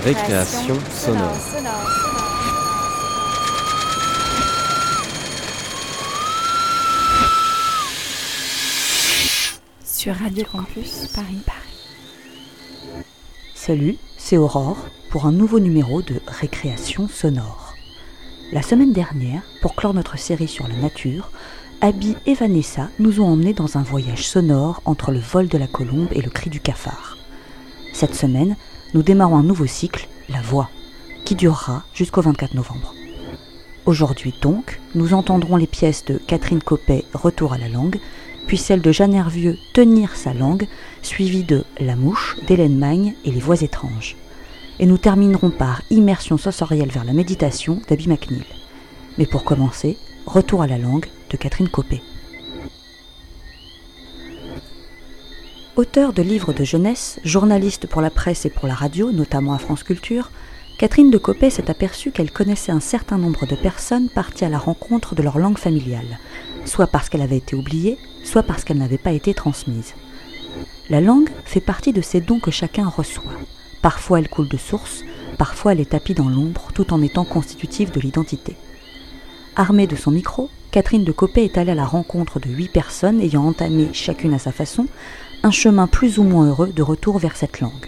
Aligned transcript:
Récréation, 0.00 0.78
sonore. 0.90 1.36
Sur 9.84 10.14
Radio 10.14 10.44
Campus 10.50 11.08
Paris. 11.14 11.36
Paris. 11.44 13.04
Salut, 13.54 13.96
c'est 14.16 14.38
Aurore 14.38 14.78
pour 15.10 15.26
un 15.26 15.32
nouveau 15.32 15.60
numéro 15.60 16.00
de 16.00 16.14
Récréation 16.26 17.06
sonore. 17.06 17.74
La 18.50 18.62
semaine 18.62 18.94
dernière, 18.94 19.42
pour 19.60 19.74
clore 19.74 19.92
notre 19.92 20.18
série 20.18 20.48
sur 20.48 20.66
la 20.68 20.76
nature, 20.76 21.30
Abby 21.82 22.16
et 22.24 22.34
Vanessa 22.34 22.88
nous 22.98 23.20
ont 23.20 23.26
emmenés 23.26 23.54
dans 23.54 23.76
un 23.76 23.82
voyage 23.82 24.26
sonore 24.26 24.80
entre 24.86 25.12
le 25.12 25.20
vol 25.20 25.48
de 25.48 25.58
la 25.58 25.66
colombe 25.66 26.08
et 26.12 26.22
le 26.22 26.30
cri 26.30 26.48
du 26.48 26.60
cafard. 26.60 27.18
Cette 27.92 28.14
semaine, 28.14 28.56
nous 28.94 29.02
démarrons 29.02 29.36
un 29.36 29.42
nouveau 29.42 29.66
cycle, 29.66 30.08
la 30.28 30.40
voix, 30.40 30.68
qui 31.24 31.34
durera 31.34 31.84
jusqu'au 31.94 32.20
24 32.20 32.54
novembre. 32.54 32.94
Aujourd'hui 33.86 34.34
donc, 34.40 34.80
nous 34.94 35.14
entendrons 35.14 35.56
les 35.56 35.66
pièces 35.66 36.04
de 36.04 36.18
Catherine 36.18 36.62
Coppet, 36.62 37.04
Retour 37.14 37.52
à 37.52 37.58
la 37.58 37.68
langue, 37.68 37.98
puis 38.46 38.58
celle 38.58 38.82
de 38.82 38.92
Jeanne 38.92 39.14
Hervieux, 39.14 39.56
Tenir 39.72 40.14
sa 40.14 40.34
langue, 40.34 40.68
suivie 41.02 41.44
de 41.44 41.64
La 41.80 41.96
mouche 41.96 42.36
d'Hélène 42.46 42.78
Magne 42.78 43.14
et 43.24 43.30
Les 43.30 43.40
voix 43.40 43.62
étranges. 43.62 44.16
Et 44.78 44.86
nous 44.86 44.98
terminerons 44.98 45.50
par 45.50 45.82
Immersion 45.90 46.38
sensorielle 46.38 46.90
vers 46.90 47.04
la 47.04 47.12
méditation 47.12 47.80
d'Abby 47.88 48.08
McNeil. 48.08 48.44
Mais 49.18 49.26
pour 49.26 49.44
commencer, 49.44 49.96
Retour 50.26 50.62
à 50.62 50.68
la 50.68 50.78
langue 50.78 51.06
de 51.30 51.36
Catherine 51.36 51.68
Coppet. 51.68 52.02
Auteur 55.74 56.12
de 56.12 56.20
livres 56.20 56.52
de 56.52 56.64
jeunesse, 56.64 57.18
journaliste 57.24 57.86
pour 57.86 58.02
la 58.02 58.10
presse 58.10 58.44
et 58.44 58.50
pour 58.50 58.68
la 58.68 58.74
radio, 58.74 59.10
notamment 59.10 59.54
à 59.54 59.58
France 59.58 59.82
Culture, 59.82 60.30
Catherine 60.78 61.10
de 61.10 61.16
Coppet 61.16 61.48
s'est 61.48 61.70
aperçue 61.70 62.10
qu'elle 62.10 62.30
connaissait 62.30 62.72
un 62.72 62.80
certain 62.80 63.16
nombre 63.16 63.46
de 63.46 63.54
personnes 63.54 64.10
parties 64.10 64.44
à 64.44 64.50
la 64.50 64.58
rencontre 64.58 65.14
de 65.14 65.22
leur 65.22 65.38
langue 65.38 65.56
familiale, 65.56 66.18
soit 66.66 66.88
parce 66.88 67.08
qu'elle 67.08 67.22
avait 67.22 67.38
été 67.38 67.56
oubliée, 67.56 67.96
soit 68.22 68.42
parce 68.42 68.64
qu'elle 68.64 68.76
n'avait 68.76 68.98
pas 68.98 69.12
été 69.12 69.32
transmise. 69.32 69.94
La 70.90 71.00
langue 71.00 71.30
fait 71.46 71.60
partie 71.60 71.94
de 71.94 72.02
ces 72.02 72.20
dons 72.20 72.40
que 72.40 72.50
chacun 72.50 72.86
reçoit. 72.86 73.32
Parfois 73.80 74.18
elle 74.18 74.28
coule 74.28 74.48
de 74.48 74.58
source, 74.58 75.04
parfois 75.38 75.72
elle 75.72 75.80
est 75.80 75.92
tapie 75.92 76.12
dans 76.12 76.28
l'ombre 76.28 76.68
tout 76.74 76.92
en 76.92 77.00
étant 77.00 77.24
constitutive 77.24 77.92
de 77.92 78.00
l'identité. 78.00 78.56
Armée 79.56 79.86
de 79.86 79.96
son 79.96 80.10
micro, 80.10 80.50
Catherine 80.70 81.04
de 81.04 81.12
Coppet 81.12 81.46
est 81.46 81.56
allée 81.56 81.72
à 81.72 81.74
la 81.74 81.86
rencontre 81.86 82.40
de 82.40 82.48
huit 82.48 82.68
personnes 82.68 83.22
ayant 83.22 83.46
entamé, 83.46 83.88
chacune 83.92 84.34
à 84.34 84.38
sa 84.38 84.52
façon, 84.52 84.86
un 85.42 85.50
chemin 85.50 85.86
plus 85.86 86.18
ou 86.18 86.22
moins 86.22 86.48
heureux 86.48 86.72
de 86.72 86.82
retour 86.82 87.18
vers 87.18 87.36
cette 87.36 87.60
langue, 87.60 87.86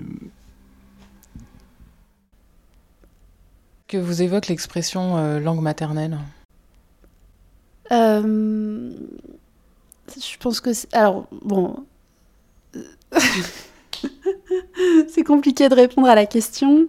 que 3.88 3.98
vous 3.98 4.22
évoque 4.22 4.48
l'expression 4.48 5.18
euh, 5.18 5.38
langue 5.38 5.60
maternelle. 5.60 6.18
Euh, 7.92 8.90
Je 10.14 10.36
pense 10.38 10.60
que 10.62 10.72
c'est... 10.72 10.92
Alors, 10.94 11.26
bon... 11.42 11.84
c'est 15.08 15.24
compliqué 15.24 15.68
de 15.68 15.74
répondre 15.74 16.08
à 16.08 16.14
la 16.14 16.24
question. 16.24 16.88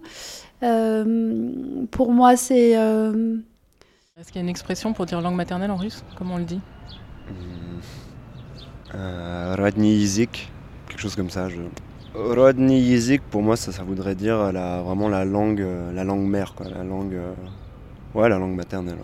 Euh, 0.64 1.86
pour 1.92 2.14
moi, 2.14 2.38
c'est... 2.38 2.78
Euh, 2.78 3.38
Est-ce 4.18 4.28
qu'il 4.28 4.38
y 4.38 4.40
a 4.40 4.44
une 4.44 4.50
expression 4.50 4.94
pour 4.94 5.06
dire 5.06 5.20
langue 5.20 5.36
maternelle 5.36 5.72
en 5.72 5.78
russe 5.78 6.06
Comment 6.18 6.36
on 6.36 6.40
le 6.40 6.46
dit? 6.46 6.62
Euh, 8.96 9.56
Radny 9.58 10.06
quelque 11.00 11.04
chose 11.04 11.16
comme 11.16 11.30
ça. 11.30 11.48
Je... 11.48 11.62
Rodney 12.14 12.82
Yezik, 12.82 13.22
pour 13.22 13.42
moi, 13.42 13.56
ça, 13.56 13.72
ça 13.72 13.84
voudrait 13.84 14.16
dire 14.16 14.52
la, 14.52 14.82
vraiment 14.82 15.08
la 15.08 15.24
langue, 15.24 15.62
euh, 15.62 15.94
la 15.94 16.04
langue 16.04 16.28
mère, 16.28 16.54
quoi, 16.56 16.68
la 16.68 16.84
langue, 16.84 17.14
euh, 17.14 17.34
ouais, 18.16 18.28
la 18.28 18.38
langue 18.38 18.56
maternelle. 18.56 18.98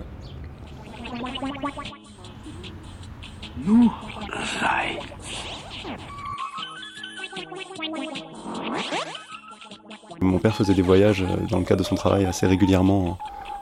Mon 10.19 10.39
père 10.39 10.55
faisait 10.55 10.73
des 10.73 10.81
voyages 10.81 11.21
euh, 11.21 11.47
dans 11.49 11.59
le 11.59 11.63
cadre 11.63 11.81
de 11.81 11.85
son 11.85 11.95
travail 11.95 12.25
assez 12.25 12.45
régulièrement 12.45 13.17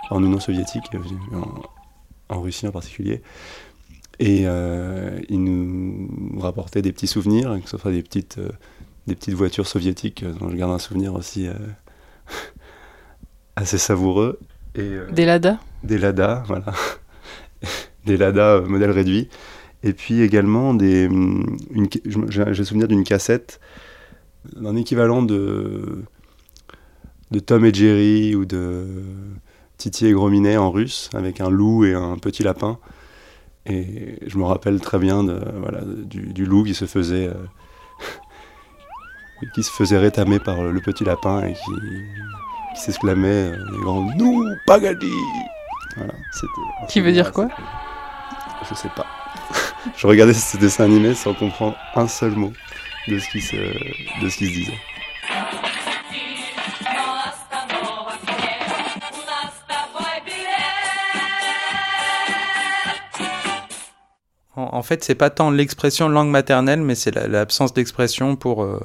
en, 0.10 0.24
Union 0.24 0.40
soviétique, 0.40 0.86
en 2.30 2.42
Russie 2.42 2.68
en 2.68 2.72
particulier. 2.72 3.22
Et 4.20 4.44
euh, 4.46 5.20
il 5.30 5.44
nous 5.44 6.40
rapportait 6.40 6.82
des 6.82 6.92
petits 6.92 7.08
souvenirs, 7.08 7.60
que 7.64 7.70
ce 7.70 7.78
soit 7.78 7.92
des 7.92 8.04
petites, 8.04 8.38
euh, 8.38 8.50
des 9.08 9.16
petites 9.16 9.34
voitures 9.34 9.68
soviétiques, 9.68 10.24
euh, 10.24 10.34
dont 10.34 10.50
je 10.50 10.56
garde 10.56 10.72
un 10.72 10.80
souvenir 10.80 11.16
aussi 11.16 11.48
assez 13.56 13.78
savoureux. 13.78 14.40
Et, 14.76 14.98
des 15.12 15.26
Lada 15.26 15.60
Des 15.84 15.98
Lada, 15.98 16.44
voilà. 16.48 16.66
des 18.06 18.18
Lada 18.18 18.62
modèle 18.62 18.92
réduit. 18.92 19.30
Et 19.82 19.94
puis 19.94 20.22
également, 20.22 20.74
des, 20.74 21.10
mm, 21.10 21.58
j'ai 22.30 22.64
souvenir 22.64 22.88
d'une 22.88 23.04
cassette, 23.04 23.60
d'un 24.56 24.76
équivalent 24.76 25.24
de, 25.24 26.04
de 27.32 27.40
Tom 27.40 27.66
et 27.66 27.74
Jerry 27.74 28.36
ou 28.36 28.46
de 28.46 28.86
Titi 29.78 30.06
et 30.06 30.14
Grominet 30.14 30.56
en 30.58 30.72
russe, 30.72 31.10
avec 31.14 31.42
un 31.42 31.50
loup 31.50 31.84
et 31.84 31.94
un 31.94 32.18
petit 32.18 32.44
lapin. 32.44 32.78
Et 33.66 34.20
je 34.28 34.38
me 34.38 34.44
rappelle 34.44 34.82
très 34.82 35.00
bien 35.00 35.24
de, 35.24 35.40
voilà, 35.58 35.80
du, 35.86 36.46
loup 36.46 36.64
qui 36.64 36.74
se 36.74 36.86
faisait 36.86 37.28
euh, 37.28 37.34
qui 39.56 39.64
se 39.64 39.72
faisait 39.72 39.98
rétamer 39.98 40.40
par 40.40 40.62
le 40.64 40.82
petit 40.82 41.06
lapin 41.06 41.44
et 41.44 41.54
qui, 41.54 41.72
qui 42.76 42.82
s'exclamait 42.82 43.52
euh, 43.52 43.58
les 43.72 43.78
grands 43.80 44.10
Nous, 44.18 44.46
Pagadi 44.66 45.12
voilà, 45.96 46.14
Qui 46.90 47.00
veut 47.00 47.12
dire 47.12 47.32
quoi 47.32 47.48
Je 48.70 48.74
sais 48.74 48.90
pas. 48.96 49.06
je 49.96 50.08
regardais 50.08 50.34
ce 50.34 50.58
dessin 50.58 50.84
animé 50.86 51.14
sans 51.14 51.34
comprendre 51.34 51.78
un 51.96 52.08
seul 52.08 52.32
mot 52.32 52.52
de 53.08 53.20
ce 53.20 53.30
qui 53.30 53.42
se, 53.42 53.56
de 53.56 54.30
ce 54.30 54.38
qui 54.38 54.48
se 54.48 54.52
disait. 54.52 54.80
En, 64.56 64.84
fait, 64.84 65.04
c'est 65.04 65.16
pas 65.16 65.32
tant 65.32 65.50
l'expression 65.50 66.08
langue 66.10 66.30
maternelle, 66.30 66.82
mais 66.82 66.94
c'est 66.94 67.16
l'absence 67.16 67.74
d'expression 67.74 68.36
pour, 68.36 68.64
euh, 68.64 68.80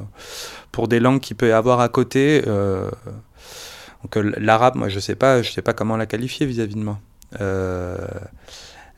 pour 0.73 0.89
des 0.89 0.99
langues 0.99 1.21
qu'il 1.21 1.37
peut 1.37 1.49
y 1.49 1.53
avoir 1.53 1.81
à 1.81 1.91
côté. 1.91 2.43
Euh, 2.47 2.91
donc 4.03 4.17
euh, 4.17 4.33
l'arabe, 4.39 4.77
moi, 4.77 4.89
je 4.89 4.99
sais 4.99 5.15
pas, 5.15 5.43
je 5.43 5.53
sais 5.53 5.61
pas 5.61 5.75
comment 5.75 5.99
la 5.99 6.07
qualifier 6.07 6.47
vis-à-vis 6.47 6.75
de 6.75 6.81
moi. 6.81 6.99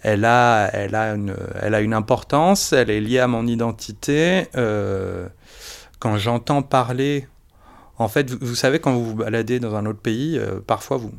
elle 0.03 0.25
a, 0.25 0.71
elle 0.73 0.95
a 0.95 1.15
une, 1.15 1.35
elle 1.61 1.75
a 1.75 1.81
une 1.81 1.95
importance, 1.95 2.73
elle 2.73 2.91
est 2.91 3.01
liée 3.01 3.19
à 3.19 3.27
mon 3.27 3.49
identité. 3.49 4.47
quand 5.99 6.19
j'entends 6.19 6.63
parler, 6.63 7.27
en 7.99 8.07
fait, 8.07 8.31
vous, 8.31 8.55
savez, 8.55 8.79
quand 8.79 8.93
vous 8.93 9.05
vous 9.05 9.17
baladez 9.17 9.59
dans 9.59 9.75
un 9.75 9.87
autre 9.87 10.01
pays, 10.01 10.41
parfois 10.69 10.99
vous, 10.99 11.13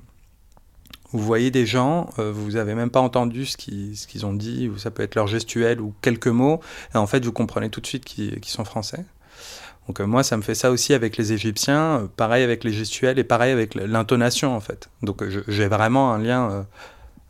vous 1.13 1.19
voyez 1.19 1.51
des 1.51 1.65
gens, 1.65 2.09
euh, 2.19 2.31
vous 2.31 2.51
n'avez 2.51 2.75
même 2.75 2.89
pas 2.89 3.01
entendu 3.01 3.45
ce 3.45 3.57
qu'ils 3.57 4.25
ont 4.25 4.33
dit, 4.33 4.69
ou 4.69 4.77
ça 4.77 4.91
peut 4.91 5.03
être 5.03 5.15
leur 5.15 5.27
gestuelle 5.27 5.81
ou 5.81 5.93
quelques 6.01 6.27
mots, 6.27 6.61
et 6.93 6.97
en 6.97 7.07
fait 7.07 7.23
vous 7.25 7.31
comprenez 7.31 7.69
tout 7.69 7.81
de 7.81 7.87
suite 7.87 8.05
qu'ils 8.05 8.39
sont 8.45 8.65
français. 8.65 9.05
Donc 9.87 9.99
euh, 9.99 10.05
moi 10.05 10.23
ça 10.23 10.37
me 10.37 10.41
fait 10.41 10.55
ça 10.55 10.71
aussi 10.71 10.93
avec 10.93 11.17
les 11.17 11.33
Égyptiens, 11.33 11.99
euh, 11.99 12.07
pareil 12.15 12.43
avec 12.43 12.63
les 12.63 12.71
gestuels 12.71 13.19
et 13.19 13.23
pareil 13.23 13.51
avec 13.51 13.75
l'intonation 13.75 14.55
en 14.55 14.61
fait. 14.61 14.89
Donc 15.01 15.23
j'ai 15.47 15.67
vraiment 15.67 16.13
un 16.13 16.19
lien 16.19 16.65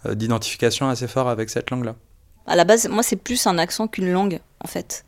d'identification 0.06 0.90
assez 0.90 1.08
fort 1.08 1.30
avec 1.30 1.50
cette 1.50 1.70
langue-là. 1.70 1.96
À 2.48 2.56
la 2.56 2.66
base, 2.66 2.88
moi 2.90 3.04
c'est 3.04 3.16
plus 3.16 3.48
un 3.48 3.58
accent 3.58 3.88
qu'une 3.88 4.12
langue 4.12 4.40
en 4.64 4.68
fait. 4.68 5.06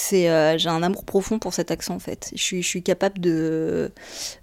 C'est, 0.00 0.58
j'ai 0.58 0.68
un 0.68 0.82
amour 0.82 1.04
profond 1.04 1.38
pour 1.38 1.52
cet 1.52 1.70
accent 1.70 1.94
en 1.94 1.98
fait. 1.98 2.30
Je 2.34 2.42
suis, 2.42 2.62
je 2.62 2.68
suis 2.68 2.82
capable 2.82 3.20
de. 3.20 3.90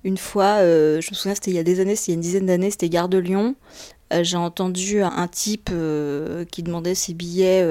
Une 0.04 0.18
fois, 0.18 0.60
je 0.60 0.98
me 0.98 1.16
souviens, 1.16 1.34
c'était 1.34 1.52
il 1.52 1.56
y 1.56 1.60
a 1.60 1.64
des 1.64 1.80
années, 1.80 1.96
c'était 1.96 2.12
il 2.12 2.16
y 2.16 2.16
a 2.16 2.18
une 2.18 2.22
dizaine 2.22 2.46
d'années, 2.46 2.72
c'était 2.72 2.90
Gare 2.90 3.08
de 3.08 3.18
Lyon. 3.18 3.56
j'ai 4.12 4.38
entendu 4.38 5.02
un 5.02 5.28
type 5.28 5.72
qui 6.52 6.64
demandait 6.64 6.96
ses 6.96 7.14
billets 7.14 7.66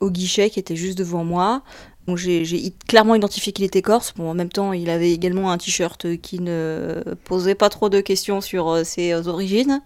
au 0.00 0.10
guichet 0.10 0.48
qui 0.48 0.60
était 0.60 0.76
juste 0.76 0.96
devant 0.96 1.24
moi. 1.24 1.62
Donc 2.06 2.18
j'ai 2.18 2.72
clairement 2.86 3.16
identifié 3.16 3.52
qu'il 3.52 3.64
était 3.64 3.82
corse. 3.82 4.14
Bon, 4.14 4.30
en 4.30 4.34
même 4.34 4.48
temps, 4.48 4.72
il 4.72 4.90
avait 4.90 5.10
également 5.10 5.50
un 5.50 5.58
t-shirt 5.58 6.16
qui 6.18 6.38
ne 6.40 7.02
posait 7.24 7.56
pas 7.56 7.68
trop 7.68 7.88
de 7.88 8.00
questions 8.00 8.40
sur 8.40 8.68
euh, 8.68 8.84
ses 8.84 9.14
origines. 9.26 9.82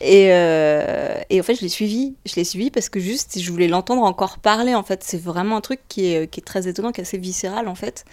Et, 0.00 0.32
euh, 0.32 1.20
en 1.32 1.42
fait, 1.42 1.54
je 1.54 1.60
l'ai 1.60 1.68
suivi. 1.68 2.16
Je 2.26 2.34
l'ai 2.36 2.44
suivi 2.44 2.70
parce 2.70 2.88
que 2.88 2.98
juste, 2.98 3.38
je 3.38 3.50
voulais 3.52 3.68
l'entendre 3.68 4.02
encore 4.02 4.38
parler. 4.38 4.74
En 4.74 4.82
fait, 4.82 5.04
c'est 5.04 5.20
vraiment 5.20 5.56
un 5.56 5.60
truc 5.60 5.80
qui 5.88 6.06
est, 6.06 6.44
très 6.44 6.66
étonnant, 6.66 6.90
qui 6.90 7.00
est 7.00 7.04
assez 7.04 7.18
viscéral 7.18 7.68
en 7.68 7.76
fait, 7.76 8.04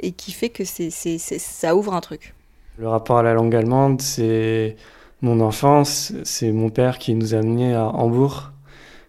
et 0.00 0.10
qui 0.12 0.32
fait 0.32 0.48
que 0.48 0.64
ça 0.64 1.76
ouvre 1.76 1.94
un 1.94 2.00
truc. 2.00 2.34
Le 2.78 2.88
rapport 2.88 3.18
à 3.18 3.22
la 3.22 3.34
langue 3.34 3.54
allemande, 3.54 4.02
c'est 4.02 4.76
mon 5.22 5.40
enfance. 5.40 6.12
C'est 6.24 6.50
mon 6.50 6.70
père 6.70 6.98
qui 6.98 7.14
nous 7.14 7.34
a 7.34 7.38
amenés 7.38 7.74
à 7.74 7.86
Hambourg 7.86 8.52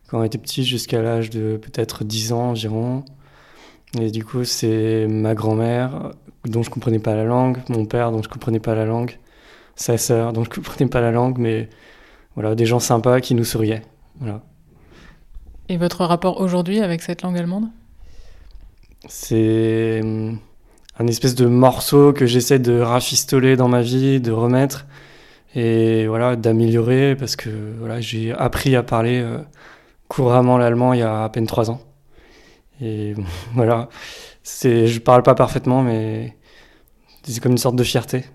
quand 0.07 0.19
on 0.19 0.24
était 0.24 0.38
petit 0.38 0.63
jusqu'à 0.63 1.01
l'âge 1.01 1.30
de 1.30 1.57
peut-être 1.57 2.03
10 2.03 2.33
ans 2.33 2.50
environ. 2.50 3.03
Et 3.97 4.12
du 4.12 4.24
coup, 4.24 4.44
c'est 4.44 5.07
ma 5.07 5.33
grand-mère 5.33 6.12
dont 6.45 6.62
je 6.62 6.69
comprenais 6.69 7.00
pas 7.00 7.15
la 7.15 7.24
langue, 7.24 7.57
mon 7.69 7.86
père 7.86 8.12
dont 8.12 8.21
je 8.21 8.30
comprenais 8.30 8.59
pas 8.59 8.75
la 8.75 8.86
langue, 8.86 9.18
sa 9.75 9.97
sœur 9.97 10.33
dont 10.33 10.44
je 10.44 10.50
comprenais 10.50 10.89
pas 10.89 11.01
la 11.01 11.12
langue, 11.12 11.38
mais 11.38 11.69
voilà, 12.36 12.56
des 12.56 12.65
gens 12.65 12.80
sympas 12.80 13.19
qui 13.19 13.33
nous 13.33 13.44
souriaient. 13.44 13.81
Voilà. 14.19 14.41
Et 15.69 15.77
votre 15.77 16.06
rapport 16.06 16.39
aujourd'hui 16.39 16.81
avec 16.81 17.01
cette 17.01 17.21
langue 17.24 17.38
allemande? 17.38 17.65
C'est 19.07 20.01
hum, 20.03 20.38
un 21.00 21.07
espèce 21.07 21.36
de 21.36 21.45
morceau 21.47 22.13
que 22.13 22.25
j'essaie 22.25 22.59
de 22.59 22.80
rafistoler 22.80 23.56
dans 23.56 23.68
ma 23.68 23.81
vie, 23.81 24.19
de 24.19 24.31
remettre 24.31 24.86
et 25.56 26.06
voilà, 26.07 26.36
d'améliorer 26.36 27.15
parce 27.15 27.36
que 27.36 27.50
voilà, 27.80 28.01
j'ai 28.01 28.33
appris 28.33 28.75
à 28.75 28.83
parler 28.83 29.19
euh, 29.19 29.39
couramment 30.07 30.57
l'allemand 30.57 30.94
il 30.94 31.00
y 31.00 31.03
a 31.03 31.24
à 31.24 31.30
peine 31.30 31.47
trois 31.47 31.71
ans. 31.71 31.81
Et 32.81 33.14
voilà, 33.54 33.90
c'est, 34.44 34.88
je 34.88 35.00
parle 35.00 35.24
pas 35.24 35.36
parfaitement, 35.36 35.81
mais 35.84 36.36
c'est 37.24 37.42
comme 37.42 37.54
une 37.54 37.58
sorte 37.58 37.76
de 37.76 37.84
fierté. 37.84 38.26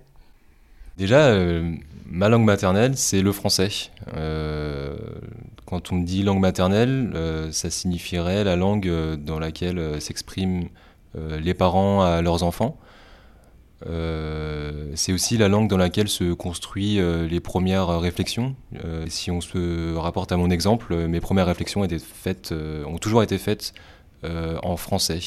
Déjà, 0.96 1.26
euh, 1.26 1.74
ma 2.06 2.28
langue 2.28 2.44
maternelle, 2.44 2.96
c'est 2.96 3.22
le 3.22 3.32
français. 3.32 3.68
Euh, 4.16 4.96
quand 5.66 5.92
on 5.92 5.96
me 5.96 6.04
dit 6.04 6.22
langue 6.22 6.40
maternelle, 6.40 7.10
euh, 7.14 7.50
ça 7.50 7.70
signifierait 7.70 8.44
la 8.44 8.54
langue 8.54 8.88
dans 9.16 9.38
laquelle 9.38 10.00
s'expriment 10.00 10.68
les 11.16 11.54
parents 11.54 12.02
à 12.02 12.22
leurs 12.22 12.42
enfants. 12.42 12.76
c'est 13.84 15.12
aussi 15.12 15.36
la 15.36 15.48
langue 15.48 15.68
dans 15.68 15.76
laquelle 15.76 16.08
se 16.08 16.32
construisent 16.32 17.00
les 17.00 17.40
premières 17.40 18.00
réflexions. 18.00 18.56
si 19.06 19.30
on 19.30 19.40
se 19.40 19.94
rapporte 19.94 20.32
à 20.32 20.36
mon 20.36 20.50
exemple, 20.50 21.06
mes 21.06 21.20
premières 21.20 21.46
réflexions 21.46 21.82
ont 21.82 22.98
toujours 22.98 23.22
été 23.22 23.38
faites 23.38 23.74
euh, 24.24 24.58
en 24.62 24.76
français. 24.76 25.20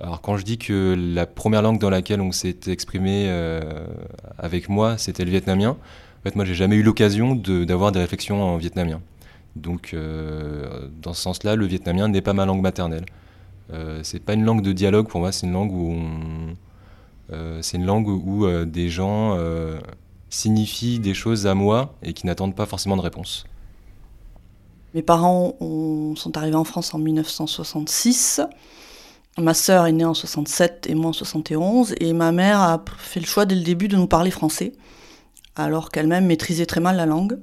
Alors 0.00 0.20
quand 0.20 0.36
je 0.36 0.44
dis 0.44 0.56
que 0.58 0.94
la 0.96 1.26
première 1.26 1.62
langue 1.62 1.78
dans 1.78 1.90
laquelle 1.90 2.20
on 2.20 2.32
s'est 2.32 2.56
exprimé 2.68 3.26
euh, 3.28 3.86
avec 4.38 4.68
moi, 4.68 4.96
c'était 4.98 5.24
le 5.24 5.30
vietnamien, 5.30 5.70
en 5.70 6.22
fait 6.22 6.36
moi 6.36 6.44
j'ai 6.44 6.54
jamais 6.54 6.76
eu 6.76 6.82
l'occasion 6.82 7.34
d'avoir 7.34 7.92
des 7.92 7.98
réflexions 7.98 8.42
en 8.42 8.56
vietnamien. 8.56 9.00
Donc 9.56 9.92
euh, 9.92 10.88
dans 11.02 11.12
ce 11.12 11.22
sens-là, 11.22 11.56
le 11.56 11.66
vietnamien 11.66 12.08
n'est 12.08 12.22
pas 12.22 12.32
ma 12.32 12.46
langue 12.46 12.62
maternelle. 12.62 13.04
c'est 14.02 14.22
pas 14.22 14.34
une 14.34 14.44
langue 14.44 14.62
de 14.62 14.72
dialogue 14.72 15.08
pour 15.08 15.20
moi, 15.20 15.32
c'est 15.32 15.46
une 15.46 15.52
langue 15.52 15.72
où 15.72 15.94
c'est 17.60 17.76
une 17.76 17.86
langue 17.86 18.08
où 18.08 18.46
des 18.64 18.88
gens 18.88 19.38
signifient 20.30 20.98
des 20.98 21.14
choses 21.14 21.46
à 21.46 21.54
moi 21.54 21.94
et 22.02 22.12
qui 22.12 22.26
n'attendent 22.26 22.54
pas 22.54 22.66
forcément 22.66 22.96
de 22.96 23.02
réponse. 23.02 23.44
Mes 24.94 25.02
parents 25.02 25.56
sont 26.16 26.36
arrivés 26.36 26.56
en 26.56 26.64
France 26.64 26.94
en 26.94 26.98
1966. 26.98 28.40
Ma 29.38 29.54
sœur 29.54 29.86
est 29.86 29.92
née 29.92 30.04
en 30.04 30.14
67 30.14 30.86
et 30.88 30.94
moi 30.94 31.10
en 31.10 31.12
71. 31.12 31.94
Et 32.00 32.12
ma 32.12 32.32
mère 32.32 32.60
a 32.60 32.84
fait 32.98 33.20
le 33.20 33.26
choix 33.26 33.46
dès 33.46 33.54
le 33.54 33.62
début 33.62 33.88
de 33.88 33.96
nous 33.96 34.08
parler 34.08 34.30
français, 34.30 34.72
alors 35.56 35.90
qu'elle-même 35.90 36.26
maîtrisait 36.26 36.66
très 36.66 36.80
mal 36.80 36.96
la 36.96 37.06
langue. 37.06 37.38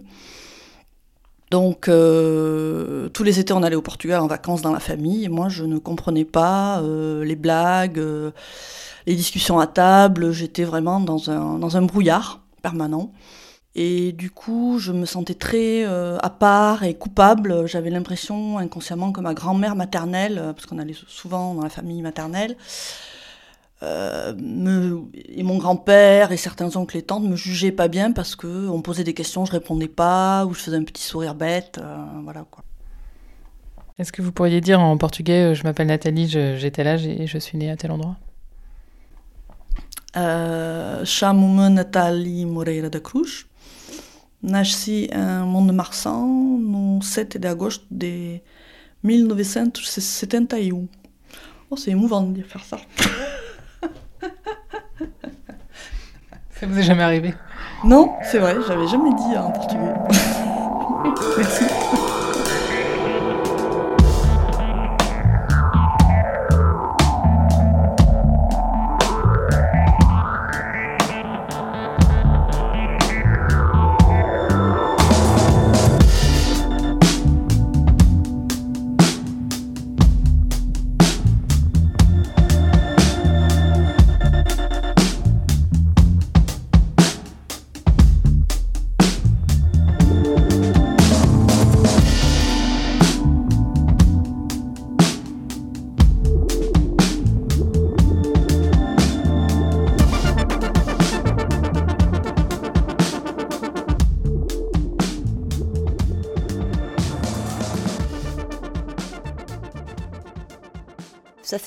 Donc 1.49 1.87
euh, 1.87 3.07
tous 3.09 3.23
les 3.23 3.39
étés, 3.39 3.53
on 3.53 3.63
allait 3.63 3.77
au 3.77 3.81
Portugal 3.81 4.19
en 4.19 4.27
vacances 4.27 4.61
dans 4.61 4.73
la 4.73 4.81
famille. 4.81 5.29
Moi, 5.29 5.47
je 5.47 5.63
ne 5.63 5.77
comprenais 5.77 6.25
pas 6.25 6.81
euh, 6.81 7.23
les 7.23 7.37
blagues, 7.37 7.99
euh, 7.99 8.31
les 9.05 9.15
discussions 9.15 9.57
à 9.57 9.67
table. 9.67 10.31
J'étais 10.31 10.65
vraiment 10.65 10.99
dans 10.99 11.29
un 11.29 11.81
brouillard 11.83 12.41
permanent. 12.61 13.13
Et 13.79 14.11
du 14.11 14.31
coup, 14.31 14.79
je 14.79 14.91
me 14.91 15.05
sentais 15.05 15.35
très 15.35 15.85
euh, 15.85 16.17
à 16.23 16.31
part 16.31 16.83
et 16.83 16.95
coupable. 16.95 17.67
J'avais 17.67 17.91
l'impression 17.91 18.57
inconsciemment 18.57 19.11
que 19.11 19.21
ma 19.21 19.35
grand-mère 19.35 19.75
maternelle, 19.75 20.39
euh, 20.39 20.51
parce 20.51 20.65
qu'on 20.65 20.79
allait 20.79 20.95
souvent 21.07 21.53
dans 21.53 21.61
la 21.61 21.69
famille 21.69 22.01
maternelle, 22.01 22.57
euh, 23.83 24.33
et 25.13 25.43
mon 25.43 25.59
grand-père 25.59 26.31
et 26.31 26.37
certains 26.37 26.75
oncles 26.75 26.97
et 26.97 27.03
tantes 27.03 27.23
me 27.23 27.35
jugeaient 27.35 27.71
pas 27.71 27.87
bien 27.87 28.11
parce 28.11 28.35
que 28.35 28.67
on 28.67 28.81
posait 28.81 29.03
des 29.03 29.13
questions, 29.13 29.45
je 29.45 29.51
répondais 29.51 29.87
pas, 29.87 30.47
ou 30.47 30.55
je 30.55 30.59
faisais 30.59 30.77
un 30.77 30.83
petit 30.83 31.03
sourire 31.03 31.35
bête, 31.35 31.79
voilà 32.23 32.43
quoi. 32.49 32.63
Est-ce 33.99 34.11
que 34.11 34.23
vous 34.23 34.31
pourriez 34.31 34.61
dire 34.61 34.79
en 34.79 34.97
portugais, 34.97 35.53
je 35.53 35.63
m'appelle 35.63 35.87
Nathalie, 35.87 36.27
j'étais 36.27 36.83
là 36.83 36.95
et 36.95 37.27
je 37.27 37.37
suis 37.37 37.59
née 37.59 37.69
à 37.69 37.77
tel 37.77 37.91
endroit? 37.91 38.15
Euh, 40.15 41.03
Nathalie 41.69 42.47
Moreira 42.47 42.89
da 42.89 42.99
Cruz. 42.99 43.45
Nasci 44.43 45.09
em 45.11 45.45
Mont-de-Marsan 45.45 46.59
no 46.59 47.01
7 47.01 47.37
de 47.37 47.47
agosto 47.47 47.85
de 47.89 48.39
1971. 49.03 50.87
Oh, 51.69 51.75
c'est 51.75 51.91
émouvant 51.91 52.21
de 52.21 52.41
faire 52.43 52.63
ça. 52.63 52.77
ça 56.51 56.65
vous 56.65 56.79
est 56.79 56.83
jamais 56.83 57.03
arrivé? 57.03 57.33
Non, 57.83 58.13
c'est 58.23 58.39
vrai, 58.39 58.55
j'avais 58.67 58.87
jamais 58.87 59.13
dit 59.13 59.37
en 59.37 59.51
portugais. 59.51 59.93
Merci. 61.37 61.65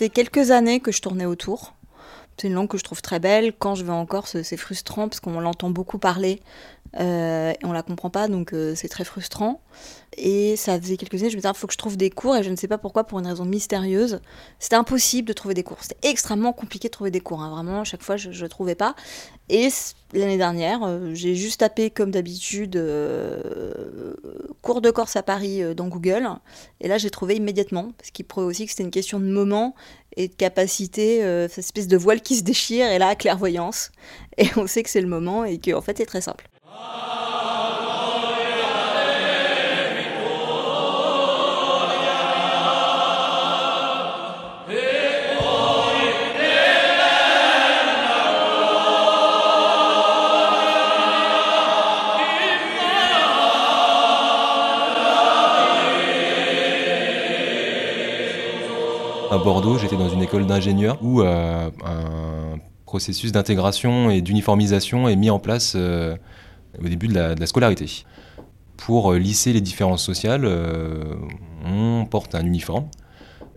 Fait 0.01 0.09
quelques 0.09 0.51
années 0.51 0.81
que 0.81 0.93
je 0.93 1.03
tournais 1.03 1.27
autour. 1.27 1.75
C'est 2.39 2.49
une 2.49 2.55
langue 2.55 2.69
que 2.69 2.79
je 2.79 2.85
trouve 2.85 3.03
très 3.03 3.21
belle. 3.21 3.53
Quand 3.53 3.75
je 3.75 3.85
vais 3.85 3.93
en 3.93 4.07
Corse, 4.07 4.41
c'est 4.41 4.57
frustrant 4.57 5.11
parce 5.11 5.21
qu'on 5.21 5.41
l'entend 5.41 5.69
beaucoup 5.69 5.99
parler 5.99 6.41
euh, 6.99 7.53
et 7.53 7.67
on 7.67 7.73
la 7.73 7.83
comprend 7.83 8.09
pas, 8.09 8.27
donc 8.27 8.55
euh, 8.55 8.75
c'est 8.75 8.89
très 8.89 9.05
frustrant. 9.05 9.61
Et 10.17 10.57
ça 10.57 10.81
faisait 10.81 10.97
quelques 10.97 11.17
années, 11.17 11.29
je 11.29 11.37
me 11.37 11.43
disais, 11.43 11.53
il 11.55 11.59
faut 11.59 11.67
que 11.67 11.75
je 11.75 11.79
trouve 11.79 11.99
des 11.99 12.09
cours, 12.09 12.35
et 12.35 12.43
je 12.43 12.49
ne 12.49 12.57
sais 12.57 12.67
pas 12.67 12.79
pourquoi, 12.79 13.05
pour 13.05 13.19
une 13.19 13.27
raison 13.27 13.45
mystérieuse. 13.45 14.23
C'était 14.59 14.77
impossible 14.77 15.29
de 15.29 15.35
trouver 15.35 15.53
des 15.53 15.63
cours. 15.63 15.77
C'était 15.83 16.09
extrêmement 16.09 16.55
compliqué 16.55 16.89
de 16.89 16.93
trouver 16.93 17.11
des 17.11 17.21
cours. 17.21 17.43
Hein. 17.43 17.51
Vraiment, 17.51 17.83
à 17.83 17.85
chaque 17.85 18.03
fois, 18.03 18.17
je 18.17 18.31
ne 18.31 18.49
trouvais 18.49 18.75
pas. 18.75 18.95
Et 19.53 19.69
l'année 20.13 20.37
dernière, 20.37 20.85
euh, 20.85 21.11
j'ai 21.13 21.35
juste 21.35 21.61
tapé, 21.61 21.91
comme 21.91 22.13
d'habitude, 22.13 22.81
cours 24.63 24.81
de 24.81 24.91
Corse 24.91 25.17
à 25.17 25.23
Paris 25.23 25.75
dans 25.75 25.89
Google. 25.89 26.29
Et 26.81 26.87
là, 26.87 26.99
j'ai 26.99 27.11
trouvé 27.11 27.35
immédiatement, 27.35 27.93
parce 27.99 28.11
qu'il 28.13 28.25
prouvait 28.25 28.47
aussi 28.47 28.65
que 28.65 28.71
c'était 28.71 28.85
une 28.85 28.93
question 28.93 29.19
de 29.19 29.27
moment 29.27 29.75
et 30.17 30.29
de 30.29 30.35
capacité, 30.35 31.21
cette 31.49 31.59
espèce 31.59 31.89
de 31.89 31.97
voile 31.97 32.21
qui 32.21 32.37
se 32.37 32.43
déchire, 32.43 32.87
et 32.87 32.99
là, 32.99 33.15
clairvoyance. 33.17 33.91
Et 34.39 34.47
on 34.57 34.67
sait 34.67 34.83
que 34.83 34.91
c'est 34.91 35.01
le 35.01 35.09
moment, 35.09 35.45
et 35.45 35.59
qu'en 35.59 35.81
fait, 35.81 35.99
c'est 35.99 36.07
très 36.07 36.21
simple. 36.21 36.49
À 59.31 59.39
Bordeaux, 59.39 59.79
j'étais 59.79 59.97
dans 59.97 60.09
une 60.09 60.23
école 60.23 60.47
d'ingénieurs 60.47 60.99
où 61.03 61.21
un 61.23 61.71
processus 62.85 63.33
d'intégration 63.33 64.11
et 64.11 64.23
d'uniformisation 64.23 65.09
est 65.09 65.17
mis 65.17 65.31
en 65.31 65.39
place 65.39 65.77
au 65.77 66.89
début 66.89 67.09
de 67.09 67.15
la, 67.15 67.47
scolarité. 67.47 68.05
Pour 68.77 69.13
lisser 69.13 69.53
les 69.53 69.61
différences 69.61 70.03
sociales, 70.03 70.49
on 71.65 72.07
porte 72.07 72.35
un 72.35 72.45
uniforme. 72.45 72.87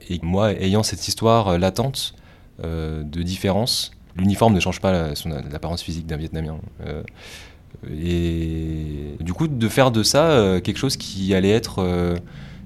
Et 0.09 0.19
moi, 0.21 0.51
ayant 0.51 0.83
cette 0.83 1.07
histoire 1.07 1.57
latente 1.57 2.13
de 2.61 3.21
différence, 3.23 3.91
l'uniforme 4.15 4.53
ne 4.53 4.59
change 4.59 4.79
pas 4.79 5.13
l'apparence 5.51 5.81
physique 5.81 6.05
d'un 6.05 6.17
Vietnamien. 6.17 6.57
Et 7.91 9.15
du 9.19 9.33
coup, 9.33 9.47
de 9.47 9.67
faire 9.67 9.91
de 9.91 10.03
ça 10.03 10.31
euh, 10.31 10.61
quelque 10.61 10.77
chose 10.77 10.97
qui 10.97 11.33
allait 11.33 11.51
être 11.51 11.79
euh, 11.79 12.15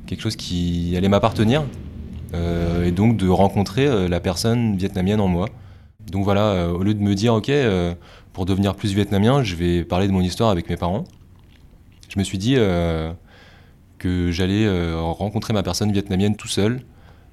quelque 0.05 0.21
chose 0.21 0.35
qui 0.35 0.93
allait 0.95 1.09
m'appartenir, 1.09 1.61
euh, 1.61 1.65
et 2.33 2.91
donc 2.91 3.17
de 3.17 3.27
rencontrer 3.29 4.07
la 4.07 4.19
personne 4.19 4.75
vietnamienne 4.77 5.19
en 5.19 5.27
moi. 5.27 5.47
Donc 6.11 6.23
voilà, 6.23 6.69
au 6.69 6.83
lieu 6.83 6.93
de 6.93 7.01
me 7.01 7.15
dire, 7.15 7.33
ok, 7.33 7.51
pour 8.33 8.45
devenir 8.45 8.75
plus 8.75 8.93
vietnamien, 8.93 9.43
je 9.43 9.55
vais 9.55 9.83
parler 9.83 10.07
de 10.07 10.11
mon 10.11 10.21
histoire 10.21 10.49
avec 10.49 10.69
mes 10.69 10.77
parents, 10.77 11.03
je 12.09 12.19
me 12.19 12.23
suis 12.23 12.37
dit 12.37 12.55
que 13.97 14.31
j'allais 14.31 14.93
rencontrer 14.93 15.53
ma 15.53 15.63
personne 15.63 15.91
vietnamienne 15.91 16.35
tout 16.35 16.47
seul, 16.47 16.81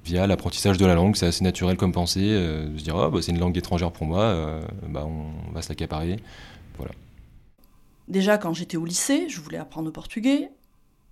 via 0.03 0.27
l'apprentissage 0.27 0.77
de 0.77 0.85
la 0.85 0.93
langue. 0.93 1.15
C'est 1.15 1.25
assez 1.25 1.43
naturel 1.43 1.77
comme 1.77 1.91
pensée, 1.91 2.29
de 2.29 2.77
se 2.77 2.83
dire, 2.83 2.95
oh, 2.95 3.09
bah, 3.09 3.19
c'est 3.21 3.31
une 3.31 3.39
langue 3.39 3.57
étrangère 3.57 3.91
pour 3.91 4.05
moi, 4.05 4.61
bah, 4.89 5.07
on 5.07 5.51
va 5.51 5.61
se. 5.61 5.73
Voilà. 6.77 6.91
Déjà, 8.07 8.37
quand 8.37 8.53
j'étais 8.53 8.77
au 8.77 8.85
lycée, 8.85 9.29
je 9.29 9.41
voulais 9.41 9.57
apprendre 9.57 9.87
le 9.87 9.91
portugais. 9.91 10.49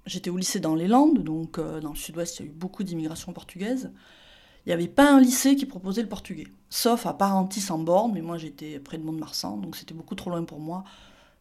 J'étais 0.05 0.29
au 0.29 0.37
lycée 0.37 0.59
dans 0.59 0.75
les 0.75 0.87
Landes, 0.87 1.23
donc 1.23 1.57
euh, 1.57 1.79
dans 1.79 1.91
le 1.91 1.95
sud-ouest, 1.95 2.39
il 2.39 2.45
y 2.45 2.45
a 2.45 2.51
eu 2.51 2.53
beaucoup 2.53 2.83
d'immigration 2.83 3.31
portugaise. 3.31 3.91
Il 4.65 4.69
n'y 4.69 4.73
avait 4.73 4.87
pas 4.87 5.11
un 5.11 5.19
lycée 5.19 5.55
qui 5.55 5.65
proposait 5.65 6.01
le 6.01 6.09
portugais, 6.09 6.47
sauf 6.69 7.05
à 7.05 7.13
Parentis 7.13 7.65
en 7.69 7.79
Borne, 7.79 8.11
mais 8.13 8.21
moi 8.21 8.37
j'étais 8.37 8.79
près 8.79 8.97
de 8.97 9.03
Mont-de-Marsan, 9.03 9.57
donc 9.57 9.75
c'était 9.75 9.93
beaucoup 9.93 10.15
trop 10.15 10.29
loin 10.29 10.43
pour 10.43 10.59
moi. 10.59 10.83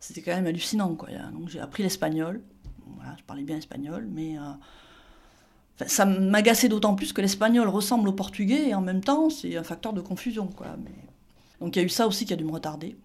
C'était 0.01 0.23
quand 0.23 0.35
même 0.35 0.47
hallucinant. 0.47 0.95
Quoi. 0.95 1.09
Donc 1.33 1.49
j'ai 1.49 1.61
appris 1.61 1.83
l'espagnol. 1.85 2.41
Voilà, 2.97 3.15
je 3.17 3.23
parlais 3.23 3.45
bien 3.45 3.57
espagnol, 3.57 4.09
mais 4.11 4.37
euh, 4.37 5.87
ça 5.87 6.05
m'agaçait 6.05 6.69
d'autant 6.69 6.95
plus 6.95 7.13
que 7.13 7.21
l'espagnol 7.21 7.69
ressemble 7.69 8.09
au 8.09 8.13
portugais 8.13 8.69
et 8.69 8.75
en 8.75 8.81
même 8.81 9.03
temps 9.03 9.31
c'est 9.31 9.57
un 9.57 9.63
facteur 9.63 9.93
de 9.93 10.01
confusion. 10.01 10.49
Quoi. 10.49 10.77
Mais... 10.83 10.91
Donc 11.61 11.77
il 11.77 11.79
y 11.79 11.83
a 11.83 11.85
eu 11.85 11.89
ça 11.89 12.07
aussi 12.07 12.27
qui 12.27 12.33
a 12.33 12.37
dû 12.37 12.45
me 12.45 12.53
retarder. 12.53 12.97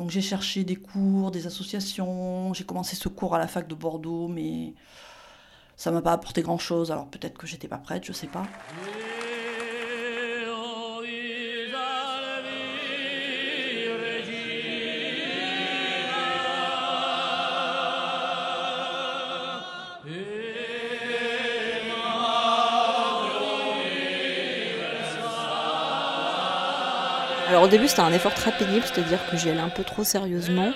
Donc 0.00 0.08
j'ai 0.08 0.22
cherché 0.22 0.64
des 0.64 0.76
cours, 0.76 1.30
des 1.30 1.46
associations, 1.46 2.54
j'ai 2.54 2.64
commencé 2.64 2.96
ce 2.96 3.10
cours 3.10 3.34
à 3.34 3.38
la 3.38 3.46
fac 3.46 3.68
de 3.68 3.74
Bordeaux, 3.74 4.28
mais 4.28 4.72
ça 5.76 5.90
m'a 5.90 6.00
pas 6.00 6.12
apporté 6.12 6.40
grand-chose, 6.40 6.90
alors 6.90 7.06
peut-être 7.06 7.36
que 7.36 7.46
j'étais 7.46 7.68
pas 7.68 7.76
prête, 7.76 8.06
je 8.06 8.12
sais 8.12 8.26
pas. 8.26 8.46
Alors 27.50 27.64
au 27.64 27.66
début 27.66 27.88
c'était 27.88 28.02
un 28.02 28.12
effort 28.12 28.32
très 28.32 28.56
pénible, 28.56 28.86
c'est-à-dire 28.86 29.18
que 29.28 29.36
j'y 29.36 29.50
allais 29.50 29.58
un 29.58 29.70
peu 29.70 29.82
trop 29.82 30.04
sérieusement. 30.04 30.70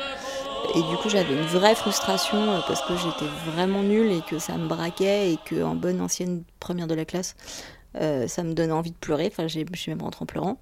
Et 0.75 0.83
du 0.83 0.97
coup 0.97 1.09
j'avais 1.09 1.33
une 1.33 1.47
vraie 1.47 1.76
frustration 1.76 2.50
euh, 2.50 2.59
parce 2.66 2.83
que 2.83 2.97
j'étais 2.97 3.31
vraiment 3.52 3.85
nulle 3.85 4.11
et 4.11 4.23
que 4.28 4.40
ça 4.40 4.57
me 4.57 4.66
braquait 4.66 5.31
et 5.31 5.38
qu'en 5.49 5.76
bonne 5.76 6.00
ancienne 6.00 6.43
première 6.59 6.88
de 6.88 6.97
la 6.97 7.04
classe, 7.04 7.37
euh, 8.00 8.26
ça 8.26 8.43
me 8.43 8.54
donnait 8.54 8.73
envie 8.73 8.90
de 8.90 8.97
pleurer. 8.97 9.28
Enfin 9.31 9.47
je 9.47 9.64
suis 9.76 9.90
même 9.93 10.02
rentrée 10.02 10.25
en 10.25 10.26
pleurant. 10.26 10.59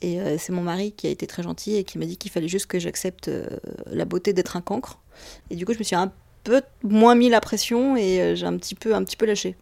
Et 0.00 0.20
euh, 0.20 0.36
c'est 0.38 0.52
mon 0.52 0.62
mari 0.62 0.92
qui 0.92 1.08
a 1.08 1.10
été 1.10 1.26
très 1.26 1.42
gentil 1.42 1.74
et 1.74 1.82
qui 1.82 1.98
m'a 1.98 2.06
dit 2.06 2.18
qu'il 2.18 2.30
fallait 2.30 2.46
juste 2.46 2.66
que 2.66 2.78
j'accepte 2.78 3.28
la 3.86 4.04
beauté 4.04 4.32
d'être 4.32 4.56
un 4.56 4.60
cancre. 4.60 5.00
Et 5.50 5.56
du 5.56 5.66
coup 5.66 5.72
je 5.72 5.80
me 5.80 5.82
suis 5.82 5.96
un 5.96 6.12
peu 6.44 6.62
moins 6.84 7.16
mis 7.16 7.30
la 7.30 7.40
pression 7.40 7.96
et 7.96 8.36
j'ai 8.36 8.46
un 8.46 8.56
petit 8.58 8.76
peu, 8.76 8.94
un 8.94 9.02
petit 9.02 9.16
peu 9.16 9.26
lâché. 9.26 9.56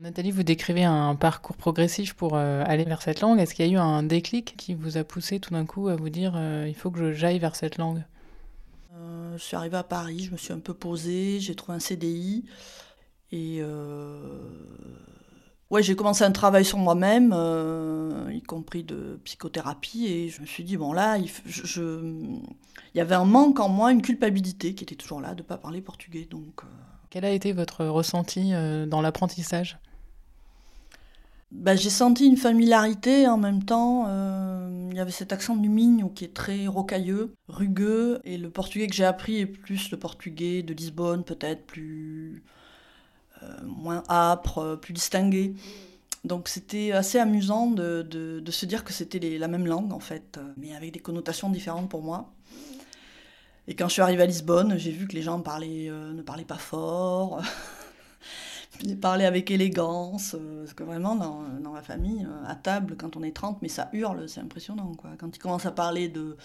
Nathalie, 0.00 0.30
vous 0.30 0.44
décrivez 0.44 0.84
un 0.84 1.16
parcours 1.16 1.56
progressif 1.56 2.14
pour 2.14 2.36
euh, 2.36 2.62
aller 2.64 2.84
vers 2.84 3.02
cette 3.02 3.20
langue. 3.20 3.40
Est-ce 3.40 3.52
qu'il 3.52 3.66
y 3.66 3.68
a 3.68 3.72
eu 3.72 3.78
un 3.78 4.04
déclic 4.04 4.56
qui 4.56 4.74
vous 4.74 4.96
a 4.96 5.02
poussé 5.02 5.40
tout 5.40 5.52
d'un 5.52 5.66
coup 5.66 5.88
à 5.88 5.96
vous 5.96 6.08
dire 6.08 6.34
euh, 6.36 6.66
il 6.68 6.74
faut 6.76 6.92
que 6.92 7.12
j'aille 7.12 7.40
vers 7.40 7.56
cette 7.56 7.78
langue? 7.78 8.04
Euh, 8.94 9.36
Je 9.36 9.42
suis 9.42 9.56
arrivée 9.56 9.76
à 9.76 9.82
Paris, 9.82 10.20
je 10.20 10.30
me 10.30 10.36
suis 10.36 10.52
un 10.52 10.60
peu 10.60 10.72
posée, 10.72 11.40
j'ai 11.40 11.56
trouvé 11.56 11.74
un 11.74 11.80
CDI 11.80 12.44
et 13.32 13.60
ouais, 15.68 15.82
j'ai 15.82 15.96
commencé 15.96 16.22
un 16.22 16.30
travail 16.30 16.64
sur 16.64 16.78
moi-même, 16.78 17.34
y 18.32 18.40
compris 18.42 18.84
de 18.84 19.20
psychothérapie, 19.24 20.06
et 20.06 20.28
je 20.28 20.40
me 20.40 20.46
suis 20.46 20.62
dit 20.62 20.76
bon 20.76 20.92
là, 20.92 21.18
il, 21.18 21.28
il 21.44 22.40
y 22.94 23.00
avait 23.00 23.16
un 23.16 23.24
manque 23.24 23.58
en 23.58 23.68
moi, 23.68 23.90
une 23.90 24.00
culpabilité 24.02 24.76
qui 24.76 24.84
était 24.84 24.94
toujours 24.94 25.20
là 25.20 25.34
de 25.34 25.42
ne 25.42 25.46
pas 25.46 25.58
parler 25.58 25.80
portugais, 25.80 26.24
donc. 26.30 26.60
Quel 27.10 27.24
a 27.24 27.30
été 27.30 27.52
votre 27.52 27.84
ressenti 27.84 28.52
dans 28.86 29.00
l'apprentissage? 29.00 29.78
Bah, 31.50 31.76
j'ai 31.76 31.90
senti 31.90 32.26
une 32.26 32.36
familiarité 32.36 33.26
en 33.26 33.38
même 33.38 33.64
temps. 33.64 34.04
Euh, 34.08 34.88
il 34.90 34.96
y 34.96 35.00
avait 35.00 35.10
cet 35.10 35.32
accent 35.32 35.56
du 35.56 35.70
qui 36.14 36.24
est 36.24 36.34
très 36.34 36.66
rocailleux, 36.66 37.34
rugueux, 37.48 38.20
et 38.24 38.36
le 38.38 38.50
portugais 38.50 38.86
que 38.86 38.94
j'ai 38.94 39.04
appris 39.04 39.38
est 39.38 39.46
plus 39.46 39.90
le 39.90 39.98
portugais 39.98 40.62
de 40.62 40.74
Lisbonne, 40.74 41.24
peut-être 41.24 41.66
plus 41.66 42.42
euh, 43.42 43.46
moins 43.64 44.02
âpre, 44.08 44.78
plus 44.80 44.92
distingué. 44.92 45.54
Donc 46.24 46.48
c'était 46.48 46.92
assez 46.92 47.18
amusant 47.18 47.70
de, 47.70 48.02
de, 48.02 48.50
se 48.50 48.66
dire 48.66 48.84
que 48.84 48.92
c'était 48.92 49.38
la 49.38 49.48
même 49.48 49.66
langue 49.66 49.92
en 49.92 50.00
fait, 50.00 50.38
mais 50.56 50.74
avec 50.74 50.92
des 50.92 51.00
connotations 51.00 51.48
différentes 51.48 51.88
pour 51.88 52.02
moi. 52.02 52.32
Et 53.68 53.74
quand 53.74 53.86
je 53.86 53.92
suis 53.92 54.02
arrivée 54.02 54.22
à 54.22 54.26
Lisbonne, 54.26 54.78
j'ai 54.78 54.90
vu 54.90 55.06
que 55.06 55.14
les 55.14 55.22
gens 55.22 55.42
euh, 55.46 56.12
ne 56.12 56.22
parlaient 56.22 56.44
pas 56.44 56.56
fort. 56.56 57.42
parler 59.00 59.24
avec 59.24 59.50
élégance, 59.50 60.34
euh, 60.38 60.62
parce 60.62 60.74
que 60.74 60.82
vraiment 60.82 61.14
dans, 61.16 61.42
dans, 61.60 61.72
la 61.72 61.82
famille, 61.82 62.24
euh, 62.24 62.46
à 62.46 62.54
table, 62.54 62.96
quand 62.96 63.16
on 63.16 63.22
est 63.22 63.32
30, 63.34 63.60
mais 63.62 63.68
ça 63.68 63.88
hurle, 63.92 64.28
c'est 64.28 64.40
impressionnant. 64.40 64.92
Quoi. 64.96 65.10
Quand 65.18 65.34
ils 65.34 65.38
commencent 65.38 65.66
à 65.66 65.72
parler 65.72 66.08
de 66.08 66.36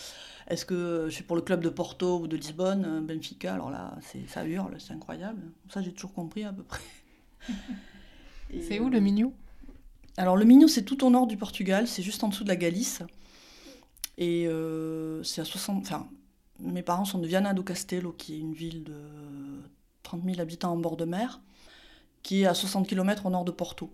est-ce 0.48 0.66
que 0.66 1.06
je 1.10 1.14
suis 1.14 1.24
pour 1.24 1.36
le 1.36 1.42
club 1.42 1.62
de 1.62 1.70
Porto 1.70 2.20
ou 2.20 2.28
de 2.28 2.36
Lisbonne, 2.36 2.86
euh, 2.86 3.02
Benfica, 3.02 3.54
alors 3.54 3.70
là, 3.70 3.96
ça 4.28 4.46
hurle, 4.46 4.76
c'est 4.80 4.94
incroyable. 4.94 5.42
Ça, 5.70 5.82
j'ai 5.82 5.92
toujours 5.92 6.14
compris 6.14 6.44
à 6.44 6.54
peu 6.54 6.64
près. 6.64 6.82
c'est 8.62 8.80
où 8.80 8.90
le 8.90 9.00
Minho 9.00 9.34
Alors 10.18 10.38
le 10.38 10.46
Minho, 10.46 10.68
c'est 10.68 10.84
tout 10.84 11.06
au 11.06 11.10
nord 11.10 11.28
du 11.28 11.38
Portugal, 11.38 11.88
c'est 11.88 12.04
juste 12.04 12.24
en 12.24 12.30
dessous 12.30 12.44
de 12.44 12.50
la 12.50 12.56
Galice. 12.56 13.04
Et 14.18 14.48
c'est 15.24 15.42
à 15.42 15.46
60. 15.46 15.82
Enfin, 15.82 16.08
mes 16.60 16.84
parents 16.84 17.04
sont 17.04 17.18
de 17.18 17.26
Viana 17.26 17.54
do 17.54 17.64
Castelo, 17.64 18.12
qui 18.12 18.36
est 18.36 18.40
une 18.40 18.54
ville 18.54 18.84
de 18.84 18.94
30 20.04 20.24
000 20.24 20.40
habitants 20.40 20.72
en 20.72 20.78
bord 20.78 20.98
de 20.98 21.06
mer 21.06 21.42
qui 22.24 22.44
est 22.44 22.46
à 22.46 22.54
60 22.54 22.88
km 22.88 23.26
au 23.26 23.30
nord 23.30 23.46
de 23.46 23.52
Porto. 23.52 23.94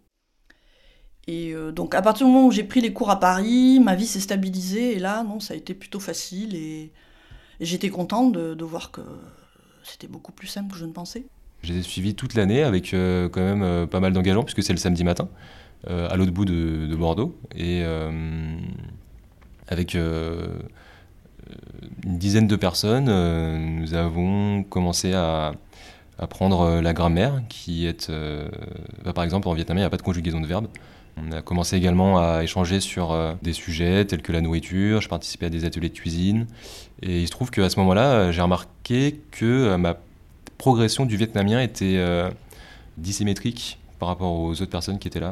Et 1.28 1.54
euh, 1.54 1.72
donc 1.72 1.94
à 1.94 2.02
partir 2.02 2.26
du 2.26 2.34
moment 2.34 2.48
où 2.48 2.52
j'ai 2.52 2.64
pris 2.64 2.82
les 2.82 2.94
cours 2.94 3.10
à 3.10 3.20
Paris, 3.20 3.80
ma 3.80 3.96
vie 3.96 4.08
s'est 4.08 4.20
stabilisée 4.20 4.96
et 4.96 5.00
là, 5.00 5.24
non, 5.24 5.40
ça 5.40 5.54
a 5.54 5.58
été 5.58 5.74
plutôt 5.74 6.00
facile 6.00 6.56
et, 6.56 6.92
j'étais 7.60 7.90
contente 7.90 8.32
de, 8.32 8.64
voir 8.64 8.90
que 8.90 9.02
c'était 9.84 10.08
beaucoup 10.08 10.32
plus 10.32 10.48
simple 10.48 10.72
que 10.72 10.78
je 10.78 10.86
ne 10.86 10.94
pensais. 10.94 11.26
J'ai 11.62 11.82
suivi 11.82 12.16
toute 12.16 12.36
l'année 12.36 12.64
avec 12.64 12.94
euh, 12.94 13.28
quand 13.28 13.42
même 13.42 13.64
euh, 13.64 13.86
pas 13.86 14.00
mal 14.00 14.14
d'engagement 14.14 14.44
puisque 14.44 14.64
c'est 14.64 14.72
le 14.72 14.80
samedi 14.80 15.04
matin 15.04 15.28
à 15.88 16.18
l'autre 16.18 16.32
bout 16.34 16.44
de, 16.44 16.88
de, 16.88 16.96
Bordeaux 16.98 17.40
et 17.56 17.84
avec 19.70 19.94
une 19.94 20.60
dizaine 22.04 22.48
de 22.48 22.56
personnes, 22.58 23.06
nous 23.80 23.94
avons 23.94 24.64
commencé 24.64 25.14
à 25.14 25.54
apprendre 26.20 26.62
euh, 26.62 26.82
la 26.82 26.94
grammaire, 26.94 27.42
qui 27.50 27.86
est, 27.86 28.10
euh, 28.10 28.48
bah, 29.04 29.14
par 29.14 29.24
exemple, 29.24 29.48
en 29.48 29.54
vietnamien, 29.54 29.82
il 29.82 29.84
n'y 29.84 29.88
a 29.88 29.90
pas 29.90 29.98
de 29.98 30.02
conjugaison 30.02 30.42
de 30.42 30.48
verbe. 30.48 30.68
On 31.18 31.32
a 31.32 31.42
commencé 31.42 31.76
également 31.76 32.20
à 32.20 32.44
échanger 32.44 32.80
sur 32.80 33.12
euh, 33.12 33.34
des 33.42 33.54
sujets 33.54 34.06
tels 34.06 34.22
que 34.22 34.32
la 34.32 34.42
nourriture, 34.42 35.02
je 35.02 35.10
participais 35.10 35.48
à 35.48 35.50
des 35.50 35.66
ateliers 35.66 35.90
de 35.90 35.94
cuisine, 35.94 36.46
et 37.02 37.22
il 37.22 37.26
se 37.26 37.32
trouve 37.32 37.52
qu'à 37.52 37.70
ce 37.70 37.80
moment-là, 37.80 38.32
j'ai 38.32 38.42
remarqué 38.42 39.20
que 39.32 39.76
ma 39.76 39.98
progression 40.58 41.06
du 41.06 41.16
vietnamien 41.16 41.62
était 41.62 42.02
dissymétrique 42.98 43.80
par 44.00 44.10
rapport 44.10 44.34
aux 44.34 44.52
autres 44.52 44.66
personnes 44.66 45.00
qui 45.00 45.08
étaient 45.08 45.22
là. 45.22 45.32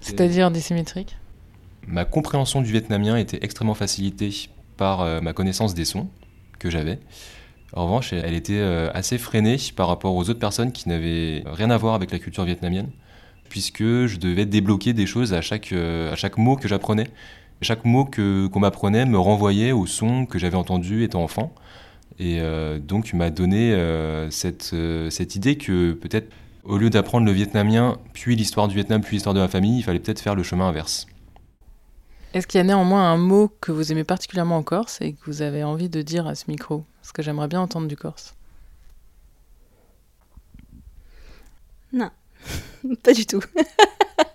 C'est-à-dire 0.00 0.50
dissymétrique? 0.50 1.16
Ma 1.86 2.06
compréhension 2.06 2.62
du 2.62 2.72
vietnamien 2.72 3.16
était 3.16 3.38
extrêmement 3.42 3.74
facilitée 3.74 4.48
par 4.78 5.22
ma 5.22 5.34
connaissance 5.34 5.74
des 5.74 5.84
sons 5.84 6.08
que 6.58 6.70
j'avais. 6.70 6.98
En 7.74 7.84
revanche, 7.84 8.12
elle 8.12 8.34
était 8.34 8.58
euh, 8.58 8.90
assez 8.94 9.16
freinée 9.18 9.56
par 9.76 9.88
rapport 9.88 10.14
aux 10.14 10.22
autres 10.22 10.38
personnes 10.38 10.72
qui 10.72 10.88
n'avaient 10.88 11.44
rien 11.46 11.70
à 11.70 11.76
voir 11.76 11.94
avec 11.94 12.10
la 12.10 12.18
culture 12.18 12.44
vietnamienne, 12.44 12.88
puisque 13.48 13.82
je 13.82 14.16
devais 14.16 14.44
débloquer 14.44 14.92
des 14.92 15.06
choses 15.06 15.32
à 15.32 15.40
chaque, 15.40 15.72
euh, 15.72 16.14
mot 16.36 16.56
que 16.56 16.66
j'apprenais. 16.66 17.08
Chaque 17.62 17.84
mot 17.84 18.04
qu'on 18.06 18.58
m'apprenait 18.58 19.04
me 19.04 19.18
renvoyait 19.18 19.72
au 19.72 19.86
son 19.86 20.26
que 20.26 20.38
j'avais 20.38 20.56
entendu 20.56 21.04
étant 21.04 21.22
enfant. 21.22 21.52
Et 22.18 22.40
euh, 22.40 22.78
donc, 22.78 23.12
m'a 23.12 23.30
donné 23.30 23.76
cette, 24.30 24.74
cette 25.10 25.36
idée 25.36 25.56
que 25.56 25.92
peut-être 25.92 26.28
Au 26.64 26.76
lieu 26.78 26.90
d'apprendre 26.90 27.26
le 27.26 27.32
vietnamien, 27.32 27.98
puis 28.12 28.34
l'histoire 28.34 28.68
du 28.68 28.74
Vietnam, 28.74 29.00
puis 29.02 29.16
l'histoire 29.16 29.34
de 29.34 29.40
ma 29.40 29.48
famille, 29.48 29.78
il 29.78 29.82
fallait 29.82 29.98
peut-être 29.98 30.20
faire 30.20 30.34
le 30.34 30.42
chemin 30.42 30.68
inverse. 30.68 31.06
Est-ce 32.32 32.46
qu'il 32.46 32.58
y 32.58 32.60
a 32.60 32.64
néanmoins 32.64 33.10
un 33.10 33.16
mot 33.16 33.50
que 33.60 33.72
vous 33.72 33.90
aimez 33.90 34.04
particulièrement 34.04 34.56
en 34.58 34.62
Corse 34.62 35.00
et 35.00 35.14
que 35.14 35.24
vous 35.26 35.42
avez 35.42 35.64
envie 35.64 35.88
de 35.88 36.00
dire 36.00 36.28
à 36.28 36.36
ce 36.36 36.44
micro 36.48 36.84
Parce 37.00 37.10
que 37.10 37.22
j'aimerais 37.22 37.48
bien 37.48 37.60
entendre 37.60 37.88
du 37.88 37.96
Corse? 37.96 38.34
Non, 41.92 42.10
pas 43.02 43.12
du 43.12 43.26
tout. 43.26 43.42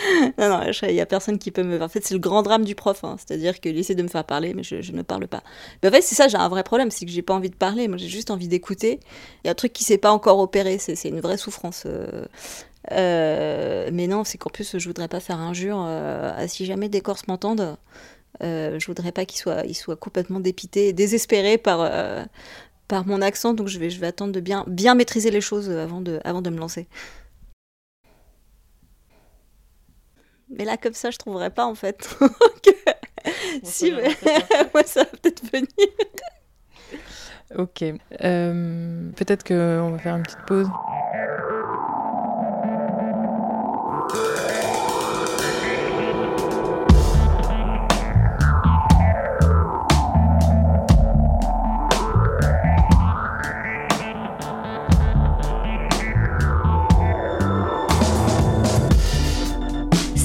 non, 0.38 0.48
non, 0.48 0.60
il 0.82 0.94
n'y 0.94 1.00
a 1.00 1.06
personne 1.06 1.38
qui 1.38 1.50
peut 1.50 1.62
me. 1.62 1.80
En 1.82 1.88
fait, 1.88 2.04
c'est 2.04 2.14
le 2.14 2.20
grand 2.20 2.42
drame 2.42 2.64
du 2.64 2.74
prof. 2.74 3.04
hein. 3.04 3.16
C'est-à-dire 3.18 3.60
qu'il 3.60 3.78
essaie 3.78 3.94
de 3.94 4.02
me 4.02 4.08
faire 4.08 4.24
parler, 4.24 4.54
mais 4.54 4.62
je, 4.62 4.92
ne 4.92 5.02
parle 5.02 5.26
pas. 5.28 5.42
Mais 5.82 5.88
en 5.88 5.92
fait, 5.92 6.02
c'est 6.02 6.14
ça, 6.14 6.28
j'ai 6.28 6.36
un 6.36 6.48
vrai 6.48 6.62
problème, 6.62 6.90
c'est 6.90 7.04
que 7.04 7.10
j'ai 7.12 7.22
pas 7.22 7.34
envie 7.34 7.50
de 7.50 7.54
parler. 7.56 7.88
Moi, 7.88 7.98
j'ai 7.98 8.08
juste 8.08 8.30
envie 8.30 8.48
d'écouter. 8.48 9.00
Il 9.44 9.46
y 9.46 9.48
a 9.48 9.52
un 9.52 9.54
truc 9.54 9.72
qui 9.72 9.84
s'est 9.84 9.98
pas 9.98 10.12
encore 10.12 10.38
opéré. 10.38 10.78
C'est 10.78 11.08
une 11.08 11.20
vraie 11.20 11.36
souffrance. 11.36 11.84
euh. 11.86 12.24
Euh, 12.90 13.90
mais 13.92 14.06
non, 14.08 14.24
c'est 14.24 14.38
qu'en 14.38 14.50
plus, 14.50 14.76
je 14.78 14.88
voudrais 14.88 15.08
pas 15.08 15.20
faire 15.20 15.38
injure. 15.38 15.84
euh, 15.86 16.46
si 16.48 16.66
jamais 16.66 16.88
des 16.88 17.00
Corses 17.00 17.26
m'entendent, 17.28 17.76
euh, 18.42 18.78
je 18.78 18.86
voudrais 18.86 19.12
pas 19.12 19.24
qu'ils 19.24 19.40
soient, 19.40 19.96
complètement 19.96 20.40
dépités 20.40 20.88
et 20.88 20.92
désespérés 20.92 21.58
par. 21.58 21.90
par 22.88 23.06
mon 23.06 23.22
accent, 23.22 23.54
donc 23.54 23.68
je 23.68 23.78
vais, 23.78 23.88
je 23.90 23.98
vais 24.00 24.06
attendre 24.08 24.32
de 24.32 24.40
bien, 24.40 24.64
bien 24.66 24.94
maîtriser 24.94 25.30
les 25.30 25.40
choses 25.40 25.70
avant 25.70 26.00
de, 26.02 26.20
avant 26.24 26.42
de 26.42 26.50
me 26.50 26.58
lancer. 26.58 26.86
Mais 30.52 30.64
là, 30.64 30.76
comme 30.76 30.94
ça, 30.94 31.10
je 31.10 31.18
trouverais 31.18 31.50
pas 31.50 31.64
en 31.66 31.74
fait. 31.74 32.16
Si, 33.62 33.92
mais 33.92 34.08
ouais, 34.74 34.82
ça 34.86 35.00
va 35.00 35.06
peut-être 35.06 35.42
venir. 35.52 35.68
Ok. 37.56 37.84
Euh, 38.24 39.10
Peut-être 39.16 39.44
qu'on 39.44 39.90
va 39.90 39.98
faire 39.98 40.16
une 40.16 40.22
petite 40.22 40.44
pause. 40.46 40.68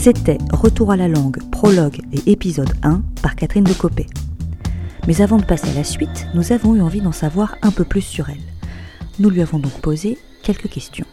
C'était 0.08 0.38
Retour 0.54 0.92
à 0.92 0.96
la 0.96 1.10
langue, 1.10 1.38
prologue 1.52 2.00
et 2.14 2.32
épisode 2.32 2.72
1 2.82 3.02
par 3.22 3.36
Catherine 3.36 3.66
de 3.66 3.74
Copé. 3.74 4.06
Mais 5.06 5.20
avant 5.20 5.36
de 5.36 5.44
passer 5.44 5.68
à 5.68 5.74
la 5.74 5.84
suite, 5.84 6.28
nous 6.34 6.54
avons 6.54 6.76
eu 6.76 6.82
envie 6.82 7.02
d'en 7.02 7.12
savoir 7.12 7.58
un 7.62 7.72
peu 7.72 7.84
plus 7.84 8.04
sur 8.04 8.30
elle. 8.30 8.38
Nous 9.20 9.30
lui 9.30 9.42
avons 9.42 9.60
donc 9.60 9.74
posé 9.82 10.18
quelques 10.44 10.70
questions. 10.70 11.06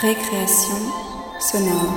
Récréation 0.00 0.76
sonore. 1.38 1.94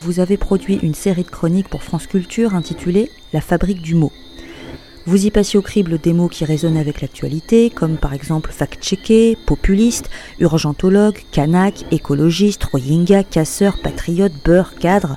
Vous 0.00 0.18
avez 0.18 0.36
produit 0.36 0.80
une 0.82 0.94
série 0.94 1.22
de 1.22 1.30
chroniques 1.30 1.68
pour 1.68 1.84
France 1.84 2.08
Culture 2.08 2.56
intitulée 2.56 3.08
La 3.32 3.40
fabrique 3.40 3.82
du 3.82 3.94
mot. 3.94 4.10
Vous 5.10 5.26
y 5.26 5.32
passiez 5.32 5.58
au 5.58 5.62
crible 5.62 5.98
des 5.98 6.12
mots 6.12 6.28
qui 6.28 6.44
résonnent 6.44 6.76
avec 6.76 7.00
l'actualité, 7.00 7.68
comme 7.68 7.96
par 7.96 8.14
exemple 8.14 8.52
fact-checker, 8.52 9.36
populiste, 9.44 10.08
urgentologue, 10.38 11.18
kanak, 11.32 11.84
écologiste, 11.90 12.62
rohingya, 12.62 13.24
casseur, 13.24 13.80
patriote, 13.82 14.30
beurre, 14.44 14.76
cadre, 14.76 15.16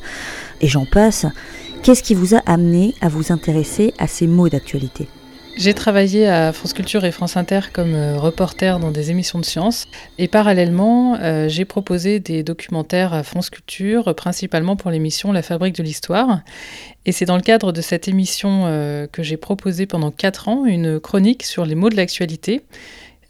et 0.61 0.67
j'en 0.67 0.87
passe. 0.87 1.27
Qu'est-ce 1.83 2.01
qui 2.01 2.15
vous 2.15 2.33
a 2.33 2.39
amené 2.47 2.95
à 3.01 3.07
vous 3.07 3.31
intéresser 3.31 3.93
à 3.99 4.07
ces 4.07 4.25
mots 4.25 4.49
d'actualité? 4.49 5.07
J'ai 5.55 5.75
travaillé 5.75 6.27
à 6.27 6.51
France 6.51 6.73
Culture 6.73 7.05
et 7.05 7.11
France 7.11 7.37
Inter 7.37 7.59
comme 7.71 7.93
euh, 7.93 8.17
reporter 8.17 8.79
dans 8.79 8.89
des 8.89 9.11
émissions 9.11 9.37
de 9.37 9.45
sciences 9.45 9.87
et 10.17 10.27
parallèlement 10.27 11.15
euh, 11.21 11.47
j'ai 11.47 11.63
proposé 11.63 12.19
des 12.19 12.41
documentaires 12.41 13.13
à 13.13 13.21
France 13.21 13.51
Culture 13.51 14.15
principalement 14.15 14.75
pour 14.75 14.89
l'émission 14.89 15.31
La 15.31 15.43
Fabrique 15.43 15.75
de 15.75 15.83
l'Histoire 15.83 16.41
et 17.05 17.11
c'est 17.11 17.25
dans 17.25 17.35
le 17.35 17.43
cadre 17.43 17.71
de 17.71 17.81
cette 17.81 18.07
émission 18.07 18.63
euh, 18.65 19.05
que 19.05 19.21
j'ai 19.21 19.37
proposé 19.37 19.85
pendant 19.85 20.09
quatre 20.09 20.49
ans 20.49 20.65
une 20.65 20.99
chronique 20.99 21.43
sur 21.43 21.65
les 21.65 21.75
mots 21.75 21.89
de 21.89 21.95
l'actualité, 21.95 22.61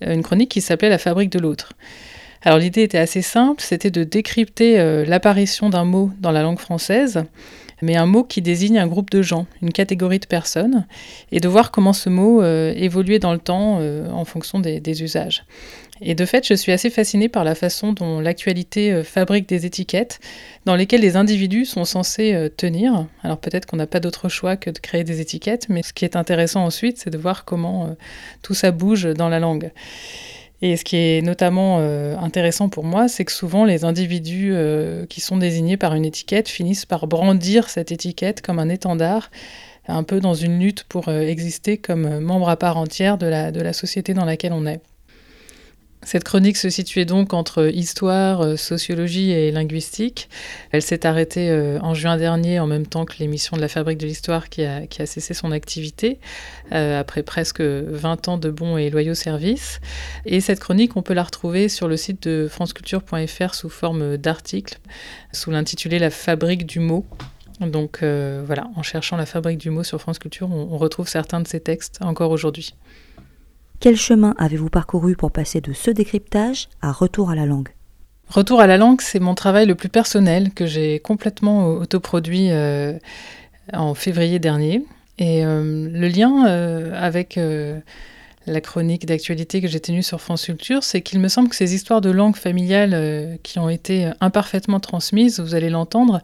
une 0.01 0.23
chronique 0.23 0.49
qui 0.49 0.61
s'appelait 0.61 0.89
La 0.89 0.97
Fabrique 0.97 1.29
de 1.29 1.39
l'autre. 1.39 1.73
Alors 2.41 2.57
l'idée 2.57 2.83
était 2.83 2.97
assez 2.97 3.21
simple, 3.21 3.61
c'était 3.61 3.91
de 3.91 4.03
décrypter 4.03 5.05
l'apparition 5.05 5.69
d'un 5.69 5.85
mot 5.85 6.11
dans 6.19 6.31
la 6.31 6.41
langue 6.41 6.59
française 6.59 7.23
mais 7.83 7.97
un 7.97 8.05
mot 8.05 8.23
qui 8.23 8.41
désigne 8.41 8.79
un 8.79 8.87
groupe 8.87 9.11
de 9.11 9.21
gens, 9.21 9.45
une 9.61 9.73
catégorie 9.73 10.19
de 10.19 10.25
personnes, 10.25 10.85
et 11.33 11.41
de 11.41 11.47
voir 11.49 11.69
comment 11.69 11.91
ce 11.91 12.09
mot 12.09 12.41
euh, 12.41 12.73
évoluait 12.75 13.19
dans 13.19 13.33
le 13.33 13.39
temps 13.39 13.79
euh, 13.81 14.09
en 14.09 14.23
fonction 14.23 14.59
des, 14.59 14.79
des 14.79 15.03
usages. 15.03 15.43
Et 16.01 16.15
de 16.15 16.25
fait, 16.25 16.47
je 16.47 16.53
suis 16.53 16.71
assez 16.71 16.89
fascinée 16.89 17.27
par 17.27 17.43
la 17.43 17.55
façon 17.55 17.91
dont 17.91 18.21
l'actualité 18.21 18.93
euh, 18.93 19.03
fabrique 19.03 19.49
des 19.49 19.65
étiquettes 19.65 20.21
dans 20.63 20.77
lesquelles 20.77 21.01
les 21.01 21.17
individus 21.17 21.65
sont 21.65 21.83
censés 21.83 22.49
tenir. 22.55 23.05
Alors 23.21 23.37
peut-être 23.37 23.65
qu'on 23.65 23.75
n'a 23.75 23.85
pas 23.85 23.99
d'autre 23.99 24.29
choix 24.29 24.55
que 24.55 24.69
de 24.69 24.79
créer 24.79 25.03
des 25.03 25.19
étiquettes, 25.19 25.67
mais 25.67 25.83
ce 25.83 25.91
qui 25.91 26.05
est 26.05 26.15
intéressant 26.15 26.63
ensuite, 26.63 26.99
c'est 26.99 27.09
de 27.09 27.17
voir 27.17 27.43
comment 27.43 27.93
tout 28.43 28.53
ça 28.53 28.71
bouge 28.71 29.03
dans 29.13 29.27
la 29.27 29.41
langue. 29.41 29.71
Et 30.65 30.77
ce 30.77 30.85
qui 30.85 30.95
est 30.95 31.21
notamment 31.21 31.79
euh, 31.81 32.15
intéressant 32.15 32.69
pour 32.69 32.85
moi, 32.85 33.09
c'est 33.09 33.25
que 33.25 33.33
souvent 33.33 33.65
les 33.65 33.83
individus 33.83 34.51
euh, 34.53 35.05
qui 35.05 35.19
sont 35.19 35.35
désignés 35.35 35.75
par 35.75 35.93
une 35.93 36.05
étiquette 36.05 36.47
finissent 36.47 36.85
par 36.85 37.05
brandir 37.05 37.69
cette 37.69 37.91
étiquette 37.91 38.41
comme 38.41 38.59
un 38.59 38.69
étendard, 38.69 39.29
un 39.89 40.03
peu 40.03 40.21
dans 40.21 40.35
une 40.35 40.61
lutte 40.61 40.85
pour 40.85 41.09
euh, 41.09 41.19
exister 41.19 41.79
comme 41.79 42.21
membre 42.21 42.47
à 42.47 42.55
part 42.55 42.77
entière 42.77 43.17
de 43.17 43.25
la, 43.25 43.51
de 43.51 43.59
la 43.59 43.73
société 43.73 44.13
dans 44.13 44.23
laquelle 44.23 44.53
on 44.53 44.65
est. 44.65 44.79
Cette 46.05 46.25
chronique 46.25 46.57
se 46.57 46.69
situait 46.69 47.05
donc 47.05 47.33
entre 47.33 47.69
histoire, 47.73 48.41
euh, 48.41 48.55
sociologie 48.57 49.31
et 49.31 49.51
linguistique. 49.51 50.29
Elle 50.71 50.81
s'est 50.81 51.05
arrêtée 51.05 51.49
euh, 51.49 51.79
en 51.81 51.93
juin 51.93 52.17
dernier 52.17 52.59
en 52.59 52.67
même 52.67 52.85
temps 52.85 53.05
que 53.05 53.15
l'émission 53.19 53.55
de 53.55 53.61
la 53.61 53.67
Fabrique 53.67 53.99
de 53.99 54.05
l'Histoire 54.05 54.49
qui 54.49 54.63
a, 54.63 54.83
cessé 55.05 55.33
son 55.33 55.51
activité 55.51 56.19
euh, 56.71 56.99
après 56.99 57.23
presque 57.23 57.61
20 57.61 58.27
ans 58.27 58.37
de 58.37 58.49
bons 58.49 58.77
et 58.77 58.89
loyaux 58.89 59.13
services. 59.13 59.79
Et 60.25 60.41
cette 60.41 60.59
chronique, 60.59 60.97
on 60.97 61.01
peut 61.01 61.13
la 61.13 61.23
retrouver 61.23 61.69
sur 61.69 61.87
le 61.87 61.97
site 61.97 62.27
de 62.27 62.47
franceculture.fr 62.49 63.53
sous 63.53 63.69
forme 63.69 64.17
d'article, 64.17 64.79
sous 65.31 65.51
l'intitulé 65.51 65.99
La 65.99 66.09
Fabrique 66.09 66.65
du 66.65 66.79
mot. 66.79 67.05
Donc 67.61 67.99
voilà, 68.01 68.67
en 68.75 68.83
cherchant 68.83 69.15
la 69.15 69.25
Fabrique 69.25 69.59
du 69.59 69.69
mot 69.69 69.83
sur 69.83 70.01
France 70.01 70.19
Culture, 70.19 70.49
on, 70.51 70.69
on 70.71 70.77
retrouve 70.77 71.07
certains 71.07 71.39
de 71.39 71.47
ces 71.47 71.59
textes 71.59 71.99
encore 72.01 72.31
aujourd'hui. 72.31 72.73
Quel 73.83 73.97
chemin 73.97 74.33
avez-vous 74.37 74.69
parcouru 74.69 75.17
pour 75.17 75.29
passer 75.29 75.59
de 75.59 75.73
ce 75.73 75.91
décryptage 75.91 76.69
à 76.81 76.93
retour 76.93 77.31
à 77.31 77.35
la 77.35 77.45
langue 77.45 77.67
Retour 78.29 78.61
à 78.61 78.65
la 78.65 78.77
langue, 78.77 79.01
c'est 79.01 79.19
mon 79.19 79.35
travail 79.35 79.65
le 79.65 79.75
plus 79.75 79.89
personnel 79.89 80.53
que 80.53 80.65
j'ai 80.65 80.99
complètement 80.99 81.67
autoproduit 81.67 82.49
euh, 82.51 82.97
en 83.73 83.93
février 83.93 84.39
dernier. 84.39 84.85
Et 85.19 85.43
euh, 85.43 85.89
le 85.91 86.07
lien 86.07 86.47
euh, 86.47 86.93
avec 86.95 87.37
la 88.47 88.61
chronique 88.61 89.05
d'actualité 89.05 89.59
que 89.59 89.67
j'ai 89.67 89.81
tenue 89.81 90.01
sur 90.01 90.21
France 90.21 90.45
Culture, 90.45 90.81
c'est 90.81 91.01
qu'il 91.01 91.19
me 91.19 91.27
semble 91.27 91.49
que 91.49 91.55
ces 91.57 91.75
histoires 91.75 91.99
de 91.99 92.09
langue 92.09 92.37
familiale 92.37 93.37
qui 93.43 93.59
ont 93.59 93.67
été 93.67 94.09
imparfaitement 94.21 94.79
transmises, 94.79 95.41
vous 95.41 95.55
allez 95.55 95.69
l'entendre, 95.69 96.21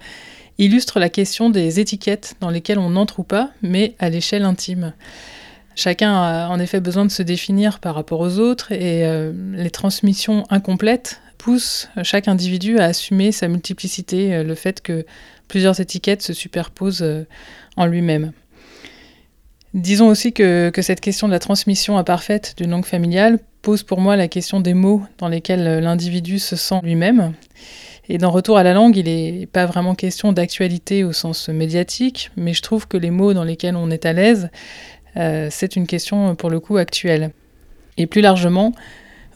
illustrent 0.60 1.00
la 1.00 1.10
question 1.10 1.50
des 1.50 1.82
étiquettes 1.82 2.38
dans 2.40 2.52
lesquelles 2.52 2.80
on 2.80 2.92
n'entre 2.92 3.20
ou 3.20 3.24
pas, 3.24 3.52
mais 3.62 3.96
à 4.00 4.10
l'échelle 4.10 4.46
intime. 4.46 4.94
Chacun 5.76 6.14
a 6.14 6.48
en 6.50 6.60
effet 6.60 6.80
besoin 6.80 7.06
de 7.06 7.12
se 7.12 7.24
définir 7.24 7.80
par 7.80 7.96
rapport 7.96 8.20
aux 8.20 8.40
autres 8.40 8.72
et 8.72 9.06
euh, 9.06 9.32
les 9.54 9.70
transmissions 9.70 10.46
incomplètes 10.50 11.22
poussent 11.38 11.90
chaque 12.04 12.28
individu 12.28 12.80
à 12.80 12.86
assumer 12.86 13.32
sa 13.32 13.48
multiplicité, 13.48 14.36
euh, 14.36 14.44
le 14.44 14.56
fait 14.56 14.82
que 14.82 15.06
plusieurs 15.48 15.80
étiquettes 15.80 16.22
se 16.22 16.34
superposent 16.34 17.02
euh, 17.02 17.26
en 17.78 17.86
lui-même. 17.86 18.34
Disons 19.74 20.08
aussi 20.08 20.34
que, 20.34 20.70
que, 20.70 20.82
cette 20.82 21.00
question 21.00 21.28
de 21.28 21.34
la 21.34 21.40
transmission 21.40 21.98
imparfaite 21.98 22.56
d'une 22.58 22.72
langue 22.72 22.86
familiale 22.86 23.40
pose 23.62 23.84
pour 23.84 24.02
moi 24.02 24.16
la 24.16 24.28
question 24.28 24.60
des 24.60 24.74
mots 24.74 25.04
dans 25.20 25.28
lesquels 25.28 25.80
l'individu 25.80 26.40
se 26.40 26.56
sent 26.56 26.80
lui-même. 26.84 27.34
Et 28.12 28.18
dans 28.18 28.32
Retour 28.32 28.58
à 28.58 28.64
la 28.64 28.74
langue, 28.74 28.98
il 28.98 29.06
n'est 29.06 29.46
pas 29.46 29.68
vraiment 29.68 29.94
question 29.94 30.34
d'actualité 30.34 31.04
au 31.04 31.14
sens 31.14 31.48
médiatique, 31.48 32.32
mais 32.36 32.56
je 32.56 32.64
trouve 32.64 32.88
que 32.88 32.98
les 32.98 33.12
mots 33.12 33.36
dans 33.36 33.44
lesquels 33.44 33.76
on 33.76 33.92
est 33.92 34.08
à 34.08 34.14
l'aise, 34.14 34.50
c'est 35.50 35.76
une 35.76 35.88
question 35.88 36.36
pour 36.36 36.50
le 36.50 36.60
coup 36.60 36.78
actuelle. 36.78 37.32
Et 37.98 38.08
plus 38.08 38.22
largement, 38.22 38.74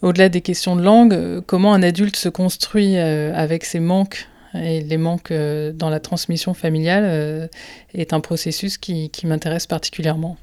au-delà 0.02 0.28
des 0.28 0.40
questions 0.40 0.76
de 0.76 0.82
langue, 0.82 1.42
comment 1.46 1.74
un 1.74 1.82
adulte 1.82 2.16
se 2.16 2.28
construit 2.28 2.96
euh, 2.96 3.32
avec 3.34 3.64
ses 3.64 3.80
manques 3.80 4.28
et 4.54 4.80
les 4.80 4.96
manques 4.96 5.30
euh, 5.30 5.72
dans 5.72 5.90
la 5.90 6.00
transmission 6.00 6.54
familiale 6.54 7.04
euh, 7.06 7.46
est 7.94 8.12
un 8.12 8.20
processus 8.20 8.78
qui, 8.78 9.10
qui 9.10 9.26
m'intéresse 9.26 9.66
particulièrement. 9.66 10.36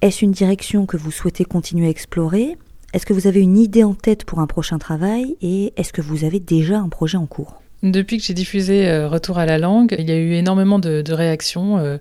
Est-ce 0.00 0.24
une 0.24 0.32
direction 0.32 0.86
que 0.86 0.96
vous 0.96 1.10
souhaitez 1.10 1.44
continuer 1.44 1.86
à 1.86 1.90
explorer? 1.90 2.56
Est-ce 2.92 3.06
que 3.06 3.12
vous 3.12 3.26
avez 3.26 3.40
une 3.40 3.58
idée 3.58 3.84
en 3.84 3.94
tête 3.94 4.24
pour 4.24 4.40
un 4.40 4.46
prochain 4.46 4.78
travail? 4.78 5.36
Et 5.40 5.72
est-ce 5.76 5.92
que 5.92 6.02
vous 6.02 6.24
avez 6.24 6.40
déjà 6.40 6.78
un 6.78 6.88
projet 6.88 7.16
en 7.16 7.26
cours? 7.26 7.60
Depuis 7.82 8.18
que 8.18 8.24
j'ai 8.24 8.34
diffusé 8.34 8.88
euh, 8.88 9.08
Retour 9.08 9.38
à 9.38 9.46
la 9.46 9.58
langue, 9.58 9.94
il 9.98 10.08
y 10.08 10.12
a 10.12 10.16
eu 10.16 10.32
énormément 10.32 10.78
de, 10.78 11.02
de 11.02 11.12
réactions. 11.12 11.98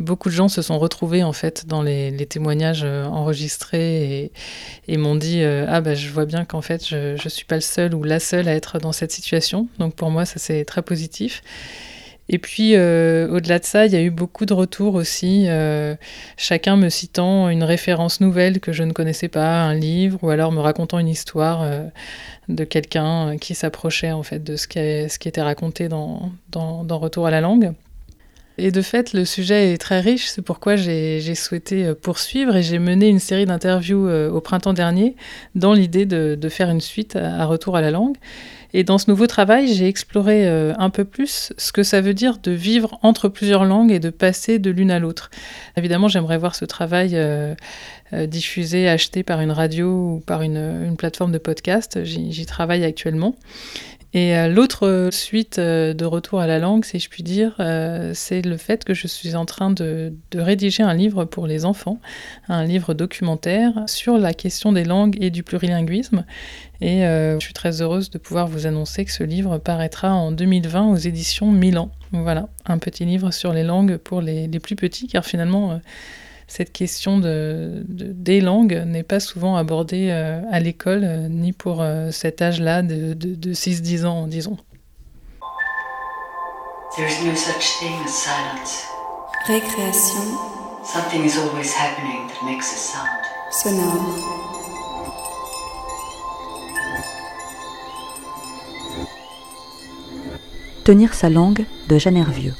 Euh, 0.00 0.04
beaucoup 0.04 0.28
de 0.28 0.34
gens 0.34 0.48
se 0.48 0.62
sont 0.62 0.78
retrouvés 0.78 1.22
en 1.22 1.32
fait 1.32 1.66
dans 1.66 1.82
les, 1.82 2.26
témoignages 2.26 2.84
enregistrés 2.84 4.32
et, 4.88 4.96
m'ont 4.96 5.16
dit 5.16 5.42
ah 5.42 5.80
bah 5.80 5.94
je 5.94 6.08
vois 6.08 6.26
bien 6.26 6.44
qu'en 6.44 6.62
fait 6.62 6.86
je 6.86 7.22
ne 7.22 7.28
suis 7.28 7.44
pas 7.44 7.56
le 7.56 7.60
seul 7.60 7.94
ou 7.94 8.02
la 8.02 8.20
seule 8.20 8.48
à 8.48 8.54
être 8.54 8.78
dans 8.78 8.92
cette 8.92 9.12
situation. 9.12 9.68
Donc 9.78 9.94
pour 9.94 10.10
moi 10.10 10.24
ça 10.24 10.38
c'est 10.38 10.64
très 10.64 10.82
positif. 10.82 11.42
Et 12.28 12.38
puis, 12.38 12.74
euh, 12.74 13.28
au-delà 13.28 13.58
de 13.58 13.64
ça, 13.64 13.84
il 13.84 13.92
y 13.92 13.96
a 13.96 14.00
eu 14.00 14.10
beaucoup 14.10 14.46
de 14.46 14.54
retours 14.54 14.94
aussi, 14.94 15.44
euh, 15.48 15.94
chacun 16.38 16.76
me 16.76 16.88
citant 16.88 17.50
une 17.50 17.62
référence 17.62 18.20
nouvelle 18.20 18.60
que 18.60 18.72
je 18.72 18.82
ne 18.82 18.92
connaissais 18.92 19.28
pas, 19.28 19.62
un 19.62 19.74
livre, 19.74 20.18
ou 20.22 20.30
alors 20.30 20.50
me 20.50 20.60
racontant 20.60 20.98
une 20.98 21.08
histoire 21.08 21.62
euh, 21.62 21.84
de 22.48 22.64
quelqu'un 22.64 23.36
qui 23.36 23.54
s'approchait 23.54 24.12
en 24.12 24.22
fait 24.22 24.42
de 24.42 24.56
ce 24.56 24.66
qui, 24.66 25.28
était 25.28 25.42
raconté 25.42 25.88
dans, 25.88 26.32
dans, 26.50 26.98
Retour 26.98 27.26
à 27.26 27.30
la 27.30 27.42
langue. 27.42 27.74
Et 28.56 28.70
de 28.70 28.82
fait, 28.82 29.12
le 29.12 29.24
sujet 29.24 29.72
est 29.72 29.78
très 29.78 30.00
riche, 30.00 30.26
c'est 30.28 30.42
pourquoi 30.42 30.76
j'ai 30.76 31.34
souhaité 31.34 31.92
poursuivre 31.94 32.54
et 32.54 32.62
j'ai 32.62 32.78
mené 32.78 33.08
une 33.08 33.18
série 33.18 33.46
d'interviews 33.46 34.08
au 34.08 34.40
printemps 34.40 34.72
dernier 34.72 35.16
dans 35.56 35.72
l'idée 35.72 36.06
de, 36.06 36.48
faire 36.48 36.70
une 36.70 36.80
suite 36.80 37.16
à 37.16 37.44
Retour 37.46 37.76
à 37.76 37.80
la 37.80 37.90
langue. 37.90 38.16
Et 38.76 38.82
dans 38.82 38.98
ce 38.98 39.08
nouveau 39.08 39.28
travail, 39.28 39.72
j'ai 39.72 39.86
exploré 39.86 40.48
euh, 40.48 40.74
un 40.78 40.90
peu 40.90 41.04
plus 41.04 41.52
ce 41.56 41.70
que 41.70 41.84
ça 41.84 42.00
veut 42.00 42.12
dire 42.12 42.38
de 42.38 42.50
vivre 42.50 42.98
entre 43.02 43.28
plusieurs 43.28 43.64
langues 43.64 43.92
et 43.92 44.00
de 44.00 44.10
passer 44.10 44.58
de 44.58 44.68
l'une 44.68 44.90
à 44.90 44.98
l'autre. 44.98 45.30
Évidemment, 45.76 46.08
j'aimerais 46.08 46.38
voir 46.38 46.56
ce 46.56 46.64
travail 46.64 47.10
euh, 47.14 47.54
euh, 48.12 48.26
diffusé, 48.26 48.88
acheté 48.88 49.22
par 49.22 49.40
une 49.40 49.52
radio 49.52 50.16
ou 50.16 50.22
par 50.26 50.42
une 50.42 50.96
plateforme 50.98 51.30
de 51.30 51.38
podcast. 51.38 52.02
J'y 52.02 52.46
travaille 52.46 52.84
actuellement. 52.84 53.36
Et 54.14 54.36
euh, 54.36 54.46
l'autre 54.46 55.08
suite 55.10 55.58
euh, 55.58 55.92
de 55.92 56.04
retour 56.04 56.38
à 56.38 56.46
la 56.46 56.60
langue, 56.60 56.84
si 56.84 57.00
je 57.00 57.08
puis 57.08 57.24
dire, 57.24 57.56
euh, 57.58 58.12
c'est 58.14 58.42
le 58.42 58.56
fait 58.56 58.84
que 58.84 58.94
je 58.94 59.08
suis 59.08 59.34
en 59.34 59.44
train 59.44 59.72
de, 59.72 60.14
rédiger 60.32 60.84
un 60.84 60.94
livre 60.94 61.24
pour 61.24 61.48
les 61.48 61.64
enfants, 61.64 61.98
un 62.48 62.64
livre 62.64 62.94
documentaire 62.94 63.72
sur 63.86 64.16
la 64.16 64.32
question 64.32 64.70
des 64.70 64.84
langues 64.84 65.16
et 65.20 65.30
du 65.30 65.42
plurilinguisme. 65.42 66.24
Et 66.80 67.00
je 67.00 67.38
suis 67.40 67.54
très 67.54 67.80
heureuse 67.80 68.10
de 68.10 68.18
pouvoir 68.18 68.46
vous 68.46 68.66
annoncer 68.66 69.04
que 69.04 69.10
ce 69.10 69.24
livre 69.24 69.56
paraîtra 69.58 70.12
en 70.12 70.32
2020 70.32 70.90
aux 70.90 70.96
éditions 70.96 71.50
Milan. 71.50 71.90
Voilà, 72.12 72.48
un 72.66 72.78
petit 72.78 73.06
livre 73.06 73.30
sur 73.30 73.54
les 73.54 73.62
langues 73.62 73.96
pour 73.96 74.20
les, 74.20 74.48
les 74.48 74.60
plus 74.60 74.76
petits, 74.76 75.06
car 75.06 75.24
finalement 75.24 75.80
cette 76.46 76.72
question 76.72 77.18
de, 77.18 77.84
des 77.88 78.40
langues 78.40 78.82
n'est 78.86 79.02
pas 79.02 79.20
souvent 79.20 79.56
abordée 79.56 80.08
euh, 80.10 80.40
à 80.50 80.60
l'école, 80.60 81.04
euh, 81.04 81.28
ni 81.28 81.52
pour 81.52 81.80
euh, 81.80 82.10
cet 82.10 82.42
âge-là 82.42 82.82
de, 82.82 83.14
de, 83.14 83.34
de 83.34 83.52
6-10 83.54 84.04
ans, 84.04 84.26
disons. 84.26 84.56
There 86.96 87.08
is 87.08 87.26
no 87.26 87.34
such 87.34 87.78
thing 87.80 87.92
as 88.04 88.10
silence. 88.10 88.84
Récréation. 89.46 90.20
Something 90.84 91.24
is 91.24 91.36
always 91.38 91.74
happening 91.74 92.28
that 92.28 92.44
makes 92.44 92.72
a 92.72 92.76
sound. 92.76 93.08
Sonore. 93.50 94.44
Tenir 100.84 101.14
sa 101.14 101.30
langue 101.30 101.64
de 101.88 101.98
Jeanne 101.98 102.18
Hervieux. 102.18 102.54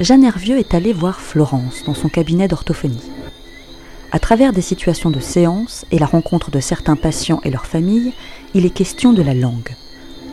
Jeanne 0.00 0.24
Hervieux 0.24 0.58
est 0.58 0.74
allée 0.74 0.92
voir 0.92 1.20
Florence 1.20 1.84
dans 1.84 1.94
son 1.94 2.08
cabinet 2.08 2.48
d'orthophonie. 2.48 3.10
À 4.10 4.18
travers 4.18 4.52
des 4.52 4.60
situations 4.60 5.10
de 5.10 5.20
séance 5.20 5.86
et 5.92 6.00
la 6.00 6.06
rencontre 6.06 6.50
de 6.50 6.58
certains 6.58 6.96
patients 6.96 7.40
et 7.44 7.50
leurs 7.50 7.66
familles, 7.66 8.12
il 8.54 8.66
est 8.66 8.70
question 8.70 9.12
de 9.12 9.22
la 9.22 9.34
langue. 9.34 9.74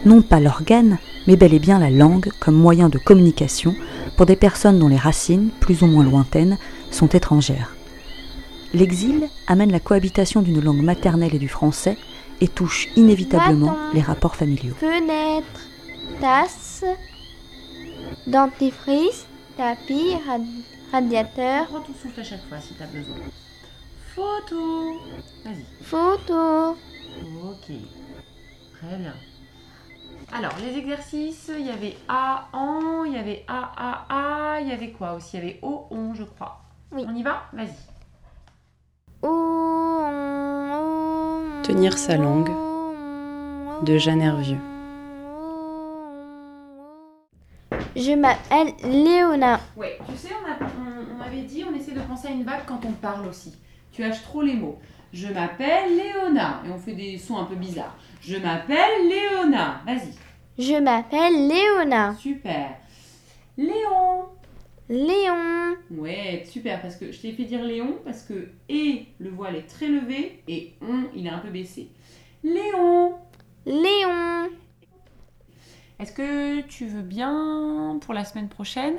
Non 0.03 0.23
pas 0.23 0.39
l'organe, 0.39 0.97
mais 1.27 1.35
bel 1.35 1.53
et 1.53 1.59
bien 1.59 1.77
la 1.77 1.91
langue 1.91 2.31
comme 2.39 2.55
moyen 2.55 2.89
de 2.89 2.97
communication 2.97 3.75
pour 4.17 4.25
des 4.25 4.35
personnes 4.35 4.79
dont 4.79 4.87
les 4.87 4.97
racines, 4.97 5.49
plus 5.59 5.83
ou 5.83 5.87
moins 5.87 6.03
lointaines, 6.03 6.57
sont 6.89 7.09
étrangères. 7.09 7.75
L'exil 8.73 9.27
amène 9.47 9.71
la 9.71 9.79
cohabitation 9.79 10.41
d'une 10.41 10.61
langue 10.61 10.81
maternelle 10.81 11.35
et 11.35 11.39
du 11.39 11.49
français 11.49 11.97
et 12.39 12.47
touche 12.47 12.87
inévitablement 12.95 13.75
les 13.93 14.01
rapports 14.01 14.35
familiaux. 14.35 14.73
Fenêtre, 14.79 15.45
tasse, 16.19 16.83
dentifrice, 18.25 19.27
tapis, 19.57 20.15
radiateur. 20.91 21.67
Prends 21.67 21.81
ton 21.81 21.93
souffle 21.93 22.19
à 22.19 22.23
chaque 22.23 22.43
fois 22.47 22.59
si 22.59 22.73
tu 22.73 22.83
as 22.83 22.87
besoin. 22.87 23.15
Photo. 24.15 24.99
Vas-y. 25.45 25.65
Photo. 25.83 26.71
Ok. 27.43 27.71
Très 28.77 28.97
bien. 28.97 29.13
Alors, 30.33 30.53
les 30.61 30.77
exercices, 30.77 31.51
il 31.57 31.65
y 31.67 31.69
avait 31.69 31.97
A, 32.07 32.47
en, 32.53 33.03
il 33.03 33.13
y 33.13 33.17
avait 33.17 33.43
A, 33.47 33.71
A, 34.09 34.55
A, 34.55 34.61
il 34.61 34.69
y 34.69 34.71
avait 34.71 34.91
quoi 34.91 35.13
aussi? 35.13 35.37
Il 35.37 35.39
y 35.39 35.43
avait 35.43 35.59
O, 35.61 35.87
on, 35.91 36.13
je 36.15 36.23
crois. 36.23 36.61
Oui. 36.91 37.05
On 37.07 37.15
y 37.15 37.23
va? 37.23 37.43
Vas-y. 37.53 37.75
Tenir 41.63 41.97
sa 41.97 42.17
langue 42.17 42.51
de 43.83 43.97
Jeanne 43.97 44.21
Hervieux. 44.21 44.57
Je 47.95 48.13
m'appelle 48.13 48.73
Léona. 48.83 49.59
Oui, 49.75 49.87
tu 50.07 50.15
sais, 50.15 50.29
on, 50.33 51.17
on, 51.17 51.21
avait 51.21 51.41
dit, 51.41 51.63
on 51.69 51.75
essaie 51.75 51.91
de 51.91 51.99
penser 51.99 52.29
à 52.29 52.31
une 52.31 52.43
vague 52.43 52.65
quand 52.65 52.79
on 52.85 52.91
parle 52.93 53.27
aussi. 53.27 53.53
Tu 53.91 54.03
haches 54.03 54.23
trop 54.23 54.41
les 54.41 54.53
mots. 54.53 54.79
Je 55.13 55.27
m'appelle 55.27 55.95
Léona. 55.95 56.61
Et 56.65 56.69
on 56.69 56.79
fait 56.79 56.93
des 56.93 57.17
sons 57.17 57.37
un 57.37 57.45
peu 57.45 57.55
bizarres. 57.55 57.95
Je 58.21 58.37
m'appelle 58.37 59.09
Léona. 59.09 59.81
Vas-y. 59.85 60.13
Je 60.57 60.79
m'appelle 60.79 61.47
Léona. 61.47 62.15
Super. 62.15 62.77
Léon. 63.57 64.25
Léon. 64.89 65.75
Ouais, 65.89 66.43
super, 66.45 66.81
parce 66.81 66.95
que 66.95 67.11
je 67.11 67.19
t'ai 67.19 67.31
fait 67.31 67.43
dire 67.43 67.63
Léon, 67.63 67.97
parce 68.03 68.23
que 68.23 68.49
et 68.67 69.05
le 69.19 69.29
voile 69.29 69.55
est 69.55 69.67
très 69.67 69.87
levé 69.87 70.43
et 70.47 70.73
on, 70.81 71.05
il 71.15 71.27
est 71.27 71.29
un 71.29 71.39
peu 71.39 71.49
baissé. 71.49 71.89
Léon. 72.43 73.13
Léon. 73.65 74.49
Est-ce 76.01 76.13
que 76.13 76.61
tu 76.61 76.87
veux 76.87 77.03
bien, 77.03 77.99
pour 78.01 78.15
la 78.15 78.25
semaine 78.25 78.49
prochaine, 78.49 78.95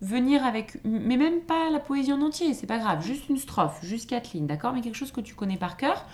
venir 0.00 0.44
avec, 0.44 0.84
mais 0.84 1.16
même 1.16 1.40
pas 1.40 1.70
la 1.70 1.78
poésie 1.78 2.12
en 2.12 2.20
entier, 2.20 2.52
c'est 2.52 2.66
pas 2.66 2.78
grave, 2.78 3.06
juste 3.06 3.28
une 3.28 3.38
strophe, 3.38 3.78
juste 3.84 4.10
quatre 4.10 4.32
lignes, 4.32 4.48
d'accord 4.48 4.72
Mais 4.72 4.80
quelque 4.80 4.96
chose 4.96 5.12
que 5.12 5.20
tu 5.20 5.36
connais 5.36 5.56
par 5.56 5.76
cœur, 5.76 6.04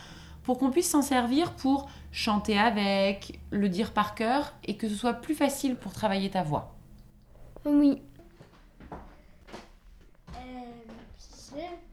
pour 0.43 0.59
qu'on 0.59 0.71
puisse 0.71 0.91
s'en 0.91 1.01
servir 1.01 1.53
pour 1.53 1.89
chanter 2.13 2.59
avec, 2.59 3.41
le 3.51 3.71
dire 3.71 3.93
par 3.93 4.15
cœur, 4.15 4.53
et 4.67 4.77
que 4.77 4.87
ce 4.87 4.95
soit 4.95 5.15
plus 5.15 5.35
facile 5.35 5.77
pour 5.77 5.95
travailler 5.95 6.29
ta 6.29 6.43
voix. 6.43 6.75
Oui. 7.65 8.03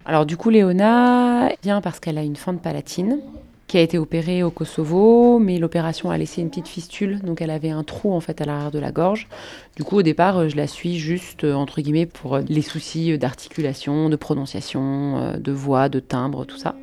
Alors 0.04 0.26
du 0.26 0.36
coup, 0.36 0.50
Léona 0.50 1.52
vient 1.64 1.80
parce 1.80 2.02
qu'elle 2.02 2.18
a 2.18 2.24
une 2.24 2.36
fente 2.36 2.62
palatine 2.62 3.22
qui 3.68 3.78
a 3.78 3.82
été 3.82 3.98
opérée 3.98 4.44
au 4.44 4.52
Kosovo, 4.52 5.40
mais 5.40 5.58
l'opération 5.58 6.12
a 6.12 6.18
laissé 6.18 6.42
une 6.42 6.50
petite 6.50 6.68
fistule, 6.68 7.20
donc 7.22 7.42
elle 7.42 7.50
avait 7.50 7.72
un 7.72 7.84
trou 7.84 8.14
en 8.14 8.20
fait 8.20 8.40
à 8.42 8.46
l'arrière 8.46 8.72
de 8.72 8.80
la 8.80 8.92
gorge. 8.92 9.28
Du 9.76 9.84
coup, 9.84 9.98
au 9.98 10.02
départ, 10.04 10.38
euh, 10.38 10.50
je 10.50 10.56
la 10.56 10.68
suis 10.68 11.00
juste 11.00 11.44
euh, 11.44 11.54
entre 11.54 11.82
guillemets 11.82 12.06
pour 12.06 12.36
euh, 12.36 12.42
les 12.48 12.62
soucis 12.62 13.18
d'articulation, 13.18 14.10
de 14.10 14.16
prononciation, 14.16 15.36
de 15.40 15.52
voix, 15.52 15.90
de 15.90 16.00
timbre, 16.00 16.46
tout 16.46 16.58
ça. 16.58 16.76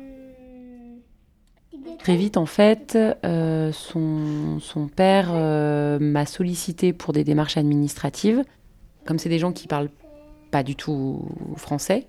Très 1.99 2.17
vite, 2.17 2.35
en 2.35 2.45
fait, 2.45 2.97
son, 3.23 4.89
père 4.93 5.31
m'a 6.01 6.25
sollicité 6.25 6.91
pour 6.91 7.13
des 7.13 7.23
démarches 7.23 7.55
administratives. 7.55 8.43
Comme 9.05 9.19
c'est 9.19 9.29
des 9.29 9.39
gens 9.39 9.53
qui 9.53 9.67
parlent 9.67 9.89
pas 10.51 10.63
du 10.63 10.75
tout 10.75 11.25
français, 11.55 12.07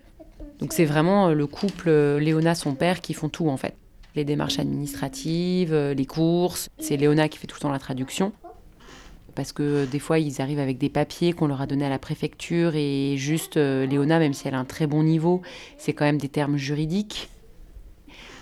donc 0.59 0.73
c'est 0.73 0.85
vraiment 0.85 1.29
le 1.29 1.47
couple 1.47 1.91
Léona, 2.19 2.57
son 2.57 2.75
père, 2.75 3.01
qui 3.01 3.15
font 3.15 3.29
tout 3.29 3.49
en 3.49 3.57
fait 3.57 3.77
les 4.15 4.25
démarches 4.25 4.59
administratives, 4.59 5.73
euh, 5.73 5.95
les 5.95 6.07
courses. 6.07 6.69
C'est 6.79 6.97
Léona 6.97 7.29
qui 7.29 7.39
fait 7.39 7.47
tout 7.47 7.57
le 7.57 7.61
temps 7.61 7.73
la 7.73 7.79
traduction. 7.79 8.33
Parce 9.35 9.53
que 9.53 9.85
des 9.87 9.99
fois, 9.99 10.21
ils 10.21 10.41
arrivent 10.41 10.61
avec 10.61 10.79
des 10.79 10.89
papiers 10.89 11.33
qu'on 11.33 11.49
leur 11.49 11.61
a 11.61 11.67
donnés 11.67 11.85
à 11.85 11.89
la 11.89 11.99
préfecture 11.99 12.77
et 12.77 13.17
juste 13.17 13.57
euh, 13.57 13.85
Léona, 13.85 14.19
même 14.19 14.33
si 14.33 14.47
elle 14.47 14.55
a 14.55 14.59
un 14.59 14.65
très 14.65 14.87
bon 14.87 15.03
niveau, 15.03 15.43
c'est 15.77 15.93
quand 15.93 16.05
même 16.05 16.19
des 16.19 16.29
termes 16.29 16.57
juridiques. 16.57 17.29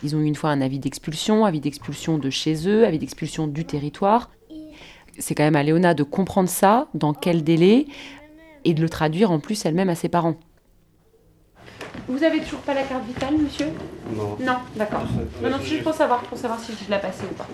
Ils 0.04 0.14
ont 0.16 0.20
eu 0.20 0.26
une 0.26 0.34
fois 0.34 0.50
un 0.50 0.60
avis 0.60 0.78
d'expulsion, 0.78 1.44
avis 1.44 1.60
d'expulsion 1.60 2.18
de 2.18 2.28
chez 2.28 2.68
eux, 2.68 2.84
avis 2.84 2.98
d'expulsion 2.98 3.46
du 3.46 3.64
territoire. 3.64 4.30
C'est 5.18 5.34
quand 5.34 5.44
même 5.44 5.56
à 5.56 5.62
Léona 5.62 5.94
de 5.94 6.02
comprendre 6.02 6.48
ça, 6.48 6.88
dans 6.94 7.14
quel 7.14 7.44
délai, 7.44 7.86
et 8.64 8.74
de 8.74 8.82
le 8.82 8.88
traduire 8.88 9.30
en 9.30 9.40
plus 9.40 9.64
elle-même 9.64 9.88
à 9.88 9.94
ses 9.94 10.08
parents. 10.08 10.36
Vous 12.08 12.22
avez 12.22 12.40
toujours 12.40 12.60
pas 12.60 12.74
la 12.74 12.82
carte 12.82 13.04
vitale, 13.06 13.36
monsieur 13.36 13.66
Non. 14.14 14.36
Non, 14.40 14.56
d'accord. 14.76 15.02
Non, 15.42 15.56
c'est 15.60 15.66
juste 15.66 15.82
pour 15.82 15.94
savoir, 15.94 16.20
pour 16.22 16.38
savoir 16.38 16.58
si 16.58 16.72
je 16.72 16.90
la 16.90 16.98
passer 16.98 17.24
ou 17.30 17.34
pas. 17.34 17.46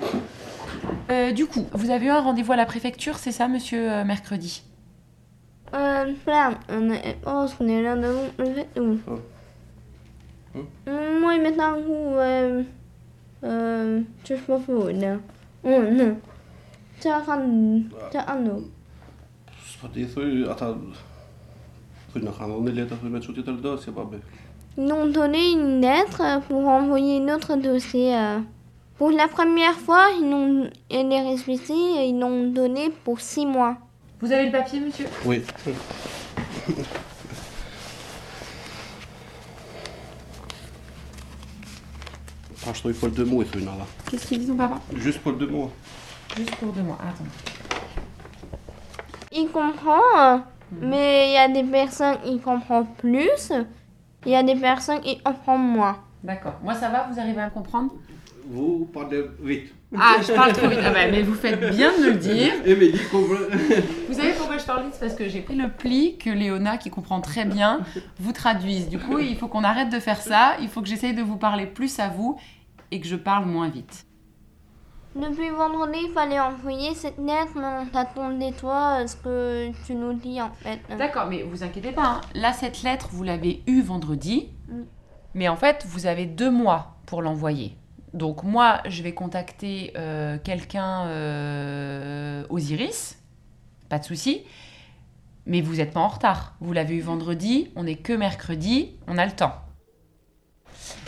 Euh, 1.10 1.32
du 1.32 1.46
coup, 1.46 1.66
vous 1.72 1.90
avez 1.90 2.06
eu 2.06 2.10
un 2.10 2.20
rendez-vous 2.20 2.52
à 2.52 2.56
la 2.56 2.66
préfecture, 2.66 3.16
c'est 3.18 3.32
ça, 3.32 3.48
monsieur, 3.48 3.90
euh, 3.90 4.04
mercredi? 4.04 4.62
Euh, 5.74 6.12
là, 6.26 6.50
on 6.70 6.90
est, 6.90 7.18
oh, 7.26 7.46
on 7.60 7.68
est 7.68 7.88
rendez-vous 7.88 8.66
où? 8.80 8.98
Moi, 11.20 11.38
maintenant, 11.38 11.76
euh, 11.76 12.62
euh, 13.44 14.00
je 14.28 14.34
pas 14.34 14.60
où, 14.68 14.88
là. 14.88 15.16
Oh, 15.64 15.82
non. 15.90 16.16
Cho 22.20 22.32
con, 22.38 22.38
cho 22.38 22.44
ăn 22.44 22.74
được. 22.74 22.86
Fordi 23.26 23.42
så 23.84 23.90
att 23.90 23.96
han 23.96 24.20
Ils 24.76 24.84
nous 24.86 24.96
ont 24.96 25.12
donné 25.12 25.50
une 25.52 25.80
lettre 25.80 26.40
pour 26.48 26.68
envoyer 26.68 27.20
notre 27.20 27.56
dossier. 27.56 28.14
euh. 28.14 28.40
Pour 28.98 29.10
la 29.10 29.28
première 29.28 29.74
fois, 29.74 30.08
ils 30.18 30.28
nous, 30.28 30.68
et 30.90 31.02
les 31.04 31.20
récépissés, 31.20 32.08
ils 32.08 32.18
l'ont 32.18 32.52
donné 32.52 32.90
pour 33.04 33.20
six 33.20 33.46
mois. 33.46 33.76
Vous 34.20 34.32
avez 34.32 34.46
le 34.46 34.52
papier, 34.52 34.80
monsieur? 34.80 35.06
Oui. 35.24 35.42
Ah, 42.66 42.72
je 42.74 42.80
trouve 42.80 42.92
Paul 42.94 43.12
deux 43.12 43.24
mots, 43.24 43.42
il 43.42 43.64
là. 43.64 43.72
Qu'est-ce 44.10 44.26
qu'il 44.26 44.40
dit 44.40 44.46
ton 44.46 44.56
papa? 44.56 44.80
Juste 44.94 45.20
Paul 45.20 45.38
deux 45.38 45.46
mots. 45.46 45.70
Juste 46.36 46.54
pour 46.56 46.72
deux 46.72 46.82
mois. 46.82 46.98
Attends. 47.00 47.24
Il 49.32 49.48
comprend, 49.48 50.02
euh, 50.18 50.38
mais 50.72 51.28
il 51.28 51.34
y 51.34 51.36
a 51.36 51.48
des 51.48 51.68
personnes 51.68 52.16
qui 52.24 52.38
comprennent 52.40 52.86
plus. 52.98 53.52
Il 54.26 54.32
y 54.32 54.36
a 54.36 54.42
des 54.42 54.56
personnes 54.56 55.00
qui 55.00 55.18
comprennent 55.18 55.60
moins. 55.60 55.98
D'accord. 56.22 56.54
Moi, 56.62 56.74
ça 56.74 56.88
va 56.88 57.08
Vous 57.10 57.18
arrivez 57.18 57.40
à 57.40 57.46
me 57.46 57.50
comprendre? 57.50 57.92
Vous 58.50 58.88
parlez 58.92 59.24
vite. 59.42 59.74
Ah, 59.96 60.16
je 60.26 60.32
parle 60.32 60.52
trop 60.52 60.68
vite. 60.68 60.80
Ah 60.82 60.90
bah, 60.90 61.06
mais 61.10 61.22
vous 61.22 61.34
faites 61.34 61.60
bien 61.74 61.92
de 61.92 62.04
me 62.04 62.10
le 62.10 62.16
dire. 62.16 62.52
Émilie 62.64 62.98
comprend. 63.10 63.34
Vous 64.08 64.14
savez 64.14 64.32
pourquoi 64.32 64.58
je 64.58 64.64
parle 64.64 64.84
vite? 64.84 64.94
C'est 64.94 65.00
parce 65.00 65.14
que 65.14 65.28
j'ai 65.28 65.40
pris 65.40 65.54
le 65.54 65.68
pli 65.68 66.16
que 66.18 66.30
Léona, 66.30 66.78
qui 66.78 66.90
comprend 66.90 67.20
très 67.20 67.44
bien, 67.44 67.80
vous 68.18 68.32
traduise. 68.32 68.88
Du 68.88 68.98
coup, 68.98 69.18
il 69.18 69.36
faut 69.36 69.48
qu'on 69.48 69.64
arrête 69.64 69.90
de 69.90 70.00
faire 70.00 70.20
ça. 70.20 70.56
Il 70.60 70.68
faut 70.68 70.80
que 70.80 70.88
j'essaye 70.88 71.14
de 71.14 71.22
vous 71.22 71.36
parler 71.36 71.66
plus 71.66 71.98
à 72.00 72.08
vous 72.08 72.38
et 72.90 73.00
que 73.00 73.06
je 73.06 73.16
parle 73.16 73.44
moins 73.44 73.68
vite. 73.68 74.06
Depuis 75.18 75.50
vendredi, 75.50 75.98
il 76.04 76.12
fallait 76.12 76.38
envoyer 76.38 76.94
cette 76.94 77.18
lettre, 77.18 77.52
mais 77.56 77.64
on 77.66 77.86
t'attendait 77.86 78.52
toi, 78.52 79.04
ce 79.06 79.16
que 79.16 79.70
tu 79.84 79.94
nous 79.94 80.12
dis 80.12 80.40
en 80.40 80.50
fait. 80.52 80.78
D'accord, 80.96 81.26
mais 81.26 81.42
vous 81.42 81.64
inquiétez 81.64 81.90
pas. 81.92 82.04
hein. 82.04 82.20
Là, 82.34 82.52
cette 82.52 82.82
lettre, 82.82 83.08
vous 83.10 83.24
l'avez 83.24 83.62
eue 83.66 83.82
vendredi. 83.82 84.50
Mm. 84.68 84.82
Mais 85.34 85.48
en 85.48 85.56
fait, 85.56 85.84
vous 85.88 86.06
avez 86.06 86.26
deux 86.26 86.50
mois 86.50 86.96
pour 87.06 87.20
l'envoyer. 87.22 87.76
Donc 88.14 88.44
moi, 88.44 88.80
je 88.86 89.02
vais 89.02 89.12
contacter 89.12 89.92
euh, 89.96 90.38
quelqu'un 90.42 91.06
euh, 91.06 92.44
aux 92.48 92.58
Iris. 92.58 93.18
Pas 93.88 93.98
de 93.98 94.04
souci. 94.04 94.42
Mais 95.46 95.60
vous 95.62 95.76
n'êtes 95.76 95.92
pas 95.92 96.00
en 96.00 96.08
retard. 96.08 96.54
Vous 96.60 96.72
l'avez 96.72 96.94
eu 96.94 97.00
vendredi. 97.00 97.70
On 97.74 97.84
n'est 97.84 97.96
que 97.96 98.12
mercredi. 98.12 98.96
On 99.08 99.18
a 99.18 99.26
le 99.26 99.32
temps. 99.32 99.54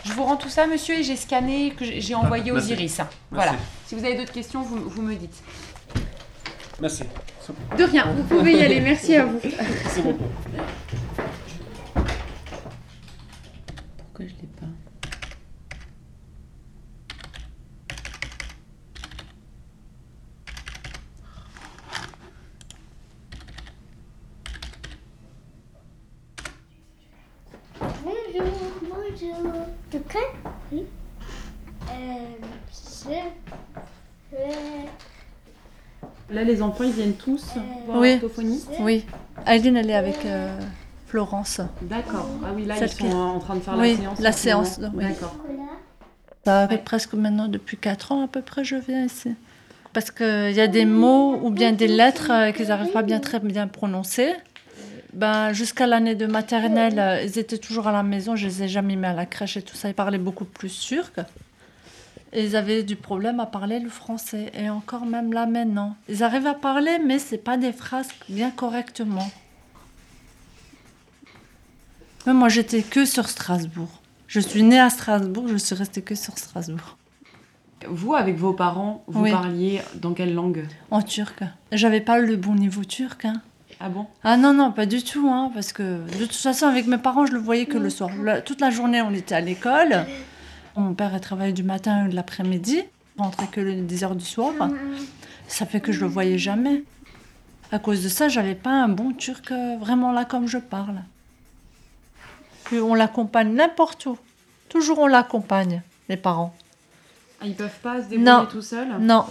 Je 0.03 0.11
vous 0.13 0.23
rends 0.23 0.37
tout 0.37 0.49
ça, 0.49 0.67
monsieur, 0.67 0.95
et 0.99 1.03
j'ai 1.03 1.15
scanné, 1.15 1.71
que 1.71 1.85
j'ai 1.85 2.01
j'ai 2.01 2.15
envoyé 2.15 2.51
aux 2.51 2.55
merci. 2.55 2.71
Iris. 2.73 2.99
hein. 2.99 3.09
Merci. 3.31 3.55
Si 3.91 3.95
vous 3.97 4.05
avez 4.05 4.15
d'autres 4.15 4.31
questions, 4.31 4.61
vous, 4.61 4.87
vous 4.87 5.01
me 5.01 5.13
dites. 5.15 5.43
Merci. 6.79 7.03
De 7.77 7.83
rien, 7.83 8.13
vous 8.13 8.23
pouvez 8.23 8.53
y 8.53 8.61
aller. 8.61 8.79
Merci 8.79 9.17
à 9.17 9.25
vous. 9.25 9.37
C'est 9.89 10.01
bon. 10.01 10.17
Pourquoi 13.97 14.19
je 14.19 14.23
l'ai 14.23 14.47
pas 14.57 14.65
Bonjour, 28.05 28.53
bonjour. 28.83 29.65
Tu 29.91 29.99
crées 29.99 30.19
Oui. 30.71 30.85
Euh, 31.89 32.37
je. 32.71 33.50
Là, 36.29 36.43
les 36.43 36.61
enfants, 36.61 36.83
ils 36.85 36.91
viennent 36.93 37.13
tous 37.15 37.45
voir 37.85 37.99
Oui. 37.99 38.11
l'orthophoniste 38.13 38.69
Oui. 38.79 39.05
Aileen, 39.45 39.75
elle 39.75 39.89
est 39.89 39.95
avec 39.95 40.25
euh, 40.25 40.57
Florence. 41.07 41.59
D'accord. 41.81 42.27
Ah 42.45 42.49
oui, 42.55 42.65
là, 42.65 42.75
Celle 42.75 42.87
ils 42.89 42.91
sont 42.91 43.07
qui- 43.09 43.13
en 43.13 43.39
train 43.39 43.55
de 43.55 43.59
faire 43.59 43.77
Oui, 43.77 43.91
la 43.91 43.97
séance. 43.97 44.19
la 44.19 44.31
séance, 44.31 44.79
oui. 44.93 45.03
D'accord. 45.05 45.35
Ça 46.45 46.67
fait 46.67 46.77
presque 46.77 47.13
maintenant 47.13 47.47
depuis 47.47 47.77
4 47.77 48.13
ans 48.13 48.23
à 48.23 48.27
peu 48.27 48.41
près 48.41 48.63
je 48.63 48.75
viens 48.77 49.05
ici. 49.05 49.35
Parce 49.93 50.09
qu'il 50.09 50.51
y 50.53 50.61
a 50.61 50.67
des 50.67 50.85
mots 50.85 51.37
ou 51.43 51.49
bien 51.51 51.73
des 51.73 51.87
lettres 51.89 52.31
euh, 52.31 52.51
qu'ils 52.53 52.67
n'arrivent 52.69 52.93
pas 52.93 53.03
bien 53.03 53.19
très 53.19 53.39
bien 53.39 53.67
prononcer. 53.67 54.33
Ben, 55.13 55.51
Jusqu'à 55.51 55.85
l'année 55.85 56.15
de 56.15 56.25
maternelle, 56.27 56.97
euh, 56.97 57.21
ils 57.23 57.37
étaient 57.37 57.57
toujours 57.57 57.87
à 57.87 57.91
la 57.91 58.01
maison, 58.03 58.37
je 58.37 58.47
les 58.47 58.63
ai 58.63 58.67
jamais 58.69 58.95
mis 58.95 59.05
à 59.05 59.13
la 59.13 59.25
crèche 59.25 59.57
et 59.57 59.61
tout 59.61 59.75
ça. 59.75 59.89
Ils 59.89 59.93
parlaient 59.93 60.17
beaucoup 60.17 60.45
plus 60.45 60.79
turc. 60.79 61.19
Et 62.33 62.45
ils 62.45 62.55
avaient 62.55 62.83
du 62.83 62.95
problème 62.95 63.39
à 63.41 63.45
parler 63.45 63.79
le 63.79 63.89
français. 63.89 64.51
Et 64.53 64.69
encore 64.69 65.05
même 65.05 65.33
là 65.33 65.45
maintenant. 65.45 65.95
Ils 66.07 66.23
arrivent 66.23 66.47
à 66.47 66.53
parler, 66.53 66.97
mais 67.05 67.19
c'est 67.19 67.37
pas 67.37 67.57
des 67.57 67.73
phrases 67.73 68.07
bien 68.29 68.51
correctement. 68.51 69.29
Mais 72.25 72.33
moi, 72.33 72.49
j'étais 72.49 72.83
que 72.83 73.05
sur 73.05 73.27
Strasbourg. 73.27 73.89
Je 74.27 74.39
suis 74.39 74.63
née 74.63 74.79
à 74.79 74.89
Strasbourg, 74.89 75.47
je 75.47 75.57
suis 75.57 75.75
restée 75.75 76.01
que 76.01 76.15
sur 76.15 76.37
Strasbourg. 76.37 76.97
Vous, 77.89 78.13
avec 78.13 78.37
vos 78.37 78.53
parents, 78.53 79.03
vous 79.07 79.23
Oui. 79.23 79.31
parliez 79.31 79.81
dans 79.95 80.13
quelle 80.13 80.33
langue? 80.33 80.65
En 80.91 81.01
turc. 81.01 81.39
J'avais 81.71 81.99
pas 81.99 82.19
le 82.19 82.35
bon 82.37 82.53
niveau 82.55 82.83
turc. 82.83 83.25
hein. 83.25 83.41
Ah 83.79 83.89
bon? 83.89 84.05
Ah 84.23 84.37
non, 84.37 84.53
non, 84.53 84.71
pas 84.71 84.85
du 84.85 85.03
tout. 85.03 85.27
Hein, 85.29 85.49
parce 85.53 85.73
que 85.73 86.05
de 86.19 86.25
toute 86.25 86.35
façon, 86.35 86.67
avec 86.67 86.85
mes 86.85 86.99
parents, 86.99 87.25
je 87.25 87.31
le 87.33 87.39
voyais 87.39 87.65
que 87.65 87.79
le 87.79 87.89
soir. 87.89 88.11
La- 88.23 88.39
toute 88.39 88.61
la 88.61 88.69
journée, 88.69 89.01
on 89.01 89.11
était 89.11 89.33
à 89.33 89.41
l'école. 89.41 90.05
Mon 90.75 90.93
père, 90.93 91.11
il 91.13 91.19
travaillait 91.19 91.53
du 91.53 91.63
matin 91.63 92.05
et 92.05 92.09
de 92.09 92.15
l'après-midi. 92.15 92.81
Rentrait 93.17 93.47
que 93.47 93.59
le 93.61 93.75
10 93.81 94.03
heures 94.03 94.15
du 94.15 94.25
soir. 94.25 94.53
Ça 95.47 95.65
fait 95.65 95.81
que 95.81 95.91
je 95.91 95.99
le 96.01 96.07
voyais 96.07 96.37
jamais. 96.37 96.83
À 97.71 97.79
cause 97.79 98.03
de 98.03 98.09
ça, 98.09 98.27
j'avais 98.29 98.55
pas 98.55 98.71
un 98.71 98.87
bon 98.89 99.13
turc 99.13 99.51
euh, 99.51 99.77
vraiment 99.79 100.11
là 100.11 100.25
comme 100.25 100.47
je 100.47 100.57
parle. 100.57 101.01
Puis 102.65 102.79
on 102.79 102.93
l'accompagne 102.95 103.53
n'importe 103.53 104.05
où. 104.05 104.17
Toujours 104.69 104.99
on 104.99 105.07
l'accompagne, 105.07 105.81
les 106.09 106.17
parents. 106.17 106.53
Ah, 107.41 107.45
Ils 107.47 107.55
peuvent 107.55 107.79
pas 107.81 107.97
se 108.01 108.07
débrouiller 108.09 108.31
Non. 108.31 108.45
tout 108.49 108.61
seuls? 108.61 108.87
Non. 108.99 109.25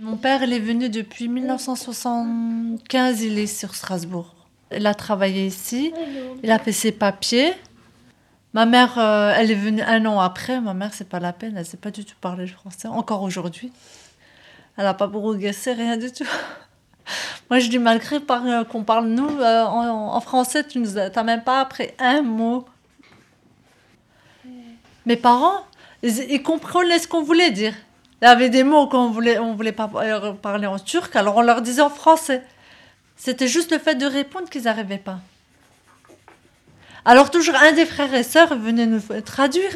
Mon 0.00 0.16
père, 0.16 0.42
il 0.44 0.52
est 0.52 0.60
venu 0.60 0.88
depuis 0.88 1.28
1975, 1.28 3.22
il 3.22 3.38
est 3.38 3.46
sur 3.48 3.74
Strasbourg. 3.74 4.34
Il 4.76 4.86
a 4.86 4.94
travaillé 4.94 5.46
ici, 5.46 5.92
il 6.42 6.50
a 6.50 6.58
fait 6.58 6.72
ses 6.72 6.92
papiers. 6.92 7.52
Ma 8.58 8.66
mère, 8.66 8.98
euh, 8.98 9.32
elle 9.36 9.52
est 9.52 9.54
venue 9.54 9.82
un 9.82 10.04
an 10.04 10.18
après. 10.18 10.60
Ma 10.60 10.74
mère, 10.74 10.92
c'est 10.92 11.08
pas 11.08 11.20
la 11.20 11.32
peine, 11.32 11.56
elle 11.56 11.64
sait 11.64 11.76
pas 11.76 11.92
du 11.92 12.04
tout 12.04 12.16
parler 12.20 12.44
le 12.44 12.50
français, 12.50 12.88
encore 12.88 13.22
aujourd'hui. 13.22 13.70
Elle 14.76 14.86
a 14.86 14.94
pas 14.94 15.06
progressé, 15.06 15.74
rien 15.74 15.96
du 15.96 16.10
tout. 16.10 16.26
Moi, 17.50 17.60
je 17.60 17.68
dis, 17.68 17.78
malgré 17.78 18.16
euh, 18.16 18.64
qu'on 18.64 18.82
parle, 18.82 19.06
nous, 19.06 19.28
euh, 19.28 19.62
en, 19.62 20.20
français, 20.20 20.64
tu 20.64 20.80
nous 20.80 20.98
as 20.98 21.22
même 21.22 21.44
pas 21.44 21.60
appris 21.60 21.90
un 22.00 22.22
mot. 22.22 22.64
Mes 25.06 25.16
parents, 25.16 25.60
ils, 26.02 26.18
ils 26.28 26.42
comprenaient 26.42 26.98
ce 26.98 27.06
qu'on 27.06 27.22
voulait 27.22 27.52
dire. 27.52 27.74
Il 28.20 28.24
y 28.24 28.28
avait 28.28 28.50
des 28.50 28.64
mots 28.64 28.88
qu'on 28.88 29.12
voulait, 29.12 29.38
on 29.38 29.54
voulait 29.54 29.70
pas 29.70 29.88
parler 30.42 30.66
en 30.66 30.80
turc, 30.80 31.14
alors 31.14 31.36
on 31.36 31.42
leur 31.42 31.62
disait 31.62 31.82
en 31.82 31.90
français. 31.90 32.42
C'était 33.14 33.46
juste 33.46 33.70
le 33.70 33.78
fait 33.78 33.94
de 33.94 34.06
répondre 34.06 34.50
qu'ils 34.50 34.64
n'arrivaient 34.64 34.98
pas. 34.98 35.20
Alors 37.08 37.30
toujours 37.30 37.54
un 37.54 37.72
des 37.72 37.86
frères 37.86 38.12
et 38.12 38.22
sœurs 38.22 38.54
venait 38.54 38.84
nous 38.84 39.00
traduire. 39.24 39.74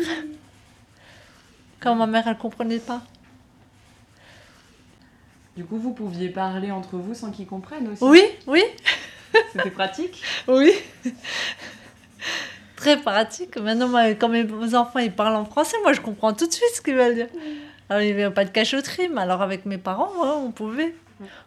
Quand 1.81 1.95
ma 1.95 2.07
mère, 2.07 2.29
elle 2.29 2.37
comprenait 2.37 2.79
pas. 2.79 3.01
Du 5.57 5.65
coup, 5.65 5.79
vous 5.79 5.95
pouviez 5.95 6.29
parler 6.29 6.71
entre 6.71 6.99
vous 6.99 7.15
sans 7.15 7.31
qu'ils 7.31 7.47
comprennent 7.47 7.89
aussi 7.89 8.05
Oui, 8.05 8.23
oui, 8.47 8.63
C'était 9.55 9.71
pratique 9.71 10.23
oui. 10.47 10.73
Très 12.77 12.99
pratique. 12.99 13.57
Maintenant, 13.57 13.91
quand 14.21 14.29
mes 14.29 14.75
enfants 14.75 14.99
ils 14.99 15.11
parlent 15.11 15.37
en 15.37 15.47
français, 15.47 15.79
moi 15.83 15.95
je 15.95 16.03
comprends 16.03 16.35
tout 16.35 16.47
de 16.47 16.53
suite 16.53 16.75
ce 16.75 16.83
qu'ils 16.83 16.97
veulent 16.97 17.15
dire. 17.15 17.29
Alors, 17.89 18.03
il 18.03 18.15
n'y 18.15 18.23
avait 18.23 18.35
pas 18.35 18.45
de 18.45 18.51
cachotterie, 18.51 19.09
mais 19.09 19.23
alors 19.23 19.41
avec 19.41 19.65
mes 19.65 19.79
parents, 19.79 20.13
ouais, 20.23 20.35
on 20.37 20.51
pouvait. 20.51 20.95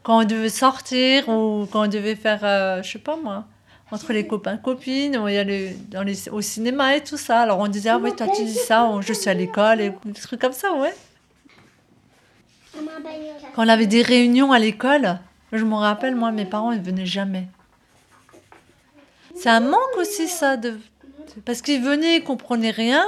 Quand 0.01 0.21
on 0.21 0.23
devait 0.23 0.49
sortir 0.49 1.29
ou 1.29 1.67
quand 1.71 1.83
on 1.83 1.87
devait 1.87 2.15
faire, 2.15 2.39
euh, 2.41 2.81
je 2.81 2.93
sais 2.93 2.97
pas 2.97 3.17
moi, 3.17 3.45
entre 3.91 4.13
les 4.13 4.25
copains 4.25 4.57
copines, 4.57 5.17
on 5.17 5.27
y 5.27 5.37
allait 5.37 5.75
dans 5.89 6.03
les, 6.03 6.29
au 6.29 6.41
cinéma 6.41 6.95
et 6.95 7.03
tout 7.03 7.17
ça. 7.17 7.41
Alors 7.41 7.59
on 7.59 7.67
disait, 7.67 7.89
ah 7.89 7.99
oui, 7.99 8.15
toi 8.15 8.27
tu 8.27 8.43
dis 8.43 8.55
ça, 8.55 8.89
je 9.01 9.13
suis 9.13 9.29
à 9.29 9.33
l'école, 9.33 9.81
et 9.81 9.93
des 10.05 10.13
trucs 10.13 10.41
comme 10.41 10.53
ça, 10.53 10.73
ouais. 10.73 10.93
Quand 13.55 13.63
on 13.65 13.69
avait 13.69 13.87
des 13.87 14.01
réunions 14.01 14.51
à 14.51 14.59
l'école, 14.59 15.19
je 15.51 15.63
me 15.63 15.75
rappelle, 15.75 16.15
moi, 16.15 16.31
mes 16.31 16.45
parents, 16.45 16.71
ils 16.71 16.81
venaient 16.81 17.05
jamais. 17.05 17.47
C'est 19.35 19.49
un 19.49 19.61
manque 19.61 19.97
aussi, 19.97 20.27
ça, 20.27 20.57
de... 20.57 20.77
parce 21.45 21.61
qu'ils 21.61 21.81
venaient, 21.81 22.17
ils 22.17 22.23
comprenaient 22.23 22.71
rien. 22.71 23.05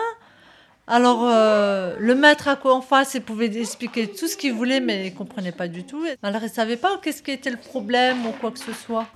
Alors, 0.87 1.23
euh, 1.23 1.95
le 1.99 2.15
maître 2.15 2.47
à 2.47 2.55
quoi 2.55 2.75
en 2.75 2.81
face, 2.81 3.15
il 3.15 3.21
pouvait 3.21 3.53
expliquer 3.59 4.07
tout 4.09 4.27
ce 4.27 4.37
qu'il 4.37 4.53
voulait, 4.53 4.79
mais 4.79 5.07
il 5.07 5.13
comprenait 5.13 5.51
pas 5.51 5.67
du 5.67 5.83
tout. 5.83 6.05
Alors, 6.23 6.41
il 6.41 6.47
ne 6.47 6.49
savait 6.49 6.77
pas 6.77 6.97
qu'est-ce 7.01 7.21
qui 7.21 7.31
était 7.31 7.49
le 7.49 7.57
problème 7.57 8.25
ou 8.25 8.31
quoi 8.31 8.51
que 8.51 8.59
ce 8.59 8.71
soit. 8.71 9.07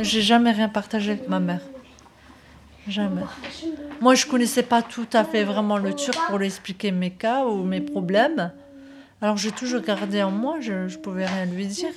J'ai 0.00 0.22
jamais 0.22 0.50
rien 0.50 0.68
partagé 0.68 1.12
avec 1.12 1.28
ma 1.28 1.40
mère. 1.40 1.60
Jamais. 2.88 3.22
Moi, 4.00 4.14
je 4.14 4.26
connaissais 4.26 4.62
pas 4.62 4.82
tout 4.82 5.06
à 5.12 5.24
fait 5.24 5.44
vraiment 5.44 5.78
le 5.78 5.94
turc 5.94 6.18
pour 6.28 6.38
lui 6.38 6.46
expliquer 6.46 6.90
mes 6.90 7.10
cas 7.10 7.44
ou 7.44 7.62
mes 7.62 7.80
problèmes. 7.80 8.52
Alors, 9.22 9.36
j'ai 9.36 9.52
toujours 9.52 9.80
gardé 9.80 10.22
en 10.22 10.30
moi, 10.30 10.56
je 10.60 10.72
ne 10.72 10.96
pouvais 10.96 11.26
rien 11.26 11.46
lui 11.46 11.66
dire. 11.66 11.92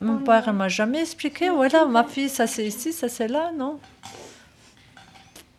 Mon 0.00 0.18
père, 0.18 0.44
il 0.46 0.52
m'a 0.52 0.68
jamais 0.68 1.00
expliqué, 1.00 1.50
voilà, 1.50 1.84
ma 1.84 2.04
fille, 2.04 2.28
ça 2.28 2.46
c'est 2.46 2.66
ici, 2.66 2.92
ça 2.92 3.08
c'est 3.08 3.28
là, 3.28 3.50
non. 3.56 3.78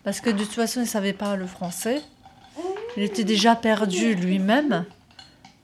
Parce 0.04 0.22
que 0.22 0.30
de 0.30 0.44
toute 0.44 0.54
façon, 0.54 0.82
il 0.82 0.88
savait 0.88 1.14
pas 1.14 1.36
le 1.36 1.46
français. 1.46 2.02
Il 2.98 3.04
était 3.04 3.26
déjà 3.26 3.56
perdu 3.56 4.16
lui-même. 4.16 4.86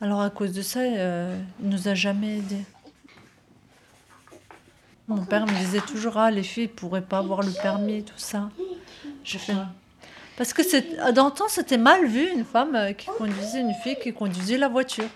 Alors 0.01 0.21
à 0.21 0.29
cause 0.29 0.51
de 0.51 0.61
ça, 0.61 0.79
euh, 0.79 1.37
il 1.61 1.69
nous 1.69 1.87
a 1.87 1.95
jamais 1.95 2.37
aidés. 2.37 2.63
Mon 5.07 5.23
père 5.23 5.45
me 5.45 5.53
disait 5.59 5.81
toujours, 5.81 6.17
ah, 6.17 6.31
les 6.31 6.41
filles 6.43 6.67
pourraient 6.67 7.01
pas 7.01 7.19
avoir 7.19 7.41
le 7.41 7.51
permis, 7.61 8.03
tout 8.03 8.17
ça. 8.17 8.49
Je 9.23 9.37
fais... 9.37 9.53
Parce 10.37 10.51
que 10.51 11.11
dans 11.11 11.25
le 11.27 11.31
temps, 11.31 11.47
c'était 11.47 11.77
mal 11.77 12.05
vu, 12.05 12.27
une 12.31 12.43
femme 12.43 12.75
euh, 12.75 12.91
qui 12.91 13.07
conduisait, 13.17 13.61
une 13.61 13.73
fille 13.73 13.97
qui 14.01 14.13
conduisait 14.13 14.57
la 14.57 14.67
voiture. 14.67 15.07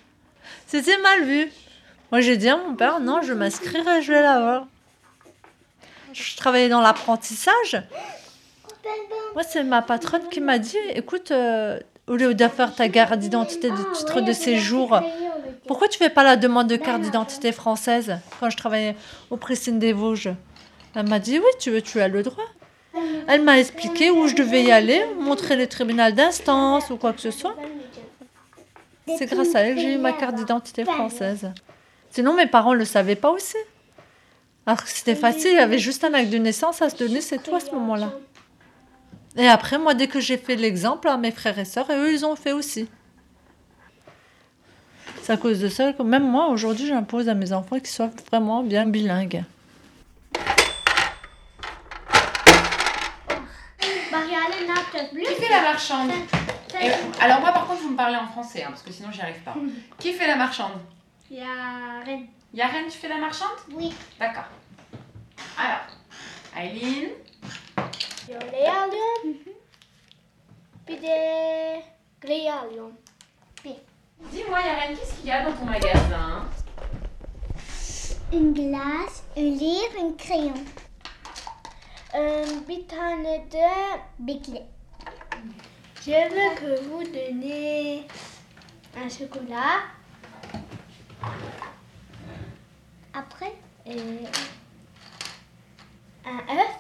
C'était 0.68 0.98
mal 1.00 1.24
vu. 1.24 1.52
Moi, 2.12 2.22
j'ai 2.22 2.38
dit 2.38 2.50
à 2.50 2.58
mon 2.58 2.76
père, 2.76 3.00
non, 3.00 3.22
je 3.22 3.34
m'inscrirai, 3.34 4.02
je 4.02 4.14
vais 4.14 4.22
l'avoir. 4.22 4.68
Je 6.14 6.38
travaillais 6.38 6.70
dans 6.70 6.82
l'apprentissage. 6.82 7.84
Moi, 9.34 9.44
c'est 9.44 9.64
ma 9.64 9.82
patronne 9.82 10.28
qui 10.30 10.40
m'a 10.40 10.58
dit, 10.58 10.78
écoute, 10.94 11.32
euh, 11.32 11.80
au 12.08 12.16
lieu 12.16 12.34
de 12.34 12.48
faire 12.48 12.74
ta 12.74 12.90
carte 12.90 13.20
d'identité, 13.20 13.70
de 13.70 13.94
titre 13.94 14.22
de 14.22 14.34
séjour, 14.34 15.00
pourquoi 15.70 15.88
tu 15.88 16.00
fais 16.00 16.10
pas 16.10 16.24
la 16.24 16.36
demande 16.36 16.66
de 16.66 16.78
carte 16.78 17.02
d'identité 17.02 17.52
française 17.52 18.18
quand 18.40 18.50
je 18.50 18.58
travaillais 18.58 18.96
au 19.30 19.38
Pressine 19.38 19.78
des 19.78 19.94
Vosges? 19.94 20.32
Elle 20.96 21.08
m'a 21.08 21.20
dit, 21.20 21.38
oui, 21.38 21.46
tu, 21.60 21.70
veux, 21.70 21.84
tu 21.84 22.02
as 22.02 22.08
le 22.08 22.24
droit. 22.24 22.48
Elle 23.28 23.44
m'a 23.44 23.60
expliqué 23.60 24.10
où 24.10 24.28
je 24.28 24.34
devais 24.34 24.64
y 24.64 24.72
aller, 24.72 25.00
montrer 25.20 25.56
le 25.56 25.68
tribunal 25.68 26.16
d'instance 26.16 26.90
ou 26.90 26.98
quoi 26.98 27.14
que 27.14 27.22
ce 27.22 27.30
soit. 27.30 27.56
C'est 29.16 29.28
grâce 29.28 29.54
à 29.54 29.60
elle 29.60 29.76
que 29.76 29.82
j'ai 29.82 29.94
eu 29.94 30.00
ma 30.00 30.12
carte 30.12 30.38
d'identité 30.38 30.86
française. 30.86 31.52
Sinon, 32.10 32.34
mes 32.34 32.48
parents 32.48 32.74
ne 32.74 32.80
le 32.80 32.86
savaient 32.86 33.16
pas 33.16 33.30
aussi. 33.30 33.58
Alors 34.66 34.84
que 34.84 34.90
c'était 34.90 35.14
facile, 35.14 35.52
il 35.52 35.58
y 35.58 35.60
avait 35.60 35.78
juste 35.78 36.04
un 36.04 36.16
acte 36.16 36.32
de 36.32 36.40
naissance 36.40 36.82
à 36.82 36.90
se 36.90 36.96
donner, 36.96 37.22
c'est 37.22 37.44
tout 37.44 37.54
à 37.54 37.60
ce 37.60 37.70
moment-là. 37.74 38.14
Et 39.38 39.48
après, 39.48 39.78
moi, 39.78 39.94
dès 39.94 40.08
que 40.08 40.20
j'ai 40.20 40.38
fait 40.38 40.56
l'exemple 40.56 41.10
à 41.10 41.18
mes 41.18 41.30
frères 41.30 41.60
et 41.60 41.66
sœurs, 41.66 41.92
et 41.92 41.96
eux, 41.96 42.12
ils 42.12 42.26
ont 42.26 42.36
fait 42.36 42.54
aussi. 42.54 42.90
C'est 45.30 45.34
à 45.34 45.38
cause 45.38 45.60
de 45.60 45.70
ça 45.70 45.94
que 45.94 46.02
même 46.02 46.28
moi, 46.28 46.48
aujourd'hui, 46.48 46.88
j'impose 46.88 47.30
à 47.30 47.36
mes 47.36 47.54
enfants 47.54 47.78
qu'ils 47.78 47.86
soient 47.86 48.10
vraiment 48.32 48.64
bien 48.64 48.88
bilingues. 48.88 49.44
Qui 55.14 55.36
fait 55.36 55.50
la 55.52 55.62
marchande 55.62 56.10
Et- 56.82 57.22
Alors 57.22 57.42
moi 57.42 57.52
par 57.52 57.68
contre 57.68 57.80
vous 57.84 57.90
me 57.92 57.96
parlez 57.96 58.16
en 58.16 58.26
français 58.26 58.64
hein, 58.64 58.70
parce 58.70 58.82
que 58.82 58.92
sinon 58.92 59.10
j'y 59.12 59.22
arrive 59.22 59.40
pas. 59.44 59.54
Qui 60.00 60.14
fait 60.14 60.26
la 60.26 60.36
marchande 60.36 60.72
Yaren. 61.30 62.26
Yaren 62.52 62.86
tu 62.90 62.98
fais 62.98 63.08
la 63.10 63.18
marchande 63.18 63.50
Oui. 63.76 63.94
D'accord. 64.20 64.46
Alors, 65.60 65.86
Aileen, 66.58 67.10
Lealium. 68.28 69.36
Puis 70.88 70.98
des. 70.98 71.84
Dis-moi 74.20 74.60
Yaren, 74.62 74.96
qu'est-ce 74.96 75.16
qu'il 75.16 75.28
y 75.28 75.32
a 75.32 75.44
dans 75.44 75.54
ton 75.54 75.66
magasin 75.66 76.46
Une 78.34 78.54
glace, 78.54 79.24
un 79.38 79.42
livre, 79.42 80.00
un 80.02 80.14
crayon. 80.18 80.54
Un 82.14 82.62
bitonne 82.68 83.24
de 83.24 84.20
Biclé. 84.20 84.62
Je 86.02 86.12
veux 86.12 86.56
que 86.56 86.82
vous 86.86 87.04
donnez 87.04 88.08
un 88.98 89.10
chocolat. 89.10 89.82
Après, 93.14 93.54
euh, 93.88 94.26
un 96.26 96.58
œuf. 96.58 96.76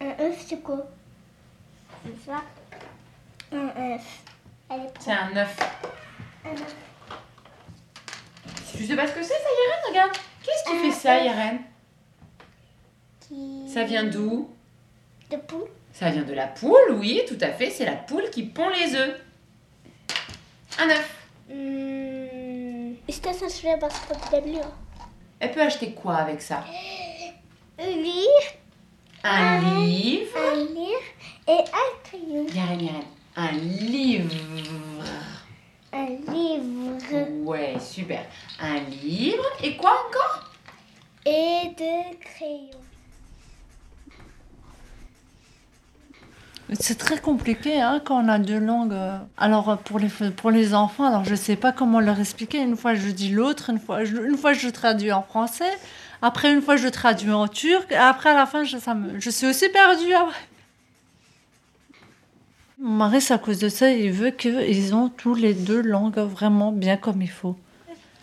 Un 0.00 0.24
œuf, 0.24 0.62
quoi 0.62 0.86
C'est 2.04 2.30
ça? 2.30 2.42
Un 3.52 3.94
œuf. 3.94 4.22
C'est 5.00 5.12
un 5.12 5.36
œuf. 5.36 5.56
Tu 8.76 8.86
sais 8.86 8.96
pas 8.96 9.06
ce 9.06 9.12
que 9.12 9.22
c'est 9.22 9.28
ça 9.28 9.34
Yaren 9.34 9.88
Regarde. 9.88 10.12
Qu'est-ce 10.42 10.70
qui 10.70 10.76
fait 10.78 10.92
ça 10.92 11.18
Yaren 11.22 11.58
Qui... 13.20 13.68
Ça 13.72 13.84
vient 13.84 14.04
d'où 14.04 14.48
De 15.30 15.36
poule. 15.36 15.68
Ça 15.92 16.10
vient 16.10 16.22
de 16.22 16.32
la 16.32 16.46
poule, 16.46 16.92
oui, 16.92 17.22
tout 17.28 17.38
à 17.40 17.48
fait. 17.48 17.70
C'est 17.70 17.84
la 17.84 17.96
poule 17.96 18.30
qui 18.30 18.44
pond 18.44 18.68
les 18.70 18.94
œufs. 18.94 19.20
Un 20.78 20.88
œuf. 20.88 21.16
Biblio. 24.32 24.62
Elle 25.40 25.50
peut 25.52 25.62
acheter 25.62 25.92
quoi 25.92 26.16
avec 26.16 26.40
ça? 26.40 26.64
Un 27.78 27.86
livre. 27.86 28.28
Un 29.24 29.84
livre. 29.84 30.38
Un 30.38 30.54
livre 30.56 31.02
et 31.48 31.60
un 31.60 31.90
crayon. 32.04 32.46
Yaren, 32.54 32.80
Yaren. 32.80 33.04
Un 33.36 33.52
livre. 33.52 34.34
Un 35.92 36.06
livre. 36.32 37.28
Ouais, 37.44 37.76
super. 37.80 38.24
Un 38.60 38.78
livre. 39.02 39.44
Et 39.62 39.76
quoi 39.76 39.92
encore? 40.06 40.50
Et 41.26 41.70
deux 41.76 42.16
crayons. 42.20 42.70
C'est 46.78 46.96
très 46.96 47.18
compliqué 47.18 47.80
hein, 47.80 48.00
quand 48.04 48.24
on 48.24 48.28
a 48.28 48.38
deux 48.38 48.60
langues. 48.60 48.94
Alors 49.36 49.78
pour 49.78 49.98
les, 49.98 50.08
pour 50.36 50.52
les 50.52 50.72
enfants, 50.72 51.04
alors 51.04 51.24
je 51.24 51.34
sais 51.34 51.56
pas 51.56 51.72
comment 51.72 51.98
leur 51.98 52.20
expliquer. 52.20 52.58
Une 52.62 52.76
fois 52.76 52.94
je 52.94 53.08
dis 53.10 53.30
l'autre, 53.30 53.70
une 53.70 53.80
fois, 53.80 54.04
je, 54.04 54.16
une 54.16 54.36
fois 54.38 54.52
je 54.52 54.68
traduis 54.68 55.10
en 55.10 55.22
français, 55.22 55.72
après 56.22 56.52
une 56.52 56.62
fois 56.62 56.76
je 56.76 56.86
traduis 56.86 57.32
en 57.32 57.48
turc, 57.48 57.90
et 57.90 57.96
après 57.96 58.30
à 58.30 58.34
la 58.34 58.46
fin 58.46 58.62
je, 58.62 58.78
ça 58.78 58.94
me- 58.94 59.18
je 59.18 59.30
suis 59.30 59.48
aussi 59.48 59.68
perdue. 59.70 60.12
après. 60.14 60.38
Mon 62.80 62.96
mari, 62.96 63.20
c'est 63.20 63.34
à 63.34 63.38
cause 63.38 63.58
de 63.58 63.68
ça, 63.68 63.90
il 63.90 64.10
veut 64.10 64.30
qu'ils 64.30 64.94
ont 64.94 65.08
tous 65.10 65.34
les 65.34 65.52
deux 65.52 65.82
langues 65.82 66.18
vraiment 66.18 66.72
bien 66.72 66.96
comme 66.96 67.20
il 67.20 67.28
faut. 67.30 67.56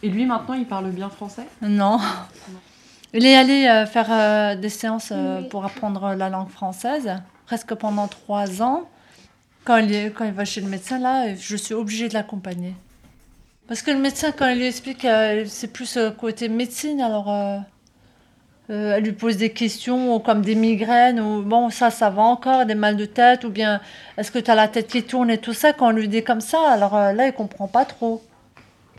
Et 0.02 0.10
lui, 0.10 0.26
maintenant, 0.26 0.56
il 0.56 0.66
parle 0.66 0.90
bien 0.92 1.10
français? 1.10 1.44
Non. 1.62 2.00
Il 3.14 3.26
est 3.26 3.36
allé 3.36 3.66
euh, 3.68 3.86
faire 3.86 4.08
euh, 4.12 4.56
des 4.56 4.70
séances 4.70 5.10
euh, 5.12 5.42
pour 5.44 5.64
apprendre 5.64 6.14
la 6.16 6.30
langue 6.30 6.50
française, 6.50 7.16
presque 7.46 7.74
pendant 7.76 8.08
trois 8.08 8.62
ans. 8.62 8.90
Quand 9.64 9.78
il, 9.78 9.94
est- 9.94 10.12
quand 10.12 10.26
il 10.26 10.34
va 10.34 10.46
chez 10.46 10.62
le 10.62 10.68
médecin, 10.68 10.98
là, 11.00 11.36
je 11.36 11.56
suis 11.56 11.74
obligée 11.74 12.10
de 12.10 12.14
l'accompagner. 12.16 12.74
Parce 13.68 13.82
que 13.82 13.92
le 13.92 14.00
médecin, 14.00 14.32
quand 14.32 14.48
il 14.48 14.58
lui 14.58 14.66
explique, 14.66 15.06
c'est 15.48 15.72
plus 15.74 15.98
côté 16.20 16.48
médecine, 16.48 17.02
alors 17.02 17.28
euh, 18.70 18.96
elle 18.96 19.04
lui 19.04 19.14
pose 19.14 19.38
des 19.38 19.52
questions 19.52 20.16
ou 20.16 20.20
comme 20.20 20.42
des 20.42 20.56
migraines, 20.56 21.20
ou 21.20 21.42
bon, 21.42 21.70
ça, 21.70 21.90
ça 21.90 22.10
va 22.10 22.22
encore, 22.24 22.66
des 22.66 22.76
mal 22.76 22.98
de 22.98 23.06
tête, 23.06 23.44
ou 23.44 23.50
bien 23.50 23.80
est-ce 24.18 24.32
que 24.32 24.40
tu 24.40 24.52
as 24.52 24.56
la 24.56 24.68
tête 24.68 24.88
qui 24.88 25.04
tourne 25.04 25.30
et 25.30 25.38
tout 25.38 25.54
ça, 25.54 25.74
quand 25.74 25.88
on 25.88 25.92
lui 25.92 26.08
dit 26.08 26.24
comme 26.24 26.42
ça, 26.42 26.60
alors 26.70 26.96
euh, 26.96 27.14
là, 27.14 27.28
il 27.28 27.34
comprend 27.34 27.68
pas 27.68 27.86
trop. 27.86 28.22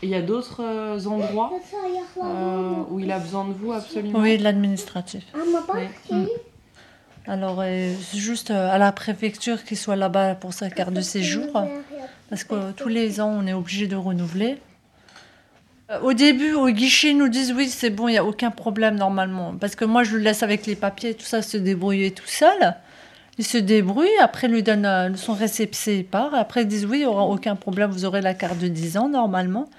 Il 0.01 0.09
y 0.09 0.15
a 0.15 0.21
d'autres 0.21 0.63
euh, 0.63 1.05
endroits 1.05 1.51
euh, 2.23 2.73
où 2.89 2.99
il 2.99 3.11
a 3.11 3.19
besoin 3.19 3.45
de 3.45 3.53
vous 3.53 3.73
absolument 3.73 4.19
Oui, 4.19 4.37
de 4.37 4.43
l'administratif. 4.43 5.23
Oui. 5.35 5.87
Mm. 6.09 6.25
Alors, 7.27 7.59
euh, 7.61 7.93
c'est 8.01 8.17
juste 8.17 8.49
euh, 8.49 8.71
à 8.71 8.79
la 8.79 8.91
préfecture 8.91 9.63
qu'il 9.63 9.77
soit 9.77 9.95
là-bas 9.95 10.33
pour 10.33 10.53
sa 10.53 10.71
carte 10.71 10.93
de 10.93 11.01
séjour, 11.01 11.45
parce 12.29 12.43
que 12.43 12.55
euh, 12.55 12.71
tous 12.75 12.87
les 12.87 13.21
ans, 13.21 13.29
on 13.29 13.45
est 13.45 13.53
obligé 13.53 13.85
de 13.85 13.95
renouveler. 13.95 14.57
Euh, 15.89 15.99
Au 16.01 16.13
début, 16.13 16.53
au 16.53 16.69
guichet, 16.69 17.11
ils 17.11 17.17
nous 17.17 17.29
disent 17.29 17.53
oui, 17.53 17.69
c'est 17.69 17.89
bon, 17.89 18.07
il 18.07 18.11
n'y 18.13 18.17
a 18.17 18.25
aucun 18.25 18.51
problème 18.51 18.95
normalement. 18.95 19.55
Parce 19.59 19.75
que 19.75 19.85
moi, 19.85 20.03
je 20.03 20.17
le 20.17 20.23
laisse 20.23 20.43
avec 20.43 20.65
les 20.65 20.75
papiers, 20.75 21.13
tout 21.15 21.25
ça, 21.25 21.41
se 21.41 21.57
débrouiller 21.57 22.11
tout 22.11 22.27
seul. 22.27 22.75
Il 23.37 23.45
se 23.45 23.57
débrouille, 23.57 24.09
après, 24.21 24.47
il 24.47 24.53
lui 24.53 24.63
donne 24.63 24.85
euh, 24.85 25.15
son 25.15 25.33
récépissé, 25.33 25.97
il 25.97 26.05
part. 26.05 26.35
Après, 26.35 26.63
ils 26.63 26.67
disent 26.67 26.85
oui, 26.85 26.97
il 26.97 27.01
n'y 27.01 27.05
aura 27.05 27.23
aucun 27.23 27.55
problème, 27.55 27.89
vous 27.91 28.05
aurez 28.05 28.21
la 28.21 28.33
carte 28.33 28.59
de 28.59 28.67
10 28.67 28.97
ans 28.97 29.09
normalement. 29.09 29.69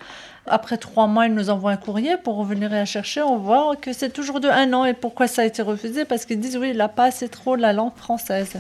Après 0.47 0.79
trois 0.79 1.07
mois, 1.07 1.27
ils 1.27 1.35
nous 1.35 1.51
envoient 1.51 1.73
un 1.73 1.77
courrier 1.77 2.17
pour 2.17 2.37
revenir 2.37 2.71
la 2.71 2.87
chercher. 2.87 3.23
On 3.23 3.37
voit 3.37 3.77
que 3.77 3.93
c'est 3.93 4.11
toujours 4.11 4.41
de 4.41 4.49
un 4.49 4.73
an. 4.73 4.85
Et 4.87 4.95
pourquoi 4.95 5.29
ça 5.29 5.43
a 5.43 5.45
été 5.45 5.63
refusé? 5.63 6.05
Parce 6.05 6.25
qu'ils 6.25 6.41
disent 6.41 6.57
oui, 6.57 6.75
n'a 6.75 6.89
pas 6.89 7.05
assez 7.05 7.29
trop 7.29 7.57
la 7.57 7.73
langue 7.73 7.95
française. 7.95 8.57